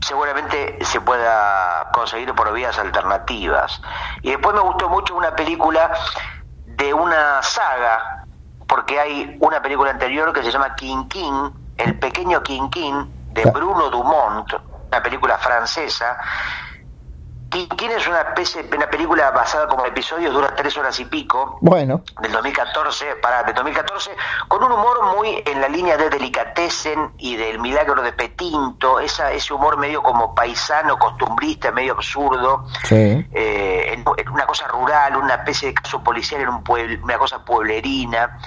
seguramente 0.00 0.84
se 0.84 1.00
pueda 1.00 1.90
conseguir 1.92 2.32
por 2.34 2.52
vías 2.52 2.78
alternativas. 2.78 3.82
Y 4.22 4.30
después 4.30 4.54
me 4.54 4.60
gustó 4.60 4.88
mucho 4.88 5.16
una 5.16 5.34
película 5.34 5.90
de 6.64 6.94
una 6.94 7.42
saga, 7.42 8.24
porque 8.68 9.00
hay 9.00 9.36
una 9.40 9.60
película 9.60 9.90
anterior 9.90 10.32
que 10.32 10.42
se 10.42 10.52
llama 10.52 10.74
King 10.76 11.08
King, 11.08 11.50
El 11.76 11.98
pequeño 11.98 12.42
King 12.42 12.68
King, 12.70 13.06
de. 13.32 13.50
Bruno 13.50 13.90
Dumont, 13.90 14.48
una 14.96 15.02
película 15.02 15.36
francesa. 15.38 16.16
King 17.50 17.90
es 17.96 18.06
una 18.08 18.20
especie, 18.20 18.68
una 18.74 18.88
película 18.90 19.30
basada 19.30 19.66
como 19.68 19.86
episodios, 19.86 20.34
dura 20.34 20.54
tres 20.54 20.76
horas 20.76 20.98
y 21.00 21.04
pico, 21.06 21.58
Bueno. 21.62 22.02
del 22.20 22.32
2014, 22.32 23.16
para 23.22 23.44
de 23.44 23.52
2014, 23.54 24.10
con 24.48 24.62
un 24.64 24.72
humor 24.72 25.16
muy 25.16 25.42
en 25.46 25.60
la 25.60 25.68
línea 25.68 25.96
de 25.96 26.10
Delicatessen 26.10 27.12
y 27.18 27.36
del 27.36 27.58
Milagro 27.60 28.02
de 28.02 28.12
Petinto, 28.12 28.98
esa, 29.00 29.30
ese 29.32 29.54
humor 29.54 29.78
medio 29.78 30.02
como 30.02 30.34
paisano, 30.34 30.98
costumbrista, 30.98 31.70
medio 31.70 31.92
absurdo, 31.94 32.66
Sí. 32.82 32.94
eh, 33.32 33.92
en, 33.94 34.04
en 34.16 34.28
una 34.28 34.44
cosa 34.44 34.66
rural, 34.68 35.16
una 35.16 35.36
especie 35.36 35.68
de 35.68 35.74
caso 35.74 36.02
policial 36.02 36.40
en 36.42 36.48
un 36.48 36.64
pueblo, 36.64 36.98
una 37.04 37.16
cosa 37.16 37.42
pueblerina. 37.44 38.38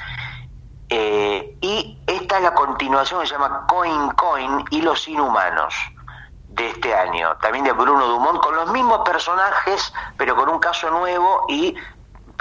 Eh, 0.89 1.57
y 1.61 1.99
esta 2.05 2.37
es 2.37 2.43
la 2.43 2.53
continuación 2.53 3.21
que 3.21 3.27
se 3.27 3.33
llama 3.33 3.65
Coin 3.67 4.09
Coin 4.11 4.65
y 4.71 4.81
los 4.81 5.07
inhumanos 5.07 5.73
de 6.49 6.67
este 6.67 6.93
año, 6.93 7.37
también 7.41 7.63
de 7.63 7.71
Bruno 7.73 8.05
Dumont, 8.07 8.39
con 8.41 8.55
los 8.55 8.71
mismos 8.71 9.01
personajes, 9.05 9.93
pero 10.17 10.35
con 10.35 10.49
un 10.49 10.59
caso 10.59 10.89
nuevo 10.89 11.45
y 11.47 11.75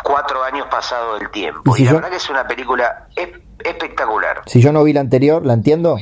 cuatro 0.03 0.43
años 0.45 0.67
pasado 0.71 1.17
el 1.17 1.31
tiempo. 1.31 1.71
¿Y 1.73 1.77
si 1.77 1.83
Y, 1.83 1.85
la 1.87 1.91
yo- 1.93 1.97
verdad 1.99 2.11
que 2.11 2.17
es 2.17 2.31
una 2.31 2.47
película 2.47 3.07
es- 3.15 3.29
espectacular. 3.59 4.43
Si 4.47 4.61
yo 4.63 4.73
no 4.73 4.83
vi 4.85 4.93
la 4.93 5.01
anterior, 5.01 5.45
¿la 5.45 5.53
entiendo? 5.55 5.97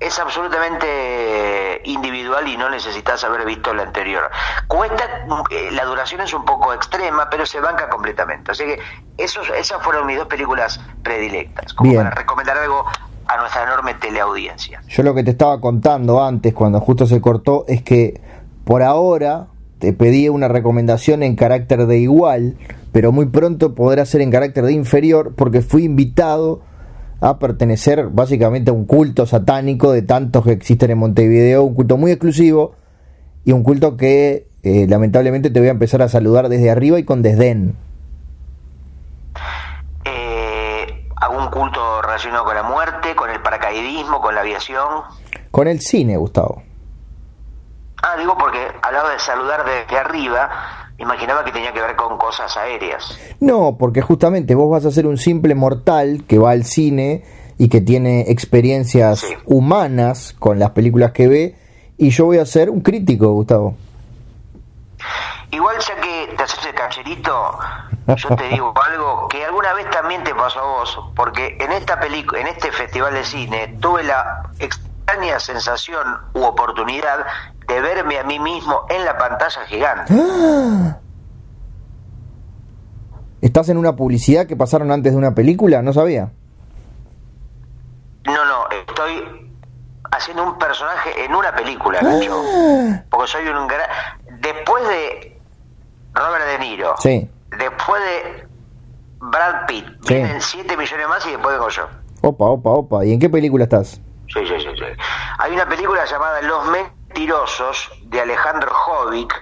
Es 0.00 0.18
absolutamente 0.18 1.80
individual 1.84 2.46
y 2.48 2.56
no 2.56 2.70
necesitas 2.70 3.22
haber 3.24 3.44
visto 3.44 3.72
la 3.74 3.82
anterior. 3.82 4.30
Cuesta, 4.66 5.04
eh, 5.50 5.70
la 5.72 5.84
duración 5.84 6.20
es 6.22 6.32
un 6.32 6.44
poco 6.44 6.72
extrema, 6.72 7.28
pero 7.30 7.44
se 7.46 7.60
banca 7.60 7.88
completamente. 7.88 8.52
Así 8.52 8.64
que 8.64 8.80
esos, 9.16 9.48
esas 9.50 9.82
fueron 9.82 10.06
mis 10.06 10.16
dos 10.18 10.26
películas 10.26 10.80
predilectas, 11.02 11.72
como 11.74 11.90
Bien. 11.90 12.02
para 12.04 12.14
recomendar 12.16 12.56
algo 12.58 12.86
a 13.30 13.36
nuestra 13.36 13.62
enorme 13.62 13.94
teleaudiencia. 13.94 14.82
Yo 14.88 15.02
lo 15.02 15.14
que 15.14 15.22
te 15.22 15.30
estaba 15.30 15.60
contando 15.60 16.22
antes, 16.22 16.52
cuando 16.52 16.80
justo 16.80 17.06
se 17.06 17.20
cortó, 17.20 17.64
es 17.68 17.82
que 17.82 18.20
por 18.64 18.82
ahora 18.82 19.46
te 19.78 19.92
pedí 19.92 20.28
una 20.28 20.48
recomendación 20.48 21.22
en 21.22 21.36
carácter 21.36 21.86
de 21.86 21.98
igual, 21.98 22.56
pero 22.92 23.12
muy 23.12 23.26
pronto 23.26 23.74
podrá 23.74 24.04
ser 24.04 24.20
en 24.20 24.30
carácter 24.30 24.64
de 24.64 24.72
inferior, 24.72 25.34
porque 25.36 25.62
fui 25.62 25.84
invitado 25.84 26.62
a 27.20 27.38
pertenecer 27.38 28.08
básicamente 28.08 28.70
a 28.70 28.74
un 28.74 28.84
culto 28.84 29.26
satánico 29.26 29.92
de 29.92 30.02
tantos 30.02 30.44
que 30.44 30.52
existen 30.52 30.90
en 30.90 30.98
Montevideo, 30.98 31.62
un 31.62 31.74
culto 31.74 31.96
muy 31.96 32.10
exclusivo 32.10 32.74
y 33.44 33.52
un 33.52 33.62
culto 33.62 33.96
que 33.96 34.46
eh, 34.62 34.86
lamentablemente 34.88 35.50
te 35.50 35.60
voy 35.60 35.68
a 35.68 35.72
empezar 35.72 36.02
a 36.02 36.08
saludar 36.08 36.48
desde 36.48 36.70
arriba 36.70 36.98
y 36.98 37.04
con 37.04 37.22
desdén. 37.22 37.76
Eh, 40.04 40.86
¿Algún 41.40 41.62
culto 41.62 42.02
relacionado 42.02 42.44
con 42.44 42.54
la 42.54 42.62
muerte, 42.62 43.14
con 43.16 43.30
el 43.30 43.40
paracaidismo, 43.40 44.20
con 44.20 44.34
la 44.34 44.42
aviación? 44.42 44.86
Con 45.50 45.68
el 45.68 45.80
cine, 45.80 46.18
Gustavo. 46.18 46.62
Ah, 48.02 48.14
digo 48.18 48.36
porque 48.38 48.58
hablaba 48.82 49.10
de 49.12 49.18
saludar 49.18 49.64
desde 49.64 49.96
arriba, 49.98 50.50
imaginaba 50.98 51.42
que 51.42 51.50
tenía 51.52 51.72
que 51.72 51.80
ver 51.80 51.96
con 51.96 52.18
cosas 52.18 52.54
aéreas. 52.58 53.18
No, 53.40 53.76
porque 53.78 54.02
justamente 54.02 54.54
vos 54.54 54.70
vas 54.70 54.84
a 54.84 54.90
ser 54.90 55.06
un 55.06 55.16
simple 55.16 55.54
mortal 55.54 56.24
que 56.28 56.38
va 56.38 56.50
al 56.50 56.64
cine 56.64 57.24
y 57.56 57.70
que 57.70 57.80
tiene 57.80 58.22
experiencias 58.28 59.20
Sí. 59.20 59.34
humanas 59.46 60.34
con 60.38 60.58
las 60.58 60.70
películas 60.72 61.12
que 61.12 61.26
ve, 61.26 61.56
y 61.96 62.10
yo 62.10 62.26
voy 62.26 62.36
a 62.38 62.44
ser 62.44 62.68
un 62.68 62.82
crítico, 62.82 63.28
Gustavo. 63.32 63.76
Igual 65.52 65.76
ya 65.80 65.96
que 65.96 66.34
te 66.36 66.42
haces 66.42 66.64
el 66.66 66.74
cancherito, 66.74 67.58
yo 68.06 68.36
te 68.36 68.48
digo 68.48 68.72
algo 68.86 69.28
que 69.28 69.44
alguna 69.44 69.72
vez 69.74 69.90
también 69.90 70.22
te 70.22 70.34
pasó 70.34 70.60
a 70.60 70.62
vos, 70.62 71.00
porque 71.16 71.56
en 71.60 71.72
esta 71.72 71.98
película, 71.98 72.40
en 72.40 72.46
este 72.46 72.70
festival 72.70 73.14
de 73.14 73.24
cine, 73.24 73.76
tuve 73.80 74.04
la 74.04 74.50
extraña 74.58 75.40
sensación 75.40 76.06
u 76.34 76.44
oportunidad 76.44 77.26
de 77.66 77.80
verme 77.80 78.18
a 78.18 78.24
mí 78.24 78.38
mismo 78.38 78.86
en 78.88 79.04
la 79.04 79.18
pantalla 79.18 79.66
gigante. 79.66 80.14
¿Estás 83.40 83.70
en 83.70 83.78
una 83.78 83.96
publicidad 83.96 84.46
que 84.46 84.54
pasaron 84.54 84.92
antes 84.92 85.12
de 85.12 85.18
una 85.18 85.34
película? 85.34 85.82
No 85.82 85.92
sabía. 85.92 86.30
No, 88.24 88.44
no, 88.44 88.68
estoy 88.70 89.50
haciendo 90.12 90.44
un 90.44 90.58
personaje 90.58 91.24
en 91.24 91.34
una 91.34 91.52
película, 91.54 92.02
Nacho. 92.02 92.42
Porque 93.10 93.26
soy 93.26 93.48
un 93.48 93.66
gran... 93.66 93.88
Después 94.40 94.86
de 94.88 95.39
Robert 96.14 96.44
De 96.46 96.58
Niro, 96.58 96.94
Sí. 96.98 97.30
después 97.56 98.02
de 98.02 98.46
Brad 99.20 99.66
Pitt, 99.66 99.86
Sí. 100.04 100.14
vienen 100.14 100.40
7 100.40 100.76
millones 100.76 101.08
más 101.08 101.26
y 101.26 101.30
después 101.30 101.54
vengo 101.56 101.68
yo. 101.68 101.86
Opa, 102.22 102.44
opa, 102.46 102.70
opa. 102.70 103.04
¿Y 103.04 103.12
en 103.14 103.20
qué 103.20 103.28
película 103.30 103.64
estás? 103.64 104.00
Sí, 104.32 104.46
sí, 104.46 104.54
sí, 104.60 104.68
sí. 104.76 104.84
Hay 105.38 105.52
una 105.52 105.66
película 105.68 106.04
llamada 106.04 106.40
Los 106.42 106.66
Mentirosos 106.66 107.90
de 108.04 108.20
Alejandro 108.20 108.70
Jovic, 108.72 109.34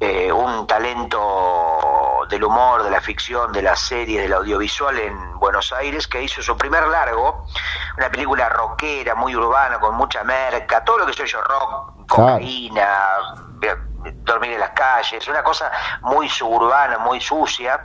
eh, 0.00 0.30
un 0.32 0.66
talento 0.66 2.26
del 2.30 2.44
humor, 2.44 2.82
de 2.84 2.90
la 2.90 3.00
ficción, 3.00 3.52
de 3.52 3.62
la 3.62 3.74
serie, 3.74 4.20
del 4.20 4.32
audiovisual 4.32 4.98
en 4.98 5.38
Buenos 5.38 5.72
Aires, 5.72 6.06
que 6.06 6.22
hizo 6.22 6.42
su 6.42 6.56
primer 6.56 6.86
largo, 6.88 7.46
una 7.96 8.10
película 8.10 8.48
rockera, 8.48 9.14
muy 9.14 9.34
urbana, 9.34 9.78
con 9.80 9.94
mucha 9.96 10.22
merca, 10.24 10.84
todo 10.84 10.98
lo 10.98 11.06
que 11.06 11.14
soy 11.14 11.26
yo, 11.26 11.40
rock, 11.42 12.06
cocaína, 12.08 12.86
dormir 14.24 14.52
en 14.52 14.60
las 14.60 14.70
calles, 14.70 15.26
una 15.28 15.42
cosa 15.42 15.70
muy 16.02 16.28
suburbana, 16.28 16.98
muy 16.98 17.20
sucia, 17.20 17.80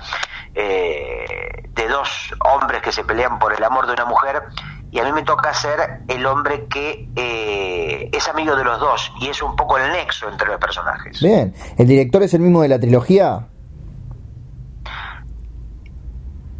eh, 0.53 1.69
de 1.69 1.87
dos 1.87 2.33
hombres 2.45 2.81
que 2.81 2.91
se 2.91 3.03
pelean 3.03 3.39
por 3.39 3.53
el 3.53 3.63
amor 3.63 3.87
de 3.87 3.93
una 3.93 4.05
mujer, 4.05 4.43
y 4.91 4.99
a 4.99 5.03
mí 5.03 5.11
me 5.11 5.23
toca 5.23 5.53
ser 5.53 6.03
el 6.07 6.25
hombre 6.25 6.67
que 6.67 7.09
eh, 7.15 8.09
es 8.13 8.27
amigo 8.27 8.55
de 8.55 8.63
los 8.63 8.79
dos, 8.79 9.11
y 9.19 9.29
es 9.29 9.41
un 9.41 9.55
poco 9.55 9.77
el 9.77 9.91
nexo 9.91 10.29
entre 10.29 10.47
los 10.47 10.59
personajes. 10.59 11.19
Bien. 11.19 11.53
¿El 11.77 11.87
director 11.87 12.21
es 12.23 12.33
el 12.33 12.41
mismo 12.41 12.61
de 12.61 12.67
la 12.67 12.79
trilogía? 12.79 13.47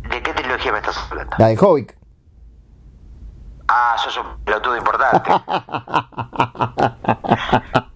¿De 0.10 0.22
qué 0.22 0.34
trilogía 0.34 0.72
me 0.72 0.80
estás 0.80 0.98
hablando? 1.10 1.36
La 1.38 1.48
de 1.48 1.58
Hobbit. 1.58 2.03
Ah, 3.76 3.96
sos 3.98 4.16
un 4.18 4.38
pelotudo 4.44 4.78
importante. 4.78 5.32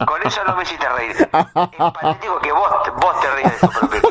Con 0.07 0.21
eso 0.25 0.43
no 0.45 0.55
me 0.55 0.63
hiciste 0.63 0.89
reír. 0.89 1.11
Es 1.11 1.27
patético 1.27 2.39
que 2.39 2.51
vos, 2.51 2.69
vos 2.99 3.21
te 3.21 3.29
ríes 3.35 3.51
de 3.61 3.67
tu 3.67 3.69
propio. 3.73 4.01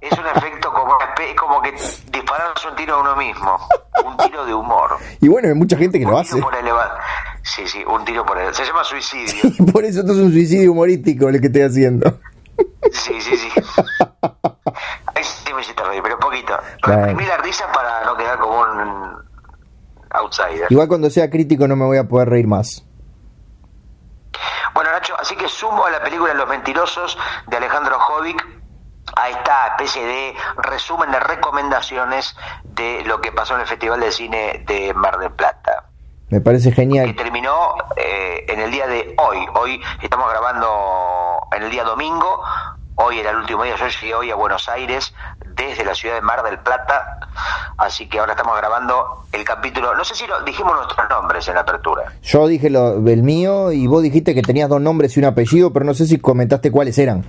Es 0.00 0.12
un 0.18 0.26
efecto 0.26 0.72
como, 0.72 0.96
espe- 1.00 1.34
como 1.34 1.60
que 1.62 1.72
dispararse 1.72 2.68
un 2.68 2.76
tiro 2.76 2.94
a 2.94 3.00
uno 3.00 3.16
mismo. 3.16 3.58
Un 4.04 4.16
tiro 4.18 4.44
de 4.46 4.54
humor. 4.54 4.98
Y 5.20 5.26
bueno, 5.28 5.48
hay 5.48 5.54
mucha 5.54 5.76
gente 5.76 5.98
que 5.98 6.04
un 6.04 6.12
lo 6.12 6.18
hace. 6.18 6.40
por 6.40 6.54
eleva- 6.54 6.96
Sí, 7.42 7.66
sí, 7.66 7.82
un 7.86 8.04
tiro 8.04 8.24
por 8.24 8.38
el... 8.38 8.54
Se 8.54 8.64
llama 8.64 8.84
suicidio. 8.84 9.34
Por 9.72 9.84
eso 9.84 10.00
esto 10.00 10.12
es 10.12 10.18
un 10.18 10.32
suicidio 10.32 10.72
humorístico 10.72 11.28
el 11.28 11.40
que 11.40 11.48
estoy 11.48 11.62
haciendo. 11.62 12.20
Sí, 12.92 13.20
sí, 13.20 13.36
sí. 13.36 13.50
Ahí 15.14 15.22
sí 15.24 15.52
me 15.52 15.60
hiciste 15.60 15.82
reír, 15.84 16.02
pero 16.02 16.18
poquito. 16.18 16.56
Reprimí 16.82 17.26
la 17.26 17.36
risa 17.38 17.66
para 17.72 18.04
no 18.04 18.16
quedar 18.16 18.38
como 18.38 18.60
un 18.60 19.24
outsider. 20.14 20.66
Igual 20.70 20.88
cuando 20.88 21.10
sea 21.10 21.30
crítico 21.30 21.68
no 21.68 21.76
me 21.76 21.84
voy 21.84 21.98
a 21.98 22.04
poder 22.04 22.28
reír 22.28 22.46
más. 22.46 22.84
Bueno, 24.74 24.90
Nacho, 24.90 25.14
así 25.18 25.36
que 25.36 25.48
sumo 25.48 25.86
a 25.86 25.90
la 25.90 26.02
película 26.02 26.34
Los 26.34 26.48
Mentirosos 26.48 27.16
de 27.46 27.56
Alejandro 27.56 27.98
Jovic 28.00 28.44
a 29.16 29.28
esta 29.28 29.66
especie 29.68 30.04
de 30.04 30.34
resumen 30.56 31.10
de 31.12 31.20
recomendaciones 31.20 32.36
de 32.64 33.04
lo 33.04 33.20
que 33.20 33.30
pasó 33.30 33.54
en 33.54 33.60
el 33.60 33.66
Festival 33.66 34.00
de 34.00 34.10
Cine 34.10 34.64
de 34.66 34.92
Mar 34.94 35.18
del 35.18 35.30
Plata. 35.30 35.90
Me 36.30 36.40
parece 36.40 36.70
que 36.70 36.76
genial. 36.76 37.14
terminó 37.14 37.74
eh, 37.96 38.44
en 38.48 38.60
el 38.60 38.70
día 38.70 38.86
de 38.88 39.14
hoy. 39.18 39.46
Hoy 39.54 39.80
estamos 40.02 40.28
grabando 40.30 41.46
en 41.52 41.62
el 41.62 41.70
día 41.70 41.84
domingo. 41.84 42.42
Hoy 42.96 43.20
era 43.20 43.30
el 43.30 43.36
último 43.36 43.62
día. 43.62 43.76
Yo 43.76 43.86
llegué 43.86 44.14
hoy 44.14 44.30
a 44.30 44.34
Buenos 44.34 44.68
Aires 44.68 45.14
desde 45.56 45.84
la 45.84 45.94
ciudad 45.94 46.14
de 46.16 46.20
Mar 46.20 46.42
del 46.42 46.58
Plata. 46.58 47.18
Así 47.76 48.08
que 48.08 48.18
ahora 48.20 48.32
estamos 48.32 48.56
grabando 48.56 49.24
el 49.32 49.44
capítulo. 49.44 49.94
No 49.94 50.04
sé 50.04 50.14
si 50.14 50.26
lo, 50.26 50.40
dijimos 50.42 50.74
nuestros 50.74 51.08
nombres 51.08 51.46
en 51.48 51.54
la 51.54 51.60
apertura. 51.62 52.04
Yo 52.22 52.46
dije 52.46 52.70
lo, 52.70 52.94
el 53.08 53.22
mío 53.22 53.72
y 53.72 53.86
vos 53.86 54.02
dijiste 54.02 54.34
que 54.34 54.42
tenías 54.42 54.68
dos 54.68 54.80
nombres 54.80 55.16
y 55.16 55.20
un 55.20 55.26
apellido, 55.26 55.72
pero 55.72 55.84
no 55.84 55.94
sé 55.94 56.06
si 56.06 56.18
comentaste 56.18 56.70
cuáles 56.70 56.96
eran. 56.98 57.24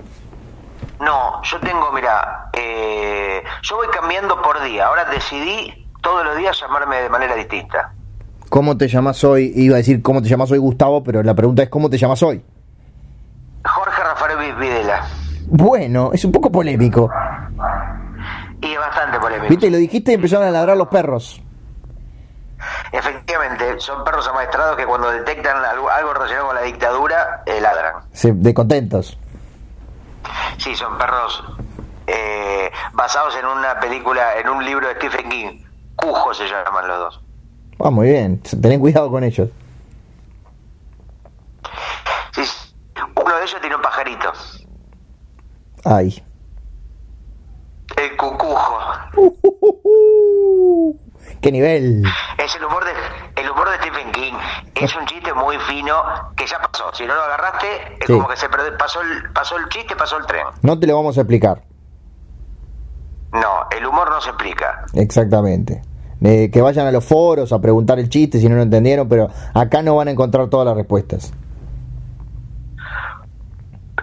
No, 1.00 1.42
yo 1.42 1.60
tengo, 1.60 1.92
mira, 1.92 2.48
eh, 2.52 3.42
yo 3.62 3.76
voy 3.76 3.88
cambiando 3.88 4.40
por 4.40 4.62
día. 4.62 4.86
Ahora 4.86 5.04
decidí 5.06 5.86
todos 6.02 6.24
los 6.24 6.36
días 6.36 6.58
llamarme 6.60 6.96
de 7.02 7.08
manera 7.10 7.34
distinta. 7.34 7.92
¿Cómo 8.48 8.76
te 8.78 8.86
llamas 8.88 9.22
hoy? 9.24 9.52
Iba 9.56 9.74
a 9.74 9.78
decir 9.78 10.00
cómo 10.02 10.22
te 10.22 10.28
llamas 10.28 10.50
hoy 10.52 10.58
Gustavo, 10.58 11.02
pero 11.02 11.22
la 11.22 11.34
pregunta 11.34 11.64
es 11.64 11.68
¿cómo 11.68 11.90
te 11.90 11.98
llamas 11.98 12.22
hoy? 12.22 12.42
Jorge 13.64 14.02
Rafael 14.02 14.38
Vi- 14.38 14.52
Videla. 14.60 15.04
Bueno, 15.48 16.10
es 16.12 16.24
un 16.24 16.32
poco 16.32 16.50
polémico. 16.50 17.10
Y 18.66 18.72
es 18.72 18.78
bastante 18.78 19.18
polémico. 19.20 19.48
Viste, 19.48 19.70
lo 19.70 19.76
dijiste 19.76 20.12
y 20.12 20.14
empezaron 20.14 20.46
a 20.46 20.50
ladrar 20.50 20.76
los 20.76 20.88
perros. 20.88 21.40
Efectivamente, 22.90 23.78
son 23.80 24.02
perros 24.04 24.26
amaestrados 24.28 24.76
que 24.76 24.86
cuando 24.86 25.10
detectan 25.10 25.62
algo, 25.64 25.88
algo 25.90 26.14
relacionado 26.14 26.46
con 26.48 26.56
la 26.56 26.62
dictadura, 26.62 27.42
eh, 27.46 27.60
ladran. 27.60 27.94
Se- 28.12 28.32
de 28.32 28.54
contentos. 28.54 29.18
Sí, 30.58 30.74
son 30.74 30.96
perros 30.98 31.44
eh, 32.06 32.70
basados 32.92 33.36
en 33.36 33.44
una 33.46 33.78
película, 33.78 34.36
en 34.38 34.48
un 34.48 34.64
libro 34.64 34.88
de 34.88 34.94
Stephen 34.94 35.28
King. 35.28 35.62
Cujo 35.94 36.34
se 36.34 36.44
llaman 36.48 36.88
los 36.88 36.98
dos. 36.98 37.20
Ah, 37.78 37.90
muy 37.90 38.08
bien. 38.08 38.40
Ten 38.40 38.80
cuidado 38.80 39.10
con 39.10 39.22
ellos. 39.22 39.48
Sí, 42.32 42.44
sí. 42.44 42.72
uno 43.14 43.36
de 43.36 43.42
ellos 43.44 43.60
tiene 43.60 43.76
un 43.76 43.82
pajarito. 43.82 44.32
Ay. 45.84 46.22
Cucujo. 48.16 48.78
¡Qué 51.40 51.52
nivel! 51.52 52.02
Es 52.38 52.54
el 52.56 52.64
humor 52.64 52.84
de 52.84 52.92
el 53.42 53.50
humor 53.50 53.68
de 53.70 53.76
Stephen 53.76 54.10
King. 54.12 54.32
Es 54.74 54.94
un 54.96 55.04
chiste 55.06 55.32
muy 55.34 55.56
fino 55.60 55.94
que 56.36 56.46
ya 56.46 56.58
pasó. 56.60 56.90
Si 56.94 57.04
no 57.04 57.14
lo 57.14 57.22
agarraste, 57.22 57.66
es 58.00 58.06
Sí. 58.06 58.12
como 58.14 58.28
que 58.28 58.36
se 58.36 58.48
pasó 58.78 59.00
el, 59.02 59.32
pasó 59.32 59.56
el 59.58 59.68
chiste, 59.68 59.94
pasó 59.96 60.18
el 60.18 60.26
tren. 60.26 60.46
No 60.62 60.78
te 60.78 60.86
lo 60.86 60.96
vamos 60.96 61.16
a 61.18 61.22
explicar. 61.22 61.62
No, 63.32 63.66
el 63.76 63.86
humor 63.86 64.08
no 64.10 64.20
se 64.20 64.30
explica. 64.30 64.84
Exactamente. 64.94 65.82
Eh, 66.22 66.50
que 66.50 66.62
vayan 66.62 66.86
a 66.86 66.90
los 66.92 67.04
foros 67.04 67.52
a 67.52 67.60
preguntar 67.60 67.98
el 67.98 68.08
chiste 68.08 68.38
si 68.40 68.48
no 68.48 68.56
lo 68.56 68.62
entendieron, 68.62 69.08
pero 69.08 69.28
acá 69.54 69.82
no 69.82 69.96
van 69.96 70.08
a 70.08 70.10
encontrar 70.12 70.48
todas 70.48 70.66
las 70.66 70.74
respuestas. 70.76 71.32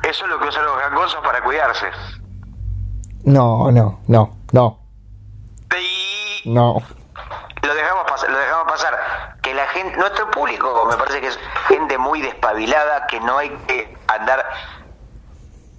Eso 0.03 0.26
es 0.26 0.30
lo 0.30 0.39
que 0.39 0.47
usan 0.47 0.66
los 0.66 0.78
gangosos 0.78 1.20
para 1.24 1.41
cuidarse. 1.43 1.88
No, 3.26 3.71
no, 3.71 3.99
no, 4.07 4.36
no, 4.51 4.80
no. 6.45 6.82
lo 7.63 7.74
dejamos 7.76 8.03
pasar, 8.07 8.30
lo 8.30 8.38
dejamos 8.38 8.65
pasar. 8.71 8.93
Que 9.41 9.53
la 9.53 9.67
gente, 9.67 9.97
nuestro 9.97 10.30
público, 10.32 10.86
me 10.89 10.95
parece 10.97 11.21
que 11.21 11.28
es 11.28 11.39
gente 11.67 11.97
muy 11.97 12.21
despabilada, 12.21 13.07
que 13.07 13.19
no 13.21 13.38
hay 13.38 13.49
que 13.67 13.95
andar 14.07 14.43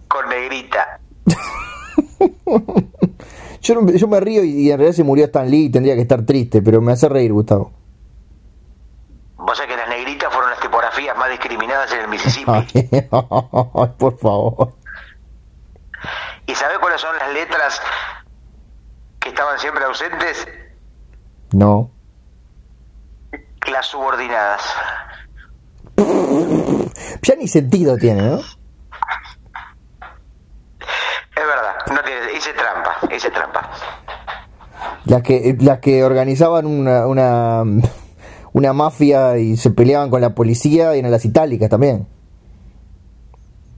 con 0.08 0.28
negrita. 0.28 1.00
Yo, 3.60 3.74
no- 3.80 3.90
yo 3.92 4.06
me 4.08 4.20
río 4.20 4.44
y, 4.44 4.66
y 4.66 4.70
en 4.70 4.78
realidad 4.78 4.94
se 4.96 5.04
murió 5.04 5.24
Stan 5.24 5.50
Lee 5.50 5.64
y 5.66 5.70
tendría 5.70 5.94
que 5.94 6.02
estar 6.02 6.22
triste, 6.26 6.60
pero 6.60 6.82
me 6.82 6.92
hace 6.92 7.08
reír, 7.08 7.32
Gustavo. 7.32 7.72
Vos 9.38 9.56
sabés 9.56 9.72
que 9.72 9.76
las 9.78 9.88
negritas 9.88 10.30
fueron 10.32 10.50
las 10.50 10.60
tipografías 10.60 11.16
más 11.16 11.30
discriminadas 11.30 11.90
en 11.92 12.00
el 12.00 12.08
Mississippi. 12.08 12.50
Ay, 13.10 13.88
por 13.96 14.18
favor. 14.18 14.74
¿Y 16.46 16.54
sabés 16.54 16.78
cuáles 16.78 17.00
son 17.00 17.16
las 17.16 17.32
letras 17.32 17.80
que 19.20 19.30
estaban 19.30 19.58
siempre 19.58 19.84
ausentes? 19.84 20.46
No. 21.52 21.90
Las 23.70 23.86
subordinadas. 23.86 24.62
Ya 27.22 27.36
ni 27.36 27.48
sentido 27.48 27.96
tiene, 27.96 28.22
¿no? 28.22 28.40
Es 31.36 31.46
verdad, 31.46 31.74
no 31.90 32.02
tiene, 32.02 32.32
hice 32.36 32.52
trampa, 32.52 32.96
hice 33.14 33.30
trampa. 33.30 33.70
Las 35.06 35.22
que, 35.22 35.56
las 35.60 35.78
que 35.80 36.04
organizaban 36.04 36.66
una, 36.66 37.06
una, 37.06 37.62
una 38.52 38.72
mafia 38.72 39.38
y 39.38 39.56
se 39.56 39.70
peleaban 39.70 40.10
con 40.10 40.20
la 40.20 40.34
policía 40.34 40.94
y 40.94 41.00
eran 41.00 41.10
las 41.10 41.24
itálicas 41.24 41.70
también. 41.70 42.06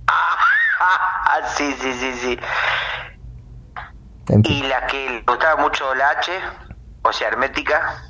Ah, 0.08 0.36
sí, 1.56 1.74
sí, 1.80 1.92
sí, 1.94 2.12
sí. 2.14 2.38
En 4.28 4.42
Y 4.44 4.62
la 4.64 4.86
que 4.86 5.08
le 5.10 5.22
gustaba 5.22 5.62
mucho 5.62 5.94
la 5.94 6.10
H, 6.10 6.32
o 7.02 7.12
sea, 7.12 7.28
hermética, 7.28 8.02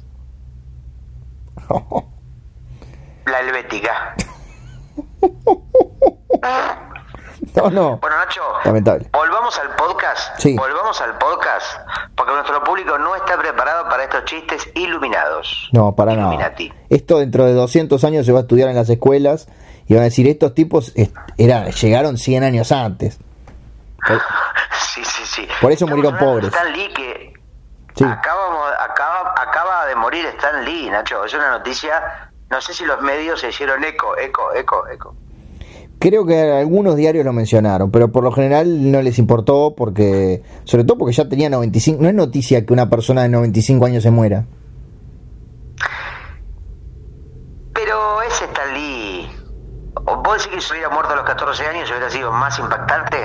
la 3.26 3.40
helvética. 3.40 4.14
No, 7.54 7.70
no. 7.70 7.98
Bueno, 7.98 8.16
Nacho, 8.16 8.40
Lamentable. 8.64 9.08
volvamos 9.12 9.58
al 9.58 9.74
podcast. 9.76 10.38
Sí. 10.38 10.56
Volvamos 10.56 11.00
al 11.00 11.16
podcast, 11.18 11.66
porque 12.14 12.32
nuestro 12.32 12.62
público 12.64 12.98
no 12.98 13.14
está 13.14 13.36
preparado 13.38 13.88
para 13.88 14.04
estos 14.04 14.24
chistes 14.24 14.68
iluminados. 14.74 15.68
No, 15.72 15.94
para 15.94 16.12
nada. 16.14 16.28
Illuminati. 16.28 16.72
Esto 16.90 17.18
dentro 17.18 17.44
de 17.44 17.52
200 17.54 18.02
años 18.04 18.26
se 18.26 18.32
va 18.32 18.40
a 18.40 18.42
estudiar 18.42 18.68
en 18.68 18.76
las 18.76 18.88
escuelas 18.88 19.48
y 19.86 19.94
van 19.94 20.02
a 20.02 20.04
decir, 20.04 20.26
estos 20.28 20.54
tipos 20.54 20.92
era, 21.36 21.68
llegaron 21.70 22.16
100 22.18 22.42
años 22.44 22.72
antes. 22.72 23.18
Por- 24.06 24.20
Sí, 24.94 25.04
sí, 25.04 25.22
sí. 25.26 25.48
Por 25.60 25.72
eso 25.72 25.84
Estamos 25.84 26.04
murieron 26.04 26.18
pobres. 26.18 26.46
Stan 26.54 26.72
Lee 26.72 26.92
que 26.94 27.34
Sí. 27.94 28.04
acabamos, 28.04 28.66
acaba, 28.78 29.34
acaba 29.40 29.86
de 29.86 29.94
morir 29.96 30.24
Stan 30.26 30.64
Lee, 30.64 30.88
Nacho. 30.90 31.24
Es 31.24 31.32
una 31.34 31.50
noticia. 31.50 32.30
No 32.50 32.60
sé 32.60 32.74
si 32.74 32.84
los 32.84 33.00
medios 33.02 33.40
se 33.40 33.48
hicieron 33.48 33.82
eco, 33.84 34.16
eco, 34.18 34.52
eco, 34.54 34.86
eco. 34.88 35.16
Creo 35.98 36.26
que 36.26 36.52
algunos 36.52 36.94
diarios 36.96 37.24
lo 37.24 37.32
mencionaron, 37.32 37.90
pero 37.90 38.12
por 38.12 38.22
lo 38.22 38.30
general 38.32 38.92
no 38.92 39.00
les 39.00 39.18
importó 39.18 39.74
porque, 39.76 40.42
sobre 40.64 40.84
todo 40.84 40.98
porque 40.98 41.14
ya 41.14 41.26
tenía 41.28 41.48
95, 41.48 42.02
no 42.02 42.08
es 42.08 42.14
noticia 42.14 42.64
que 42.66 42.72
una 42.74 42.90
persona 42.90 43.22
de 43.22 43.30
95 43.30 43.86
años 43.86 44.02
se 44.02 44.10
muera. 44.10 44.44
Pero 47.72 48.22
ese 48.22 48.44
Stan 48.44 48.74
Lee. 48.74 49.28
¿o 49.94 49.95
¿Vos 50.06 50.38
decís 50.38 50.54
que 50.54 50.60
si 50.60 50.72
hubiera 50.74 50.88
muerto 50.88 51.12
a 51.12 51.16
los 51.16 51.24
14 51.24 51.66
años 51.66 51.90
hubiera 51.90 52.08
sido 52.08 52.30
más 52.32 52.56
impactante? 52.60 53.16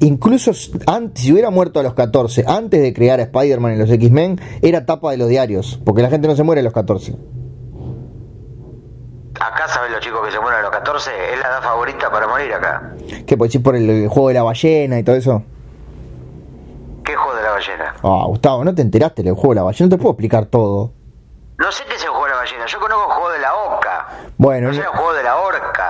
Incluso 0.00 0.52
antes, 0.86 1.22
si 1.22 1.32
hubiera 1.32 1.50
muerto 1.50 1.78
a 1.78 1.82
los 1.82 1.92
14, 1.94 2.44
antes 2.48 2.80
de 2.80 2.94
crear 2.94 3.20
a 3.20 3.24
Spider-Man 3.24 3.74
y 3.74 3.76
los 3.76 3.90
X-Men, 3.90 4.40
era 4.62 4.86
tapa 4.86 5.10
de 5.10 5.18
los 5.18 5.28
diarios, 5.28 5.78
porque 5.84 6.00
la 6.02 6.08
gente 6.08 6.28
no 6.28 6.34
se 6.34 6.42
muere 6.42 6.60
a 6.60 6.64
los 6.64 6.72
14. 6.72 7.14
Acá 9.40 9.66
saben 9.68 9.92
los 9.92 10.00
chicos 10.00 10.24
que 10.24 10.30
se 10.32 10.40
mueren 10.40 10.60
a 10.60 10.62
los 10.62 10.70
14, 10.70 11.10
es 11.34 11.40
la 11.40 11.48
edad 11.48 11.62
favorita 11.62 12.10
para 12.10 12.26
morir 12.28 12.52
acá. 12.54 12.92
¿Qué 13.26 13.36
decir 13.36 13.62
por 13.62 13.76
el, 13.76 13.88
el 13.90 14.08
juego 14.08 14.28
de 14.28 14.34
la 14.34 14.42
ballena 14.42 14.98
y 14.98 15.02
todo 15.02 15.16
eso? 15.16 15.42
¿Qué 17.04 17.14
juego 17.16 17.36
de 17.36 17.42
la 17.42 17.50
ballena? 17.50 17.94
Ah, 18.02 18.24
Gustavo, 18.28 18.64
no 18.64 18.74
te 18.74 18.82
enteraste 18.82 19.22
del 19.22 19.34
juego 19.34 19.50
de 19.50 19.56
la 19.56 19.62
ballena, 19.64 19.86
no 19.86 19.96
te 19.96 19.98
puedo 19.98 20.12
explicar 20.12 20.46
todo. 20.46 20.92
No 21.58 21.70
sé 21.72 21.84
qué 21.88 21.96
es 21.96 22.02
el 22.04 22.08
juego 22.10 22.24
de 22.26 22.30
la 22.30 22.36
ballena, 22.38 22.66
yo 22.66 22.78
conozco 22.80 23.04
el 23.06 23.12
juego 23.12 23.30
de 23.32 23.38
la 23.40 23.54
oca. 23.54 24.08
Bueno, 24.38 24.68
No 24.68 24.74
sé 24.74 24.80
el 24.80 24.86
juego 24.86 25.12
de 25.14 25.22
la 25.22 25.36
orca. 25.36 25.81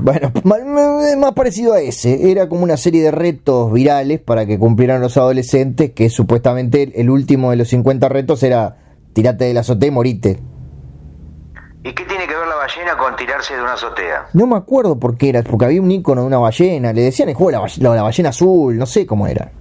Bueno, 0.00 0.30
más 1.18 1.32
parecido 1.32 1.72
a 1.74 1.80
ese. 1.80 2.30
Era 2.30 2.48
como 2.48 2.64
una 2.64 2.76
serie 2.76 3.02
de 3.02 3.10
retos 3.10 3.72
virales 3.72 4.20
para 4.20 4.46
que 4.46 4.58
cumplieran 4.58 5.00
los 5.00 5.16
adolescentes, 5.16 5.92
que 5.92 6.10
supuestamente 6.10 6.92
el 7.00 7.10
último 7.10 7.50
de 7.50 7.56
los 7.56 7.68
50 7.68 8.08
retos 8.08 8.42
era 8.42 8.76
tirate 9.12 9.44
de 9.44 9.54
la 9.54 9.60
azotea 9.60 9.88
y 9.88 9.92
morite. 9.92 10.38
¿Y 11.86 11.92
qué 11.92 12.04
tiene 12.06 12.26
que 12.26 12.34
ver 12.34 12.46
la 12.48 12.54
ballena 12.56 12.96
con 12.96 13.14
tirarse 13.14 13.54
de 13.54 13.60
una 13.62 13.74
azotea? 13.74 14.26
No 14.32 14.46
me 14.46 14.56
acuerdo 14.56 14.98
por 14.98 15.16
qué 15.18 15.28
era, 15.28 15.42
porque 15.42 15.66
había 15.66 15.82
un 15.82 15.90
icono 15.90 16.22
de 16.22 16.26
una 16.28 16.38
ballena, 16.38 16.92
le 16.94 17.02
decían 17.02 17.28
el 17.28 17.34
juego 17.34 17.50
de 17.50 17.56
la, 17.58 17.60
ball- 17.62 17.96
la 17.96 18.02
ballena 18.02 18.30
azul, 18.30 18.76
no 18.78 18.86
sé 18.86 19.04
cómo 19.06 19.26
era. 19.26 19.52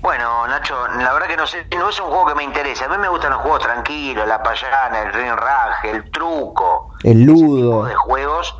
Bueno, 0.00 0.46
Nacho, 0.46 0.76
la 0.98 1.12
verdad 1.12 1.26
que 1.26 1.36
no 1.36 1.46
sé, 1.46 1.66
no 1.76 1.88
es 1.90 1.98
un 2.00 2.06
juego 2.06 2.26
que 2.26 2.34
me 2.36 2.44
interesa. 2.44 2.84
A 2.84 2.88
mí 2.88 2.96
me 2.98 3.08
gustan 3.08 3.30
los 3.32 3.40
juegos 3.40 3.60
tranquilos, 3.60 4.26
la 4.28 4.42
payana, 4.42 5.02
el 5.02 5.12
rinraje, 5.12 5.90
el 5.90 6.10
truco. 6.10 6.94
El 7.02 7.24
ludo. 7.24 7.84
de 7.84 7.94
juegos, 7.94 8.56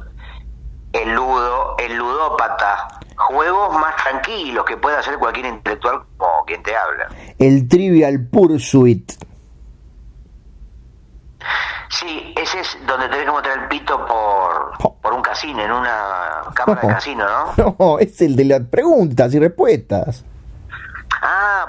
el 0.93 1.15
ludo, 1.15 1.77
el 1.79 1.97
ludópata. 1.97 2.89
Juegos 3.17 3.73
más 3.75 3.97
tranquilos 3.97 4.65
que 4.65 4.77
puede 4.77 4.97
hacer 4.97 5.17
cualquier 5.19 5.47
intelectual 5.47 6.03
como 6.17 6.45
quien 6.45 6.63
te 6.63 6.75
habla. 6.77 7.09
El 7.39 7.69
Trivial 7.69 8.27
Pursuit. 8.31 9.13
Sí, 11.91 12.35
ese 12.37 12.61
es 12.61 12.79
donde 12.87 13.09
tenés 13.09 13.25
que 13.25 13.31
mostrar 13.31 13.59
el 13.59 13.69
pito 13.69 14.05
por, 14.07 14.97
por 15.01 15.13
un 15.13 15.23
casino, 15.23 15.63
en 15.63 15.73
una 15.73 16.43
cámara 16.55 16.81
de 16.83 16.89
casino, 16.89 17.25
¿no? 17.57 17.75
No, 17.79 17.99
es 17.99 18.21
el 18.21 18.37
de 18.37 18.45
las 18.45 18.61
preguntas 18.63 19.33
y 19.35 19.39
respuestas. 19.39 20.25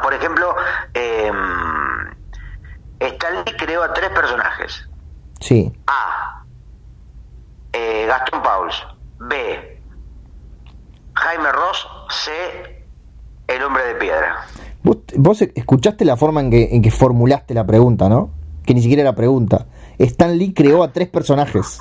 Por 0.10 0.18
ejemplo, 0.18 0.56
eh, 0.96 1.32
Stanley 3.00 3.56
creó 3.60 3.84
a 3.84 3.94
tres 3.94 4.10
personajes. 4.10 4.90
Sí. 5.40 5.72
A. 5.86 6.44
eh, 7.74 8.08
Gastón 8.08 8.42
Pauls. 8.42 8.88
B. 9.20 9.80
Jaime 11.14 11.52
Ross. 11.52 11.88
C. 12.10 12.86
El 13.50 13.62
hombre 13.62 13.84
de 13.84 13.96
piedra. 13.96 14.48
Vos, 14.82 14.98
vos 15.16 15.44
escuchaste 15.44 16.06
la 16.06 16.18
forma 16.18 16.42
en 16.42 16.50
que, 16.50 16.70
en 16.72 16.82
que 16.82 16.90
formulaste 16.90 17.54
la 17.54 17.68
pregunta, 17.68 18.10
¿no? 18.10 18.32
Que 18.66 18.74
ni 18.74 18.82
siquiera 18.82 19.04
era 19.04 19.14
pregunta. 19.14 19.68
Stan 20.00 20.36
Lee 20.40 20.56
creó 20.56 20.82
a 20.82 20.92
tres 20.92 21.08
personajes. 21.10 21.78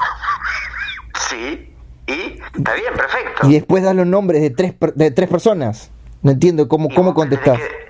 Sí. 1.30 1.74
Y 2.06 2.38
está 2.58 2.74
bien, 2.74 2.92
perfecto. 2.94 3.48
Y 3.48 3.54
después 3.54 3.82
das 3.82 3.94
los 3.96 4.06
nombres 4.06 4.42
de 4.42 4.50
tres, 4.50 4.74
de 4.96 5.10
tres 5.12 5.30
personas. 5.30 5.90
No 6.20 6.32
entiendo 6.32 6.68
cómo, 6.68 6.88
Y 6.90 6.94
cómo 6.94 7.14
contestás. 7.14 7.56
que- 7.58 7.87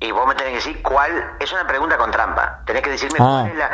y 0.00 0.10
vos 0.12 0.26
me 0.26 0.34
tenés 0.34 0.50
que 0.50 0.56
decir 0.70 0.82
cuál. 0.82 1.10
Es 1.38 1.52
una 1.52 1.66
pregunta 1.66 1.96
con 1.98 2.10
trampa. 2.10 2.62
Tenés 2.66 2.82
que 2.82 2.90
decirme 2.90 3.18
Ah. 3.20 3.42
cuál 3.42 3.52
es 3.52 3.58
la 3.58 3.70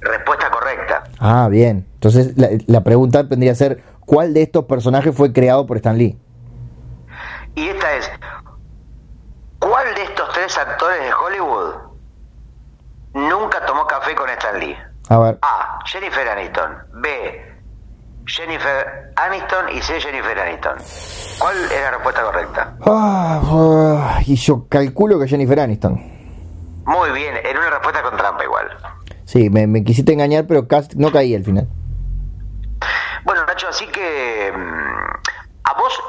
respuesta 0.00 0.50
correcta. 0.50 1.04
Ah, 1.20 1.48
bien. 1.50 1.86
Entonces 1.94 2.36
la, 2.36 2.48
la 2.66 2.82
pregunta 2.82 3.28
tendría 3.28 3.52
que 3.52 3.56
ser, 3.56 3.82
¿cuál 4.00 4.34
de 4.34 4.42
estos 4.42 4.64
personajes 4.66 5.14
fue 5.16 5.32
creado 5.32 5.66
por 5.66 5.76
Stan 5.76 5.96
Lee? 5.96 6.18
Y 7.54 7.68
esta 7.68 7.94
es: 7.94 8.10
¿Cuál 9.58 9.94
de 9.94 10.02
estos 10.04 10.32
tres 10.32 10.56
actores 10.58 11.00
de 11.02 11.12
Hollywood 11.12 11.74
nunca 13.14 13.64
tomó 13.66 13.86
café 13.86 14.14
con 14.14 14.28
Stan 14.30 14.58
Lee? 14.58 14.76
A 15.08 15.18
ver. 15.18 15.38
A. 15.42 15.78
Jennifer 15.86 16.28
Aniston. 16.28 16.76
B. 16.94 17.47
Jennifer 18.28 19.12
Aniston 19.16 19.70
y 19.76 19.80
C. 19.82 20.00
Jennifer 20.00 20.38
Aniston. 20.38 20.76
¿Cuál 21.38 21.56
es 21.64 21.80
la 21.80 21.90
respuesta 21.92 22.22
correcta? 22.22 22.76
Ah, 22.86 23.40
ah, 23.44 24.20
y 24.26 24.36
yo 24.36 24.66
calculo 24.68 25.18
que 25.18 25.26
Jennifer 25.26 25.58
Aniston. 25.60 25.94
Muy 26.84 27.10
bien, 27.12 27.34
era 27.44 27.58
una 27.58 27.70
respuesta 27.70 28.02
con 28.02 28.16
trampa 28.16 28.44
igual. 28.44 28.66
Sí, 29.24 29.50
me, 29.50 29.66
me 29.66 29.82
quisiste 29.84 30.12
engañar, 30.12 30.46
pero 30.46 30.66
casi 30.68 30.96
no 30.96 31.10
caí 31.10 31.34
al 31.34 31.44
final. 31.44 31.68
Bueno, 33.24 33.44
Nacho, 33.46 33.68
así 33.68 33.86
que 33.88 34.52
mm, 34.54 35.28
¿a 35.64 35.74
vos 35.78 36.00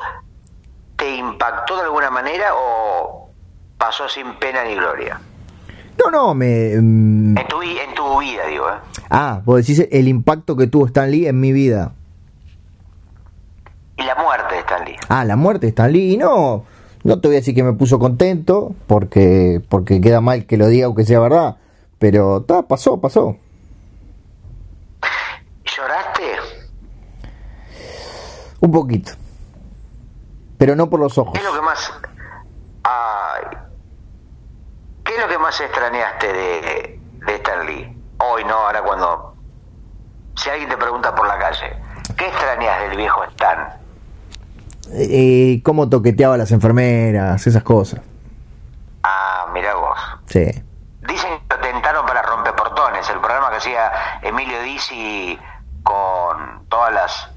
te 0.98 1.16
impactó 1.16 1.76
de 1.78 1.84
alguna 1.84 2.10
manera 2.12 2.52
o 2.56 3.30
pasó 3.78 4.08
sin 4.08 4.36
pena 4.36 4.64
ni 4.64 4.76
gloria? 4.76 5.20
No, 5.98 6.12
no, 6.12 6.34
me... 6.34 6.76
mm, 6.80 7.38
En 7.38 7.48
tu, 7.48 7.62
en 7.62 7.94
tu 7.94 8.20
vida, 8.20 8.46
digo, 8.48 8.70
¿eh? 8.70 9.02
ah, 9.10 9.42
vos 9.44 9.58
decís 9.58 9.86
el 9.92 10.08
impacto 10.08 10.56
que 10.56 10.68
tuvo 10.68 10.86
Stan 10.86 11.10
Lee 11.12 11.28
en 11.28 11.40
mi 11.40 11.52
vida. 11.52 11.92
Y 14.00 14.04
la 14.04 14.16
muerte 14.16 14.54
de 14.56 14.60
Stan 14.62 14.86
Lee. 14.86 14.96
Ah, 15.10 15.26
la 15.26 15.36
muerte 15.36 15.66
de 15.66 15.70
Stan 15.72 15.92
Lee. 15.92 16.14
Y 16.14 16.18
no, 16.18 16.64
no 17.04 17.20
te 17.20 17.28
voy 17.28 17.36
a 17.36 17.40
decir 17.40 17.54
que 17.54 17.64
me 17.64 17.74
puso 17.74 18.00
contento, 18.00 18.74
porque, 18.88 19.62
porque 19.68 20.00
queda 20.00 20.22
mal 20.22 20.46
que 20.46 20.56
lo 20.56 20.68
diga 20.68 20.86
aunque 20.86 21.04
sea 21.04 21.20
verdad. 21.20 21.58
Pero 21.98 22.42
ta, 22.44 22.62
pasó, 22.62 23.02
pasó. 23.02 23.36
¿Lloraste? 25.66 26.24
Un 28.62 28.72
poquito. 28.72 29.12
Pero 30.58 30.78
no 30.78 30.90
por 30.90 31.02
los 31.02 31.18
ojos. 31.18 31.34
¿Qué 31.34 31.40
es 31.40 31.46
lo 31.46 31.54
que 31.54 31.62
más... 31.62 31.94
Ay, 32.84 33.58
¿Qué 35.04 35.16
es 35.16 35.22
lo 35.22 35.28
que 35.28 35.38
más 35.38 35.60
extrañaste 35.60 36.28
de, 36.28 37.00
de 37.26 37.36
Stan 37.36 37.66
Lee? 37.66 37.98
Hoy 38.20 38.46
no, 38.46 38.54
ahora 38.54 38.82
cuando... 38.82 39.36
Si 40.36 40.50
alguien 40.50 40.70
te 40.70 40.78
pregunta 40.78 41.14
por 41.14 41.28
la 41.28 41.38
calle, 41.38 41.76
¿qué 42.18 42.28
extrañas 42.28 42.82
del 42.88 42.96
viejo 42.98 43.24
Stan? 43.26 43.79
Eh, 44.94 45.62
cómo 45.64 45.90
toqueteaba 45.90 46.36
a 46.36 46.38
las 46.38 46.52
enfermeras, 46.52 47.46
esas 47.46 47.64
cosas. 47.64 48.02
Ah, 49.04 49.48
mira 49.54 49.76
vos. 49.76 50.00
Sí. 50.26 50.46
Dicen 51.08 51.30
que 51.48 51.56
lo 51.56 51.62
tentaron 51.62 52.06
para 52.06 52.22
Rompeportones, 52.22 53.10
el 53.10 53.20
programa 53.20 53.50
que 53.52 53.58
hacía 53.58 53.92
Emilio 54.22 54.62
Dizzi 54.62 55.40
con 55.84 56.66
todas 56.70 56.94
las, 56.94 57.30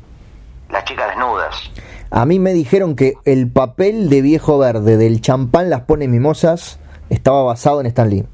las 0.70 0.84
chicas 0.84 1.08
desnudas. 1.08 1.70
A 2.10 2.26
mí 2.26 2.38
me 2.38 2.52
dijeron 2.52 2.94
que 2.94 3.14
el 3.24 3.50
papel 3.50 4.10
de 4.10 4.20
viejo 4.20 4.58
verde 4.58 4.96
del 4.96 5.22
champán 5.22 5.70
las 5.70 5.82
pone 5.82 6.08
mimosas 6.08 6.78
estaba 7.08 7.42
basado 7.42 7.80
en 7.80 7.86
Stan 7.86 8.10
Lee. 8.10 8.26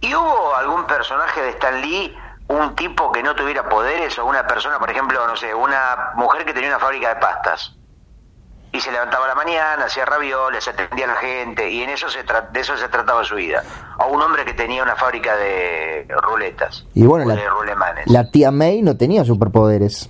¿Y 0.00 0.14
hubo 0.14 0.56
algún 0.56 0.86
personaje 0.86 1.42
de 1.42 1.50
Stan 1.50 1.80
Lee, 1.80 2.12
un 2.50 2.74
tipo 2.74 3.10
que 3.12 3.22
no 3.22 3.34
tuviera 3.34 3.68
poderes 3.68 4.18
o 4.18 4.26
una 4.26 4.46
persona, 4.46 4.78
por 4.78 4.90
ejemplo, 4.90 5.26
no 5.26 5.36
sé, 5.36 5.54
una 5.54 6.10
mujer 6.16 6.44
que 6.44 6.52
tenía 6.52 6.68
una 6.70 6.78
fábrica 6.78 7.08
de 7.14 7.16
pastas? 7.20 7.76
Y 8.72 8.80
se 8.80 8.92
levantaba 8.92 9.24
a 9.24 9.28
la 9.28 9.34
mañana, 9.34 9.84
hacía 9.86 10.04
ravioles, 10.04 10.66
atendía 10.68 11.04
a 11.06 11.08
la 11.08 11.16
gente, 11.16 11.68
y 11.70 11.82
en 11.82 11.90
eso 11.90 12.08
se 12.08 12.24
tra- 12.24 12.50
de 12.50 12.60
eso 12.60 12.76
se 12.76 12.88
trataba 12.88 13.24
su 13.24 13.34
vida. 13.34 13.64
O 13.98 14.06
un 14.12 14.22
hombre 14.22 14.44
que 14.44 14.52
tenía 14.52 14.82
una 14.82 14.94
fábrica 14.94 15.34
de 15.36 16.06
ruletas. 16.22 16.86
Y 16.94 17.04
bueno, 17.04 17.24
la, 17.26 17.34
de 17.34 17.48
rulemanes. 17.48 18.06
la 18.06 18.30
tía 18.30 18.50
May 18.52 18.80
no 18.82 18.96
tenía 18.96 19.24
superpoderes. 19.24 20.08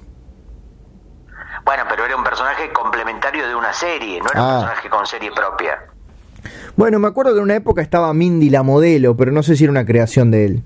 Bueno, 1.64 1.84
pero 1.88 2.04
era 2.04 2.16
un 2.16 2.24
personaje 2.24 2.70
complementario 2.72 3.46
de 3.48 3.54
una 3.54 3.72
serie, 3.72 4.20
no 4.20 4.26
era 4.30 4.40
Ah. 4.40 4.44
un 4.44 4.60
personaje 4.64 4.90
con 4.90 5.06
serie 5.06 5.30
propia. 5.32 5.78
Bueno, 6.76 6.98
me 6.98 7.08
acuerdo 7.08 7.32
que 7.32 7.38
en 7.38 7.44
una 7.44 7.54
época 7.56 7.82
estaba 7.82 8.12
Mindy 8.12 8.50
la 8.50 8.62
modelo, 8.62 9.16
pero 9.16 9.30
no 9.32 9.42
sé 9.42 9.56
si 9.56 9.64
era 9.64 9.70
una 9.70 9.84
creación 9.86 10.30
de 10.30 10.44
él. 10.46 10.62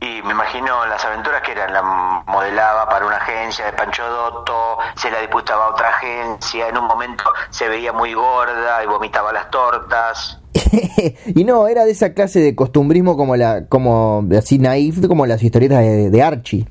Y 0.00 0.22
me 0.22 0.30
imagino 0.32 0.86
las 0.86 1.04
aventuras 1.04 1.42
que 1.42 1.52
eran, 1.52 1.72
la 1.72 1.82
modelaba 1.82 2.88
para 2.88 3.04
una 3.04 3.16
agencia 3.16 3.64
de 3.66 3.72
Pancho 3.72 4.08
Dotto, 4.08 4.78
se 4.94 5.10
la 5.10 5.18
disputaba 5.18 5.64
a 5.66 5.68
otra 5.70 5.88
agencia, 5.88 6.68
en 6.68 6.78
un 6.78 6.86
momento 6.86 7.24
se 7.50 7.68
veía 7.68 7.92
muy 7.92 8.14
gorda 8.14 8.82
y 8.84 8.86
vomitaba 8.86 9.32
las 9.32 9.50
tortas. 9.50 10.40
y 11.26 11.44
no, 11.44 11.66
era 11.66 11.84
de 11.84 11.90
esa 11.90 12.14
clase 12.14 12.38
de 12.38 12.54
costumbrismo 12.54 13.16
como 13.16 13.34
la, 13.34 13.66
como 13.68 14.22
así 14.38 14.58
naif, 14.58 15.04
como 15.08 15.26
las 15.26 15.42
historietas 15.42 15.80
de, 15.80 16.10
de 16.10 16.22
Archie. 16.22 16.68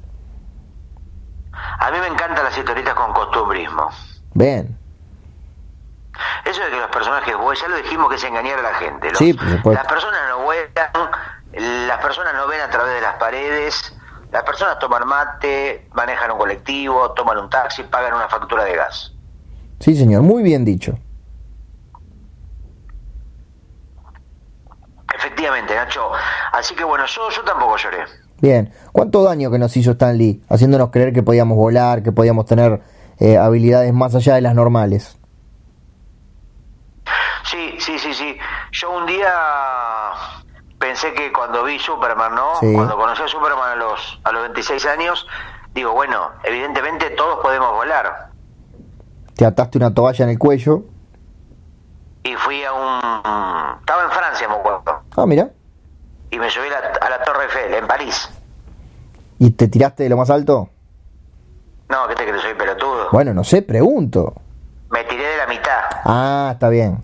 A 1.80 1.91
mí 1.91 1.97
me 1.99 2.07
encantan 2.07 2.45
las 2.45 2.57
historietas 2.57 2.93
con 2.93 3.11
costumbrismo. 3.13 3.89
Ven. 4.36 4.78
Eso 6.45 6.63
de 6.63 6.69
que 6.69 6.78
los 6.80 6.89
personajes 6.89 7.36
vuelan, 7.36 7.55
ya 7.61 7.67
lo 7.67 7.75
dijimos 7.78 8.09
que 8.09 8.15
es 8.15 8.23
engañar 8.23 8.59
a 8.59 8.61
la 8.61 8.73
gente. 8.75 9.09
Los- 9.09 9.17
Sí, 9.17 9.34
por 9.34 9.49
supuesto. 9.49 9.84
Las 9.84 9.91
personas 9.91 10.19
no 10.30 10.43
vuelan, 10.43 10.71
las 11.60 11.97
personas 11.99 12.34
no 12.34 12.47
ven 12.47 12.62
a 12.62 12.70
través 12.70 12.95
de 12.95 13.01
las 13.01 13.16
paredes, 13.16 13.95
las 14.32 14.43
personas 14.43 14.80
toman 14.80 15.08
mate, 15.08 15.88
manejan 15.93 16.32
un 16.32 16.38
colectivo, 16.38 17.12
toman 17.14 17.38
un 17.38 17.49
taxi, 17.49 17.84
pagan 17.84 18.14
una 18.14 18.28
factura 18.28 18.64
de 18.64 18.76
gas. 18.76 19.14
Sí, 19.80 19.95
señor, 19.95 20.22
muy 20.22 20.43
bien 20.43 20.66
dicho. 20.66 20.97
Efectivamente, 25.16 25.76
Nacho. 25.76 26.12
Así 26.51 26.76
que 26.76 26.84
bueno, 26.84 27.05
yo, 27.05 27.30
yo 27.30 27.43
tampoco 27.43 27.78
lloré. 27.78 28.05
Bien. 28.39 28.72
¿Cuánto 28.91 29.24
daño 29.24 29.49
que 29.49 29.58
nos 29.58 29.76
hizo 29.78 29.91
Stan 29.91 30.16
Lee? 30.18 30.43
Haciéndonos 30.49 30.91
creer 30.91 31.14
que 31.14 31.24
podíamos 31.24 31.58
volar, 31.58 32.03
que 32.03 32.12
podíamos 32.12 32.45
tener 32.45 32.82
eh, 33.20 33.38
habilidades 33.38 33.93
más 33.93 34.14
allá 34.14 34.36
de 34.36 34.41
las 34.41 34.53
normales. 34.53 35.18
Sí, 37.45 37.78
sí, 37.80 37.97
sí, 37.97 38.14
sí. 38.14 38.38
Yo 38.74 38.91
un 38.91 39.05
día 39.05 40.07
pensé 40.80 41.13
que 41.13 41.32
cuando 41.32 41.63
vi 41.63 41.80
Superman, 41.80 42.36
¿no? 42.36 42.55
Sí. 42.59 42.73
Cuando 42.73 42.95
conocí 42.95 43.21
a 43.23 43.28
Superman 43.28 43.71
a 43.71 43.75
los, 43.75 44.19
a 44.23 44.32
los 44.32 44.41
26 44.43 44.86
años, 44.86 45.28
digo, 45.73 45.93
bueno, 45.93 46.32
evidentemente 46.43 47.09
todos 47.11 47.39
podemos 47.41 47.71
volar. 47.71 48.30
Te 49.36 49.45
ataste 49.45 49.78
una 49.78 49.93
toalla 49.93 50.25
en 50.25 50.32
el 50.32 50.39
cuello. 50.39 50.84
Y 52.23 52.36
fui 52.36 52.63
a 52.63 52.73
un... 52.73 53.78
Estaba 53.80 54.03
en 54.03 54.11
Francia, 54.11 54.47
me 54.47 54.55
acuerdo. 54.55 55.01
Ah, 55.15 55.25
mira. 55.25 55.49
Y 56.32 56.39
me 56.39 56.49
subí 56.49 56.67
a 56.67 56.82
la, 56.82 56.88
a 56.99 57.09
la 57.09 57.23
Torre 57.23 57.43
Eiffel, 57.45 57.73
en 57.73 57.88
París. 57.88 58.30
¿Y 59.39 59.51
te 59.51 59.67
tiraste 59.67 60.03
de 60.03 60.09
lo 60.09 60.17
más 60.17 60.30
alto? 60.30 60.69
No, 61.89 62.07
¿qué 62.07 62.15
te 62.15 62.25
crees? 62.28 62.41
Soy 62.41 62.53
pelotudo. 62.55 63.09
Bueno, 63.11 63.34
no 63.34 63.43
sé, 63.43 63.61
pregunto. 63.61 64.34
Me 64.89 65.03
tiré 65.05 65.23
de 65.25 65.38
la 65.38 65.47
mitad. 65.47 65.80
Ah, 66.03 66.49
está 66.53 66.69
bien. 66.69 67.03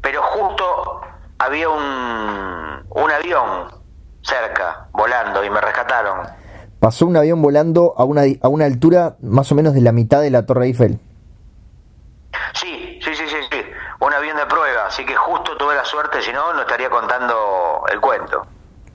Pero 0.00 0.22
justo 0.22 1.00
había 1.44 1.68
un, 1.68 2.86
un 2.90 3.10
avión 3.10 3.70
cerca, 4.22 4.88
volando, 4.92 5.44
y 5.44 5.50
me 5.50 5.60
rescataron. 5.60 6.26
Pasó 6.80 7.06
un 7.06 7.16
avión 7.16 7.40
volando 7.40 7.94
a 7.96 8.04
una, 8.04 8.22
a 8.42 8.48
una 8.48 8.64
altura 8.66 9.16
más 9.22 9.50
o 9.52 9.54
menos 9.54 9.74
de 9.74 9.80
la 9.80 9.92
mitad 9.92 10.20
de 10.20 10.30
la 10.30 10.44
Torre 10.44 10.66
Eiffel. 10.66 10.98
Sí, 12.54 13.00
sí, 13.02 13.14
sí, 13.14 13.24
sí, 13.28 13.36
sí. 13.50 13.60
Un 14.00 14.12
avión 14.12 14.36
de 14.36 14.46
prueba, 14.46 14.86
así 14.86 15.04
que 15.04 15.14
justo 15.14 15.56
tuve 15.56 15.74
la 15.74 15.84
suerte, 15.84 16.20
si 16.20 16.32
no, 16.32 16.52
no 16.52 16.60
estaría 16.60 16.90
contando 16.90 17.84
el 17.90 18.00
cuento. 18.00 18.46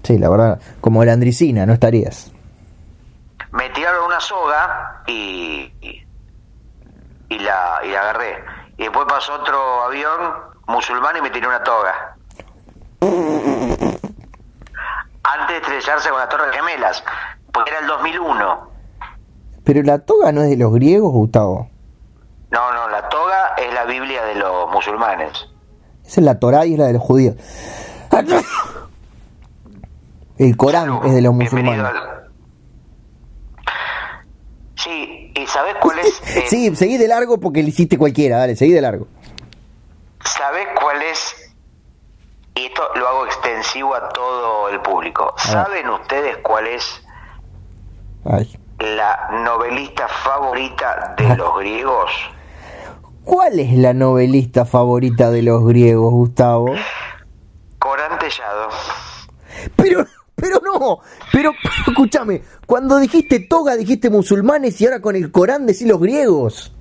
Sí, 0.04 0.18
la 0.18 0.30
verdad, 0.30 0.60
como 0.82 1.04
la 1.04 1.14
Andricina, 1.14 1.66
no 1.66 1.74
estarías. 1.74 2.32
Me 3.52 3.70
tiraron 3.72 4.06
una 4.06 4.20
soga 4.20 5.02
y, 5.08 5.74
y, 5.82 6.08
y 7.30 7.40
la, 7.40 7.80
y 7.84 7.90
la 7.90 8.02
agarré. 8.02 8.44
Y 8.78 8.84
después 8.84 9.06
pasó 9.10 9.34
otro 9.34 9.84
avión 9.84 10.34
musulmán 10.68 11.18
y 11.18 11.22
me 11.22 11.32
tiró 11.32 11.50
una 11.50 11.64
toga. 11.64 12.16
Antes 13.02 14.00
de 15.50 15.58
estrellarse 15.58 16.10
con 16.10 16.20
las 16.20 16.30
Torres 16.30 16.56
Gemelas, 16.56 17.04
porque 17.54 17.72
era 17.72 17.80
el 17.82 17.88
2001. 17.88 18.70
Pero 19.64 19.84
la 19.84 20.00
toga 20.00 20.32
no 20.32 20.42
es 20.42 20.50
de 20.50 20.58
los 20.58 20.74
griegos, 20.74 21.12
Gustavo. 21.12 21.70
No, 22.52 22.74
no, 22.74 22.90
la 22.90 23.08
toga 23.10 23.54
es 23.58 23.72
la 23.74 23.86
Biblia 23.86 24.24
de 24.26 24.36
los 24.36 24.72
musulmanes. 24.72 25.32
Esa 26.06 26.22
es 26.22 26.26
la 26.26 26.40
Torá 26.40 26.66
y 26.66 26.74
es 26.74 26.80
la 26.80 26.88
de 26.88 26.94
los 26.94 27.02
judíos. 27.04 27.36
El 30.38 30.58
Corán 30.58 31.00
es 31.06 31.14
de 31.14 31.22
los 31.22 31.34
musulmanes. 31.34 31.86
al- 31.86 32.20
Sí, 34.76 35.34
¿y 35.36 35.46
sabés 35.46 35.76
cuál 35.82 36.00
es? 36.00 36.22
eh, 36.38 36.46
Sí, 36.50 36.74
seguí 36.76 36.98
de 36.98 37.08
largo 37.10 37.38
porque 37.40 37.62
le 37.62 37.70
hiciste 37.70 37.98
cualquiera, 37.98 38.38
dale, 38.38 38.56
seguí 38.56 38.72
de 38.72 38.82
largo. 38.82 39.08
¿Sabés 40.24 40.68
cuál 40.82 41.02
es? 41.02 41.49
Y 42.60 42.66
esto 42.66 42.82
lo 42.96 43.08
hago 43.08 43.26
extensivo 43.26 43.96
a 43.96 44.10
todo 44.10 44.68
el 44.70 44.82
público. 44.82 45.34
¿Saben 45.38 45.88
ustedes 45.90 46.38
cuál 46.40 46.68
es 46.68 47.02
Ay. 48.26 48.60
la 48.80 49.30
novelista 49.46 50.08
favorita 50.10 51.16
de 51.18 51.38
los 51.38 51.58
griegos? 51.60 52.12
¿Cuál 53.24 53.60
es 53.60 53.72
la 53.78 53.94
novelista 53.94 54.66
favorita 54.66 55.32
de 55.32 55.44
los 55.44 55.66
griegos, 55.66 56.12
Gustavo? 56.12 56.74
Corán 57.78 58.20
Tellado. 58.20 58.70
Pero, 59.78 60.06
pero 60.36 60.60
no, 60.60 61.00
pero, 61.32 61.54
pero 61.64 61.92
escúchame, 61.92 62.42
cuando 62.66 62.98
dijiste 62.98 63.40
toga 63.40 63.78
dijiste 63.78 64.10
musulmanes 64.10 64.82
y 64.82 64.86
ahora 64.86 65.02
con 65.02 65.16
el 65.16 65.32
Corán 65.32 65.66
decís 65.66 65.88
los 65.88 66.00
griegos. 66.00 66.76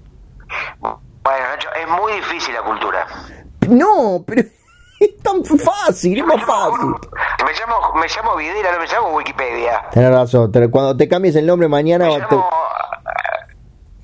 Bueno, 0.80 0.98
Nacho, 1.22 1.68
es 1.80 1.88
muy 1.88 2.12
difícil 2.14 2.54
la 2.54 2.62
cultura. 2.62 3.06
No, 3.68 4.24
pero 4.26 4.42
es 5.00 5.16
tan 5.22 5.44
fácil, 5.44 6.18
es 6.18 6.24
más 6.24 6.42
fácil. 6.44 6.88
Me 7.44 7.52
llamo, 7.52 7.94
me 7.94 8.06
llamo 8.08 8.36
Videla, 8.36 8.72
no 8.72 8.78
me 8.80 8.86
llamo 8.86 9.08
Wikipedia. 9.16 9.82
Tenés 9.92 10.10
razón, 10.12 10.50
te- 10.52 10.68
cuando 10.70 10.96
te 10.96 11.08
cambies 11.08 11.36
el 11.36 11.46
nombre 11.46 11.68
mañana... 11.68 12.06
Me 12.06 12.12
te- 12.14 12.20
llamo, 12.34 12.48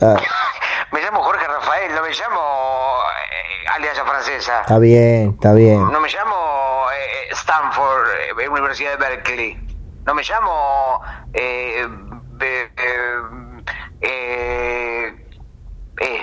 Ah, 0.00 0.16
me 0.92 1.00
llamo 1.00 1.22
Jorge 1.22 1.46
Rafael, 1.46 1.94
no 1.94 2.02
me 2.02 2.08
llamo 2.10 2.40
eh, 2.40 3.68
Alianza 3.76 4.04
Francesa. 4.04 4.60
está 4.62 4.78
bien, 4.78 5.30
está 5.34 5.52
bien. 5.54 5.80
No 5.90 6.00
me 6.00 6.08
llamo 6.08 6.84
eh, 6.92 7.32
Stanford, 7.32 8.06
eh, 8.40 8.48
Universidad 8.48 8.90
de 8.92 8.96
Berkeley. 8.96 9.58
No 10.04 10.14
me 10.14 10.22
llamo... 10.22 11.00
Eh, 11.32 11.86
eh, 12.40 12.68
eh, 14.00 15.14
eh, 16.00 16.20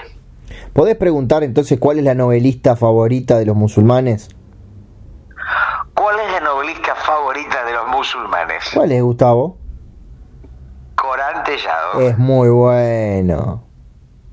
¿Podés 0.74 0.96
preguntar 0.98 1.44
entonces 1.44 1.80
cuál 1.80 1.98
es 2.00 2.04
la 2.04 2.14
novelista 2.14 2.76
favorita 2.76 3.38
de 3.40 3.46
los 3.46 3.56
musulmanes? 3.56 4.30
¿Cuál 5.94 6.20
es 6.20 6.32
la 6.32 6.40
novelista 6.40 6.96
favorita 6.96 7.64
de 7.66 7.74
los 7.74 7.88
musulmanes? 7.88 8.64
¿Cuál 8.74 8.92
es, 8.92 9.02
Gustavo? 9.02 9.58
Corán 10.96 11.44
Tellado. 11.44 12.00
Es 12.02 12.18
muy 12.18 12.50
bueno. 12.50 13.64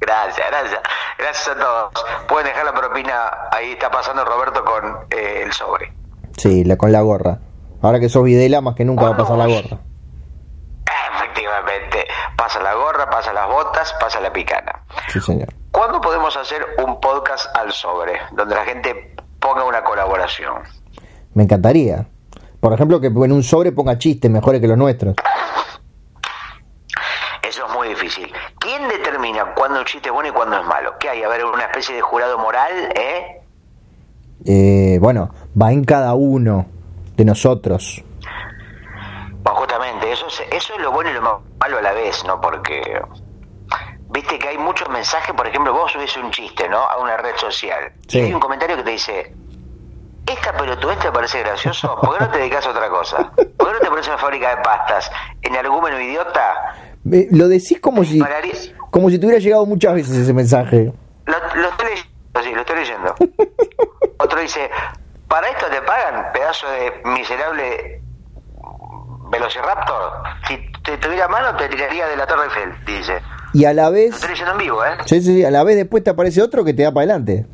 Gracias, 0.01 0.47
gracias. 0.51 0.81
Gracias 1.19 1.49
a 1.49 1.59
todos. 1.59 2.05
Pueden 2.29 2.47
dejar 2.47 2.65
la 2.65 2.75
propina. 2.75 3.31
Ahí 3.51 3.73
está 3.73 3.91
pasando 3.91 4.25
Roberto 4.25 4.65
con 4.65 5.07
eh, 5.11 5.43
el 5.45 5.53
sobre. 5.53 5.93
Sí, 6.37 6.65
la, 6.65 6.77
con 6.77 6.93
la 6.93 7.01
gorra. 7.01 7.39
Ahora 7.83 8.01
que 8.01 8.09
sos 8.09 8.25
Videla, 8.25 8.61
más 8.61 8.75
que 8.75 8.85
nunca 8.85 9.05
va 9.05 9.15
a 9.15 9.17
pasar 9.17 9.37
la 9.37 9.47
gorra. 9.47 9.79
Efectivamente. 11.15 12.07
Pasa 12.37 12.61
la 12.61 12.75
gorra, 12.75 13.11
pasa 13.11 13.33
las 13.33 13.49
botas, 13.49 13.95
pasa 14.01 14.21
la 14.21 14.33
picana. 14.33 14.83
Sí, 15.09 15.21
señor. 15.21 15.49
¿Cuándo 15.73 16.01
podemos 16.01 16.37
hacer 16.37 16.65
un 16.85 17.01
podcast 17.01 17.55
al 17.57 17.73
sobre? 17.73 18.21
Donde 18.33 18.55
la 18.55 18.65
gente 18.65 19.15
ponga 19.41 19.65
una 19.65 19.83
colaboración. 19.83 20.63
Me 21.39 21.45
encantaría. 21.45 22.05
Por 22.59 22.72
ejemplo, 22.72 23.01
que 23.01 23.07
en 23.07 23.30
un 23.30 23.45
sobre 23.45 23.70
ponga 23.70 23.97
chistes 23.97 24.28
mejores 24.28 24.61
que 24.61 24.66
los 24.66 24.76
nuestros. 24.76 25.14
Eso 27.49 27.64
es 27.64 27.72
muy 27.72 27.91
difícil. 27.91 28.28
¿Quién 28.59 28.89
determina 28.89 29.55
cuándo 29.55 29.78
un 29.78 29.84
chiste 29.84 30.09
es 30.09 30.12
bueno 30.12 30.30
y 30.30 30.32
cuándo 30.32 30.59
es 30.59 30.66
malo? 30.66 30.95
¿Qué 30.99 31.11
hay? 31.11 31.22
A 31.22 31.28
ver, 31.28 31.45
una 31.45 31.66
especie 31.66 31.95
de 31.95 32.01
jurado 32.01 32.39
moral, 32.39 32.72
¿eh? 32.97 33.41
Eh, 34.47 34.99
bueno, 35.01 35.32
va 35.57 35.70
en 35.70 35.84
cada 35.84 36.12
uno 36.14 36.66
de 37.16 37.24
nosotros. 37.24 38.03
Bueno, 39.45 39.61
justamente, 39.61 40.11
eso 40.11 40.26
es, 40.26 40.41
eso 40.51 40.74
es 40.74 40.82
lo 40.82 40.91
bueno 40.91 41.11
y 41.11 41.12
lo 41.12 41.22
malo 41.22 41.78
a 41.78 41.82
la 41.82 41.93
vez, 41.93 42.24
¿no? 42.26 42.41
Porque, 42.41 43.01
viste 44.11 44.41
que 44.41 44.49
hay 44.49 44.59
muchos 44.59 44.89
mensajes, 44.89 45.32
por 45.36 45.47
ejemplo, 45.47 45.72
vos 45.72 45.93
subís 45.93 46.16
un 46.16 46.32
chiste, 46.32 46.68
¿no? 46.68 46.78
A 46.78 46.99
una 46.99 47.16
red 47.16 47.36
social. 47.36 47.93
Sí. 48.09 48.18
Y 48.18 48.22
hay 48.22 48.34
un 48.34 48.41
comentario 48.41 48.76
que 48.76 48.82
te 48.82 48.91
dice, 48.91 49.32
esta 50.29 50.53
pelotudez 50.57 50.99
te 50.99 51.11
parece 51.11 51.41
gracioso, 51.41 51.97
¿por 52.01 52.16
qué 52.16 52.24
no 52.24 52.31
te 52.31 52.39
dedicas 52.39 52.66
a 52.66 52.70
otra 52.70 52.89
cosa? 52.89 53.31
¿Por 53.35 53.66
qué 53.68 53.72
no 53.72 53.79
te 53.81 53.87
pones 53.89 54.07
una 54.07 54.18
fábrica 54.18 54.51
de 54.51 54.62
pastas? 54.62 55.11
En 55.43 55.57
argumento 55.57 56.01
idiota, 56.01 56.74
lo 57.05 57.49
decís 57.49 57.81
como 57.81 58.05
si, 58.05 58.20
como 58.91 59.11
si 59.11 59.18
te 59.18 59.26
hubiera 59.26 59.43
llegado 59.43 59.66
muchas 59.66 59.95
veces 59.95 60.16
ese 60.16 60.33
mensaje. 60.35 60.93
Lo, 61.26 61.35
lo 61.55 61.68
estoy 61.68 61.89
leyendo, 61.89 62.43
sí, 62.43 62.53
lo 62.55 62.61
estoy 62.61 62.76
leyendo. 62.76 63.14
Otro 64.18 64.41
dice, 64.41 64.70
¿para 65.29 65.49
esto 65.49 65.66
te 65.66 65.81
pagan, 65.83 66.33
pedazo 66.33 66.66
de 66.70 66.93
miserable 67.05 68.03
velociraptor? 69.31 70.12
Si 70.47 70.59
te 70.83 70.97
tuviera 70.99 71.29
mano 71.29 71.57
te 71.57 71.68
tiraría 71.68 72.07
de 72.09 72.16
la 72.16 72.26
Torre 72.26 72.45
Eiffel, 72.45 72.85
dice. 72.85 73.20
Y 73.55 73.64
a 73.64 73.72
la 73.72 73.85
Lo 73.85 73.93
vez, 73.93 74.14
estoy 74.14 74.31
leyendo 74.31 74.53
en 74.53 74.59
vivo, 74.59 74.85
¿eh? 74.85 74.91
sí, 75.07 75.20
sí, 75.20 75.35
sí, 75.37 75.45
a 75.45 75.51
la 75.51 75.64
vez 75.64 75.76
después 75.76 76.05
te 76.05 76.11
aparece 76.11 76.43
otro 76.43 76.64
que 76.64 76.74
te 76.74 76.83
da 76.83 76.93
para 76.93 77.05
adelante. 77.05 77.47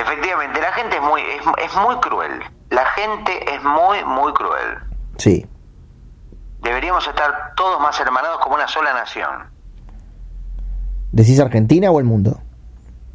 Efectivamente, 0.00 0.60
la 0.60 0.72
gente 0.72 0.96
es 0.96 1.02
muy, 1.02 1.20
es, 1.22 1.42
es 1.64 1.76
muy 1.76 1.96
cruel. 1.96 2.40
La 2.70 2.84
gente 2.86 3.54
es 3.54 3.62
muy, 3.64 4.04
muy 4.04 4.32
cruel. 4.32 4.78
Sí. 5.16 5.46
Deberíamos 6.62 7.06
estar 7.06 7.52
todos 7.56 7.80
más 7.80 7.98
hermanados 8.00 8.38
como 8.40 8.54
una 8.54 8.68
sola 8.68 8.92
nación. 8.94 9.50
¿Decís 11.12 11.40
Argentina 11.40 11.90
o 11.90 11.98
el 11.98 12.04
mundo? 12.04 12.38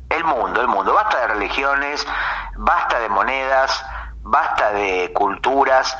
El 0.10 0.24
mundo, 0.26 0.62
el 0.62 0.68
mundo. 0.68 0.94
Basta 0.94 1.20
de 1.22 1.28
religiones, 1.28 2.06
basta 2.58 3.00
de 3.00 3.10
monedas, 3.10 3.86
basta 4.24 4.72
de 4.72 5.12
culturas, 5.14 5.96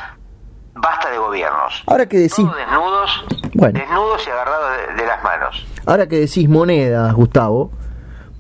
basta 0.74 1.10
de 1.10 1.18
gobiernos. 1.18 1.84
Ahora 1.88 2.06
que 2.08 2.18
decís, 2.18 2.36
Todos 2.36 2.56
desnudos, 2.58 3.26
Bueno. 3.54 3.80
desnudos 3.80 4.28
y 4.28 4.30
agarrados 4.32 4.78
de, 4.78 4.94
de 4.96 5.06
las 5.08 5.24
manos. 5.24 5.66
ahora 5.86 6.08
que 6.08 6.20
decís 6.20 6.50
monedas, 6.50 7.14
Gustavo, 7.14 7.72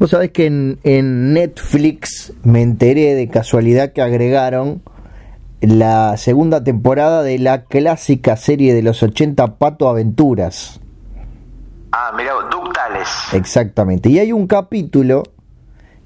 vos 0.03 0.09
sabés 0.09 0.31
que 0.31 0.47
en, 0.47 0.79
en 0.83 1.31
Netflix 1.31 2.33
me 2.43 2.61
enteré 2.61 3.15
de 3.15 3.29
casualidad 3.29 3.93
que 3.93 4.01
agregaron 4.01 4.81
la 5.61 6.17
segunda 6.17 6.61
temporada 6.61 7.23
de 7.23 7.39
la 7.39 7.63
clásica 7.63 8.35
serie 8.35 8.73
de 8.73 8.81
los 8.81 9.01
80 9.01 9.55
Pato 9.55 9.87
Aventuras. 9.87 10.81
Ah, 11.93 12.11
mira, 12.17 12.33
ductales. 12.51 13.07
Exactamente. 13.31 14.09
Y 14.09 14.19
hay 14.19 14.33
un 14.33 14.45
capítulo 14.45 15.23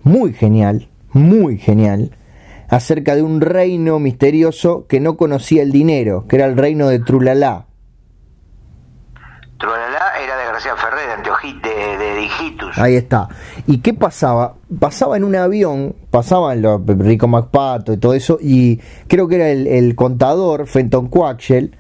muy 0.04 0.32
genial, 0.32 0.90
muy 1.14 1.58
genial, 1.58 2.12
acerca 2.70 3.16
de 3.16 3.24
un 3.24 3.42
reino 3.42 3.98
misterioso 3.98 4.86
que 4.86 5.00
no 5.00 5.18
conocía 5.18 5.64
el 5.64 5.72
dinero, 5.72 6.28
que 6.28 6.36
era 6.36 6.46
el 6.46 6.56
reino 6.56 6.88
de 6.88 7.00
Trulalá. 7.00 7.66
Trulalá 9.58 10.07
García 10.58 10.76
Ferrer, 10.76 11.06
de 11.08 11.14
Antioji, 11.14 11.54
de, 11.62 11.98
de 11.98 12.16
Digitus. 12.16 12.78
Ahí 12.80 12.96
está. 12.96 13.30
¿Y 13.68 13.78
qué 13.78 13.94
pasaba? 13.94 14.56
Pasaba 14.80 15.16
en 15.16 15.24
un 15.24 15.36
avión, 15.36 15.96
pasaban 16.10 16.64
los 16.64 16.82
Rico 16.84 17.28
MacPato 17.28 17.94
y 17.94 17.98
todo 17.98 18.16
eso, 18.16 18.40
y 18.42 18.78
creo 19.08 19.28
que 19.28 19.36
era 19.36 19.50
el, 19.50 19.68
el 19.68 19.94
contador, 19.96 20.66
Fenton 20.66 21.10
Quaxel, 21.10 21.76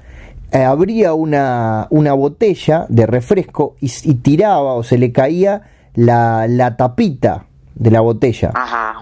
eh, 0.52 0.64
abría 0.64 1.16
una, 1.16 1.88
una 1.90 2.14
botella 2.14 2.86
de 2.90 3.08
refresco 3.08 3.76
y, 3.82 3.92
y 4.04 4.14
tiraba 4.14 4.74
o 4.76 4.84
se 4.84 5.00
le 5.00 5.12
caía 5.12 5.64
la, 5.96 6.46
la 6.48 6.78
tapita 6.78 7.46
de 7.74 7.90
la 7.90 8.02
botella, 8.02 8.52
Ajá. 8.54 8.94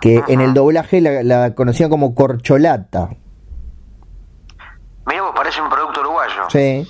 que 0.00 0.22
en 0.28 0.40
el 0.40 0.54
doblaje 0.54 1.00
la, 1.00 1.24
la 1.24 1.54
conocían 1.56 1.90
como 1.90 2.14
corcholata. 2.14 3.08
Mira, 5.04 5.22
parece 5.34 5.60
un 5.60 5.68
producto 5.68 6.00
uruguayo. 6.00 6.42
Sí. 6.48 6.86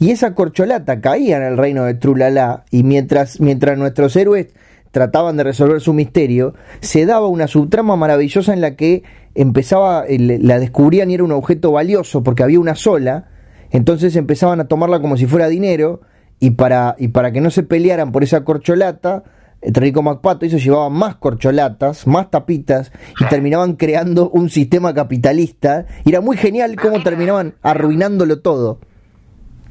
Y 0.00 0.12
esa 0.12 0.34
corcholata 0.34 1.02
caía 1.02 1.36
en 1.36 1.42
el 1.42 1.58
reino 1.58 1.84
de 1.84 1.92
Trulalá 1.92 2.64
y 2.70 2.84
mientras, 2.84 3.38
mientras 3.38 3.76
nuestros 3.76 4.16
héroes 4.16 4.48
trataban 4.92 5.36
de 5.36 5.44
resolver 5.44 5.82
su 5.82 5.92
misterio, 5.92 6.54
se 6.80 7.04
daba 7.04 7.28
una 7.28 7.46
subtrama 7.46 7.96
maravillosa 7.96 8.54
en 8.54 8.62
la 8.62 8.76
que 8.76 9.02
empezaba, 9.34 10.06
la 10.08 10.58
descubrían 10.58 11.10
y 11.10 11.14
era 11.14 11.24
un 11.24 11.32
objeto 11.32 11.70
valioso 11.72 12.22
porque 12.22 12.42
había 12.42 12.58
una 12.58 12.76
sola, 12.76 13.28
entonces 13.72 14.16
empezaban 14.16 14.58
a 14.58 14.68
tomarla 14.68 15.00
como 15.02 15.18
si 15.18 15.26
fuera 15.26 15.48
dinero 15.48 16.00
y 16.40 16.52
para, 16.52 16.96
y 16.98 17.08
para 17.08 17.30
que 17.30 17.42
no 17.42 17.50
se 17.50 17.62
pelearan 17.62 18.10
por 18.10 18.24
esa 18.24 18.42
corcholata, 18.42 19.22
eh, 19.60 19.70
Rico 19.74 20.02
MacPato 20.02 20.46
hizo 20.46 20.56
llevaban 20.56 20.94
más 20.94 21.16
corcholatas, 21.16 22.06
más 22.06 22.30
tapitas 22.30 22.90
y 23.20 23.26
terminaban 23.26 23.74
creando 23.76 24.30
un 24.30 24.48
sistema 24.48 24.94
capitalista 24.94 25.84
y 26.06 26.08
era 26.08 26.22
muy 26.22 26.38
genial 26.38 26.76
cómo 26.76 27.02
terminaban 27.02 27.56
arruinándolo 27.60 28.40
todo. 28.40 28.80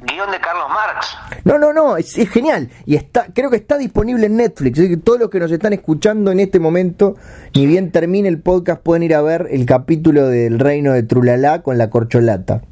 Guion 0.02 0.30
de 0.30 0.40
Carlos 0.40 0.68
Marx. 0.68 1.16
No, 1.44 1.58
no, 1.58 1.72
no, 1.72 1.96
es, 1.96 2.16
es 2.18 2.28
genial. 2.28 2.70
Y 2.86 2.96
está, 2.96 3.26
creo 3.34 3.50
que 3.50 3.56
está 3.56 3.78
disponible 3.78 4.26
en 4.26 4.36
Netflix. 4.36 4.78
Así 4.78 4.88
que 4.88 4.96
todos 4.96 5.18
los 5.18 5.30
que 5.30 5.40
nos 5.40 5.50
están 5.50 5.72
escuchando 5.72 6.30
en 6.30 6.40
este 6.40 6.58
momento, 6.60 7.16
ni 7.54 7.66
bien 7.66 7.92
termine 7.92 8.28
el 8.28 8.40
podcast, 8.40 8.82
pueden 8.82 9.02
ir 9.02 9.14
a 9.14 9.22
ver 9.22 9.48
el 9.50 9.66
capítulo 9.66 10.26
del 10.26 10.58
Reino 10.58 10.92
de 10.92 11.02
Trulalá 11.02 11.62
con 11.62 11.78
la 11.78 11.90
corcholata. 11.90 12.62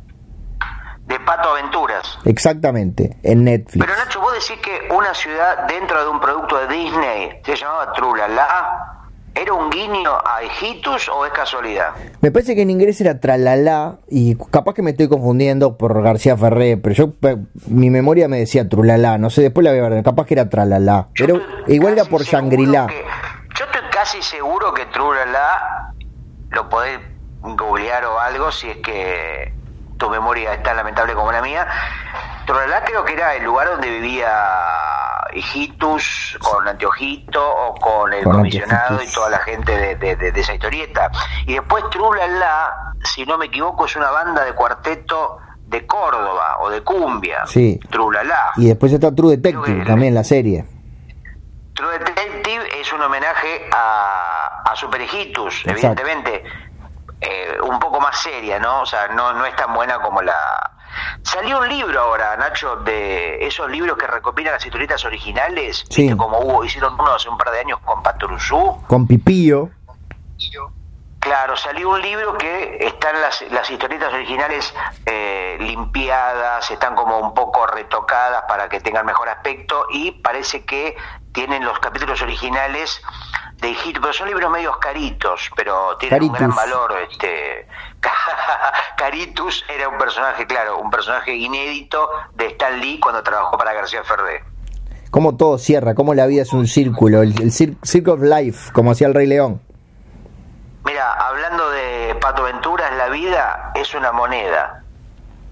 De 1.06 1.18
Pato 1.20 1.50
Aventuras. 1.50 2.18
Exactamente, 2.26 3.16
en 3.22 3.44
Netflix. 3.44 3.86
Pero 3.86 3.98
Nacho, 3.98 4.20
vos 4.20 4.34
decís 4.34 4.62
que 4.62 4.94
una 4.94 5.14
ciudad 5.14 5.66
dentro 5.66 6.02
de 6.02 6.10
un 6.10 6.20
producto 6.20 6.58
de 6.58 6.68
Disney 6.68 7.40
se 7.44 7.56
llamaba 7.56 7.92
Trulalá. 7.94 8.97
¿Era 9.40 9.52
un 9.52 9.70
guiño 9.70 10.10
a 10.24 10.42
Egitus 10.42 11.08
o 11.08 11.24
es 11.24 11.32
casualidad? 11.32 11.90
Me 12.20 12.30
parece 12.30 12.54
que 12.56 12.62
en 12.62 12.70
inglés 12.70 13.00
era 13.00 13.20
Tralala 13.20 13.98
y 14.08 14.34
capaz 14.50 14.74
que 14.74 14.82
me 14.82 14.90
estoy 14.90 15.08
confundiendo 15.08 15.76
por 15.78 16.02
García 16.02 16.36
Ferré, 16.36 16.76
pero 16.76 16.94
yo 16.94 17.12
mi 17.68 17.90
memoria 17.90 18.26
me 18.28 18.38
decía 18.38 18.68
Trulala, 18.68 19.16
no 19.18 19.30
sé, 19.30 19.42
después 19.42 19.64
la 19.64 19.70
voy 19.70 19.80
a 19.80 19.88
ver, 19.88 20.02
capaz 20.02 20.26
que 20.26 20.34
era 20.34 20.48
Tralala, 20.48 21.08
Yo 21.14 21.26
pero 21.26 21.40
igual 21.68 21.92
era 21.92 22.04
por 22.04 22.24
que- 22.24 23.04
Yo 23.58 23.64
estoy 23.64 23.80
casi 23.92 24.22
seguro 24.22 24.72
que 24.74 24.86
Trulala 24.86 25.92
lo 26.50 26.68
podés 26.68 26.98
googlear 27.40 28.04
o 28.06 28.18
algo 28.18 28.50
si 28.50 28.68
es 28.70 28.76
que 28.78 29.52
tu 29.98 30.08
memoria 30.08 30.54
es 30.54 30.62
tan 30.62 30.76
lamentable 30.76 31.14
como 31.14 31.30
la 31.32 31.42
mía. 31.42 31.66
Trulala 32.46 32.82
creo 32.84 33.04
que 33.04 33.12
era 33.12 33.34
el 33.34 33.44
lugar 33.44 33.68
donde 33.68 33.90
vivía 33.90 34.30
Hijitus 35.34 36.38
con 36.40 36.66
Anteojito 36.66 37.44
o 37.46 37.74
con 37.74 38.12
el 38.12 38.24
Con 38.24 38.36
comisionado 38.36 38.82
Anteojitos. 38.90 39.12
y 39.12 39.14
toda 39.14 39.30
la 39.30 39.38
gente 39.40 39.76
de, 39.76 39.94
de- 39.96 40.16
de- 40.16 40.32
de 40.32 40.40
esa 40.40 40.54
historieta. 40.54 41.10
Y 41.46 41.54
después 41.54 41.84
Trulala, 41.90 42.94
si 43.04 43.24
no 43.26 43.36
me 43.38 43.46
equivoco, 43.46 43.84
es 43.86 43.96
una 43.96 44.10
banda 44.10 44.44
de 44.44 44.52
cuarteto 44.54 45.38
de 45.66 45.86
Córdoba 45.86 46.56
o 46.60 46.70
de 46.70 46.82
cumbia. 46.82 47.44
Sí. 47.46 47.78
Trulala. 47.90 48.52
Y 48.56 48.68
después 48.68 48.92
está 48.92 49.14
True 49.14 49.36
Detective 49.36 49.84
también 49.84 50.14
la 50.14 50.24
serie. 50.24 50.64
True 51.74 51.98
Detective 51.98 52.80
es 52.80 52.90
un 52.92 53.02
homenaje 53.02 53.68
a, 53.76 54.62
a 54.64 54.74
Super 54.76 55.02
Hijitus, 55.02 55.62
evidentemente. 55.66 56.42
Eh, 57.20 57.58
un 57.62 57.78
poco 57.78 58.00
más 58.00 58.20
seria, 58.20 58.58
¿no? 58.58 58.82
O 58.82 58.86
sea, 58.86 59.08
no, 59.08 59.32
no 59.32 59.44
es 59.46 59.54
tan 59.56 59.72
buena 59.74 59.98
como 60.00 60.22
la... 60.22 60.34
Salió 61.22 61.58
un 61.60 61.68
libro 61.68 62.00
ahora, 62.00 62.36
Nacho, 62.36 62.76
de 62.76 63.44
esos 63.46 63.70
libros 63.70 63.96
que 63.98 64.06
recopilan 64.06 64.54
las 64.54 64.64
historietas 64.64 65.04
originales, 65.04 65.84
Sí. 65.90 66.16
como 66.16 66.38
hubo, 66.38 66.64
hicieron 66.64 66.94
uno 66.94 67.14
hace 67.14 67.28
un 67.28 67.36
par 67.38 67.50
de 67.50 67.60
años 67.60 67.78
con 67.84 68.02
Patrusú. 68.02 68.82
Con 68.86 69.06
Pipillo. 69.06 69.68
Claro, 71.20 71.56
salió 71.56 71.90
un 71.90 72.00
libro 72.00 72.38
que 72.38 72.78
están 72.80 73.20
las, 73.20 73.42
las 73.50 73.68
historietas 73.70 74.12
originales 74.14 74.72
eh, 75.04 75.56
limpiadas, 75.60 76.70
están 76.70 76.94
como 76.94 77.18
un 77.18 77.34
poco 77.34 77.66
retocadas 77.66 78.44
para 78.48 78.68
que 78.68 78.80
tengan 78.80 79.04
mejor 79.04 79.28
aspecto 79.28 79.86
y 79.90 80.12
parece 80.12 80.64
que 80.64 80.96
tienen 81.32 81.64
los 81.64 81.78
capítulos 81.80 82.22
originales 82.22 83.02
de 83.60 83.70
Hijito, 83.70 84.00
pero 84.00 84.12
son 84.12 84.28
libros 84.28 84.50
medios 84.50 84.76
caritos, 84.78 85.50
pero 85.56 85.96
tienen 85.98 86.22
un 86.24 86.32
gran 86.32 86.54
valor. 86.54 86.92
Este, 87.10 87.66
Caritus 88.96 89.64
era 89.68 89.88
un 89.88 89.98
personaje, 89.98 90.46
claro, 90.46 90.78
un 90.78 90.90
personaje 90.90 91.34
inédito 91.34 92.08
de 92.34 92.46
Stan 92.48 92.80
Lee 92.80 93.00
cuando 93.00 93.22
trabajó 93.22 93.58
para 93.58 93.72
García 93.72 94.02
Ferré. 94.04 94.44
Cómo 95.10 95.36
todo 95.36 95.58
cierra, 95.58 95.94
cómo 95.94 96.14
la 96.14 96.26
vida 96.26 96.42
es 96.42 96.52
un 96.52 96.66
círculo, 96.66 97.22
el, 97.22 97.30
el 97.40 97.50
cir- 97.50 97.76
Circle 97.82 98.12
of 98.12 98.20
Life, 98.22 98.72
como 98.72 98.90
hacía 98.92 99.06
el 99.08 99.14
Rey 99.14 99.26
León. 99.26 99.60
Mira, 100.84 101.12
hablando 101.14 101.70
de 101.70 102.16
Pato 102.20 102.44
Venturas, 102.44 102.92
la 102.96 103.08
vida 103.08 103.72
es 103.74 103.94
una 103.94 104.12
moneda, 104.12 104.82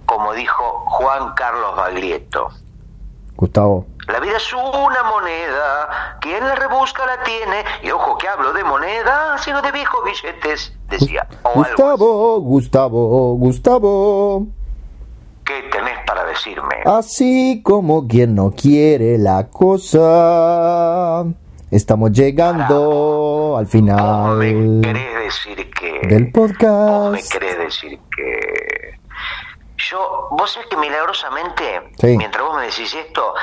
como 0.04 0.32
dijo 0.34 0.84
Juan 0.88 1.34
Carlos 1.34 1.74
Baglietto. 1.76 2.50
Gustavo. 3.36 3.86
La 4.08 4.20
vida 4.20 4.36
es 4.36 4.52
una 4.52 5.02
moneda, 5.10 6.18
quien 6.20 6.46
la 6.46 6.54
rebusca 6.54 7.04
la 7.06 7.22
tiene, 7.24 7.64
y 7.82 7.90
ojo 7.90 8.16
que 8.18 8.28
hablo 8.28 8.52
de 8.52 8.62
moneda, 8.64 9.36
sino 9.38 9.60
de 9.62 9.72
viejos 9.72 10.00
billetes, 10.04 10.72
decía. 10.88 11.26
O. 11.42 11.50
Gustavo, 11.54 12.40
Gustavo, 12.40 13.34
Gustavo. 13.34 14.46
¿Qué 15.44 15.62
tenés 15.70 15.98
para 16.06 16.24
decirme? 16.24 16.76
Así 16.84 17.62
como 17.64 18.06
quien 18.08 18.34
no 18.34 18.52
quiere 18.52 19.18
la 19.18 19.48
cosa. 19.48 21.24
Estamos 21.70 22.12
llegando 22.12 23.56
al 23.58 23.64
¿Vos 23.64 23.74
me 23.74 23.80
final 23.80 24.80
querés 24.82 25.14
decir 25.24 25.70
que... 25.72 26.06
del 26.08 26.30
¿Vos 26.32 26.48
me 26.50 26.54
podcast. 26.54 27.32
querés 27.32 27.58
decir 27.58 27.98
que... 28.16 28.65
Yo, 29.90 30.28
vos 30.30 30.50
sabés 30.52 30.68
que 30.68 30.76
milagrosamente, 30.76 31.92
Sí. 31.98 32.16
mientras 32.16 32.44
vos 32.44 32.56
me 32.56 32.62
decís 32.66 32.92
esto, 32.94 33.34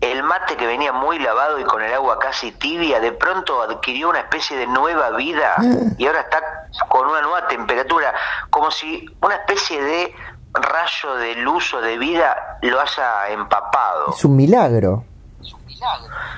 el 0.00 0.22
mate 0.22 0.56
que 0.56 0.66
venía 0.66 0.92
muy 0.92 1.18
lavado 1.18 1.58
y 1.58 1.64
con 1.64 1.82
el 1.82 1.92
agua 1.94 2.18
casi 2.18 2.52
tibia, 2.52 3.00
de 3.00 3.12
pronto 3.12 3.62
adquirió 3.62 4.10
una 4.10 4.20
especie 4.20 4.56
de 4.56 4.66
nueva 4.66 5.10
vida 5.10 5.54
y 5.96 6.06
ahora 6.06 6.20
está 6.20 6.68
con 6.88 7.06
una 7.08 7.22
nueva 7.22 7.46
temperatura, 7.48 8.12
como 8.50 8.70
si 8.70 9.06
una 9.22 9.36
especie 9.36 9.82
de 9.82 10.14
rayo 10.52 11.14
de 11.16 11.34
luz 11.36 11.72
o 11.74 11.80
de 11.80 11.98
vida 11.98 12.58
lo 12.62 12.80
haya 12.80 13.28
empapado. 13.30 14.10
Es 14.14 14.24
un 14.24 14.36
milagro. 14.36 15.04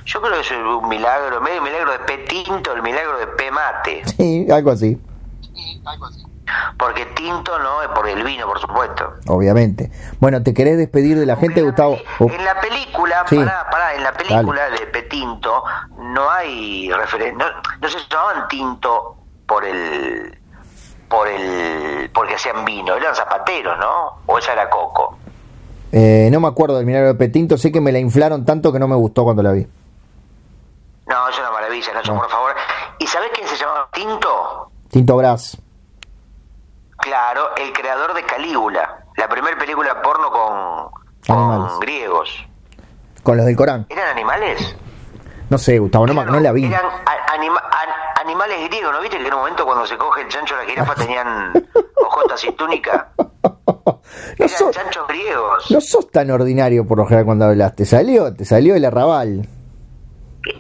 Yo 0.05 0.21
creo 0.21 0.35
que 0.35 0.41
es 0.41 0.51
un 0.51 0.89
milagro, 0.89 1.41
medio 1.41 1.63
milagro 1.63 1.93
de 1.93 1.99
P 2.01 2.19
tinto, 2.29 2.73
el 2.73 2.83
milagro 2.83 3.19
de 3.19 3.27
P 3.29 3.51
mate, 3.51 4.03
Sí, 4.07 4.47
algo 4.51 4.71
así, 4.73 4.99
porque 6.79 7.07
tinto 7.07 7.59
no 7.59 7.83
es 7.83 7.89
por 7.89 8.09
el 8.09 8.23
vino, 8.23 8.47
por 8.47 8.59
supuesto. 8.61 9.13
obviamente. 9.29 9.91
Bueno, 10.21 10.43
¿te 10.43 10.55
querés 10.55 10.77
despedir 10.79 11.19
de 11.19 11.27
la 11.27 11.37
gente, 11.37 11.63
Gustavo? 11.63 11.97
Oh, 12.19 12.31
En 12.31 12.45
la 12.45 12.61
película, 12.61 13.25
Sí. 13.29 13.37
pará, 13.39 13.67
pará, 13.71 13.95
en 13.95 14.03
la 14.05 14.13
película 14.13 14.71
de 14.71 14.87
Petinto 14.87 15.63
no 15.99 16.31
hay 16.31 16.91
referencia, 16.93 17.37
no, 17.39 17.47
no 17.81 17.89
se 17.89 17.99
llamaban 18.11 18.49
tinto 18.49 19.17
por 19.47 19.65
el 19.65 20.39
por 21.09 21.27
el 21.27 22.11
porque 22.13 22.35
hacían 22.35 22.65
vino, 22.67 22.95
eran 22.95 23.15
zapateros, 23.15 23.79
¿no? 23.79 24.19
O 24.27 24.37
esa 24.39 24.53
era 24.53 24.69
Coco. 24.69 25.17
eh, 25.93 26.29
no 26.31 26.39
me 26.41 26.49
acuerdo 26.49 26.77
del 26.77 26.85
milagro 26.85 27.09
de 27.09 27.15
Petinto, 27.15 27.57
sé 27.57 27.73
que 27.73 27.81
me 27.81 27.93
la 27.93 27.99
inflaron 27.99 28.45
tanto 28.45 28.73
que 28.73 28.79
no 28.79 28.87
me 28.89 28.95
gustó 28.97 29.25
cuando 29.25 29.43
la 29.43 29.53
vi. 29.53 29.67
No, 31.07 31.29
es 31.31 31.39
una 31.39 31.51
maravilla, 31.51 31.95
Nacho, 31.95 32.13
No. 32.13 32.21
por 32.21 32.29
favor. 32.31 32.55
¿Y 32.99 33.07
sabés 33.07 33.31
quién 33.35 33.49
se 33.49 33.57
llamaba 33.57 33.89
Tinto? 33.95 34.71
Tinto 34.91 35.17
Brass. 35.17 35.57
Claro, 37.09 37.57
el 37.57 37.73
creador 37.73 38.13
de 38.15 38.23
Calígula, 38.25 39.05
la 39.17 39.29
primera 39.29 39.57
película 39.59 40.01
porno 40.03 40.31
con, 40.31 41.79
griegos. 41.81 42.47
Con 43.23 43.37
los 43.39 43.47
del 43.47 43.57
Corán. 43.57 43.87
¿Eran 43.89 44.09
animales? 44.09 44.77
No 45.49 45.57
sé, 45.57 45.79
Gustavo, 45.79 46.07
no, 46.07 46.13
no 46.25 46.39
la 46.41 46.53
vi. 46.53 46.67
Eran 46.67 46.85
a- 46.85 47.33
anima- 47.35 47.63
an- 47.65 48.21
animales 48.27 48.69
griegos, 48.69 48.93
¿no 48.93 49.01
viste 49.01 49.17
que 49.17 49.27
en 49.27 49.33
un 49.33 49.39
momento 49.41 49.65
cuando 49.65 49.87
se 49.87 49.97
coge 49.97 50.21
el 50.21 50.29
chancho 50.29 50.55
de 50.57 50.65
la 50.65 50.69
jirafa 50.71 50.95
tenían 50.97 51.53
ojotas 51.97 52.45
y 52.45 52.53
túnica? 52.53 53.09
No, 53.17 54.01
Eran 54.37 54.49
sos, 54.51 54.77
chanchos 54.77 55.07
griegos. 55.09 55.71
no 55.71 55.81
sos 55.81 56.11
tan 56.11 56.31
ordinario 56.31 56.87
por 56.87 56.99
lo 56.99 57.05
general 57.07 57.25
cuando 57.25 57.47
hablaste. 57.47 57.87
Salió, 57.87 58.35
te 58.35 58.45
salió 58.45 58.75
el 58.77 58.85
arrabal. 58.85 59.49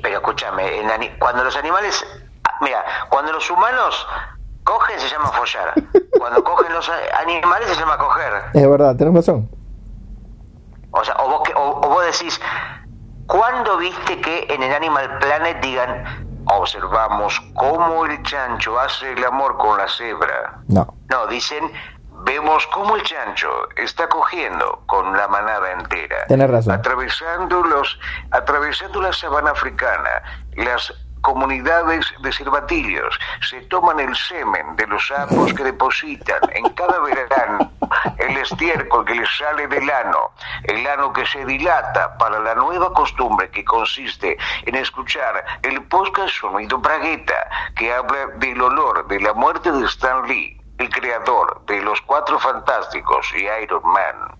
Pero 0.03 0.14
escúchame, 0.16 0.80
en 0.80 1.18
cuando 1.18 1.44
los 1.44 1.55
animales, 1.57 2.05
ah, 2.44 2.55
mira, 2.62 2.82
cuando 3.11 3.32
los 3.32 3.51
humanos 3.51 4.07
cogen 4.68 5.00
se 5.00 5.08
llama 5.08 5.30
follar. 5.32 5.72
Cuando 6.18 6.44
cogen 6.44 6.72
los 6.72 6.90
animales 7.20 7.68
se 7.68 7.74
llama 7.80 7.96
coger. 7.96 8.32
Es 8.52 8.70
verdad, 8.70 8.96
tenés 8.96 9.14
razón. 9.14 9.48
O 10.90 11.04
sea, 11.04 11.14
o 11.18 11.28
vos, 11.30 11.42
que- 11.46 11.54
o- 11.54 11.80
o 11.80 11.88
vos 11.88 12.04
decís, 12.04 12.40
¿cuándo 13.26 13.76
viste 13.78 14.20
que 14.20 14.46
en 14.50 14.62
el 14.62 14.72
Animal 14.74 15.18
Planet 15.20 15.60
digan, 15.60 16.44
observamos 16.46 17.40
cómo 17.54 18.04
el 18.06 18.22
chancho 18.22 18.78
hace 18.78 19.12
el 19.12 19.24
amor 19.24 19.56
con 19.58 19.78
la 19.78 19.88
cebra? 19.88 20.58
No. 20.68 20.94
No, 21.10 21.26
dicen, 21.26 21.70
vemos 22.24 22.66
cómo 22.74 22.96
el 22.96 23.02
chancho 23.04 23.48
está 23.76 24.08
cogiendo 24.08 24.82
con 24.86 25.16
la 25.16 25.28
manada 25.28 25.72
entera. 25.72 26.24
Tenés 26.26 26.50
razón. 26.50 26.72
Atravesando, 26.74 27.62
los, 27.62 27.98
atravesando 28.30 29.00
la 29.00 29.12
sabana 29.12 29.50
africana, 29.52 30.10
las 30.56 30.92
comunidades 31.20 32.06
de 32.22 32.32
cervatillos 32.32 33.18
se 33.48 33.60
toman 33.62 34.00
el 34.00 34.14
semen 34.14 34.76
de 34.76 34.86
los 34.86 35.06
sapos 35.06 35.52
que 35.52 35.64
depositan 35.64 36.40
en 36.52 36.68
cada 36.70 36.98
verano 37.00 37.70
el 38.18 38.36
estiércol 38.36 39.04
que 39.04 39.14
les 39.14 39.28
sale 39.36 39.66
del 39.68 39.88
ano, 39.90 40.32
el 40.64 40.86
ano 40.86 41.12
que 41.12 41.24
se 41.26 41.44
dilata 41.44 42.16
para 42.18 42.38
la 42.40 42.54
nueva 42.54 42.92
costumbre 42.92 43.50
que 43.50 43.64
consiste 43.64 44.36
en 44.66 44.74
escuchar 44.74 45.44
el 45.62 45.82
podcast 45.84 46.34
Sonido 46.34 46.78
Bragueta, 46.78 47.48
que 47.76 47.92
habla 47.92 48.26
del 48.36 48.60
olor 48.60 49.06
de 49.08 49.20
la 49.20 49.32
muerte 49.34 49.72
de 49.72 49.86
Stan 49.86 50.26
Lee, 50.26 50.60
el 50.78 50.88
creador 50.90 51.64
de 51.66 51.80
Los 51.82 52.00
Cuatro 52.02 52.38
Fantásticos 52.38 53.26
y 53.36 53.46
Iron 53.62 53.82
Man. 53.84 54.38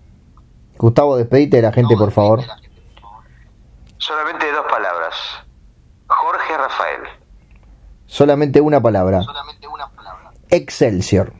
Gustavo, 0.77 1.17
despedite 1.17 1.57
de 1.57 1.63
la 1.63 1.73
gente, 1.73 1.95
por 1.97 2.11
favor. 2.11 2.41
Solamente 3.97 4.49
dos 4.51 4.65
palabras. 4.71 5.48
Jorge 6.09 6.57
Rafael. 6.57 7.01
Solamente 8.05 8.59
una 8.59 8.81
palabra. 8.81 9.21
Solamente 9.21 9.67
una 9.67 9.87
palabra. 9.89 10.31
Excelsior. 10.49 11.31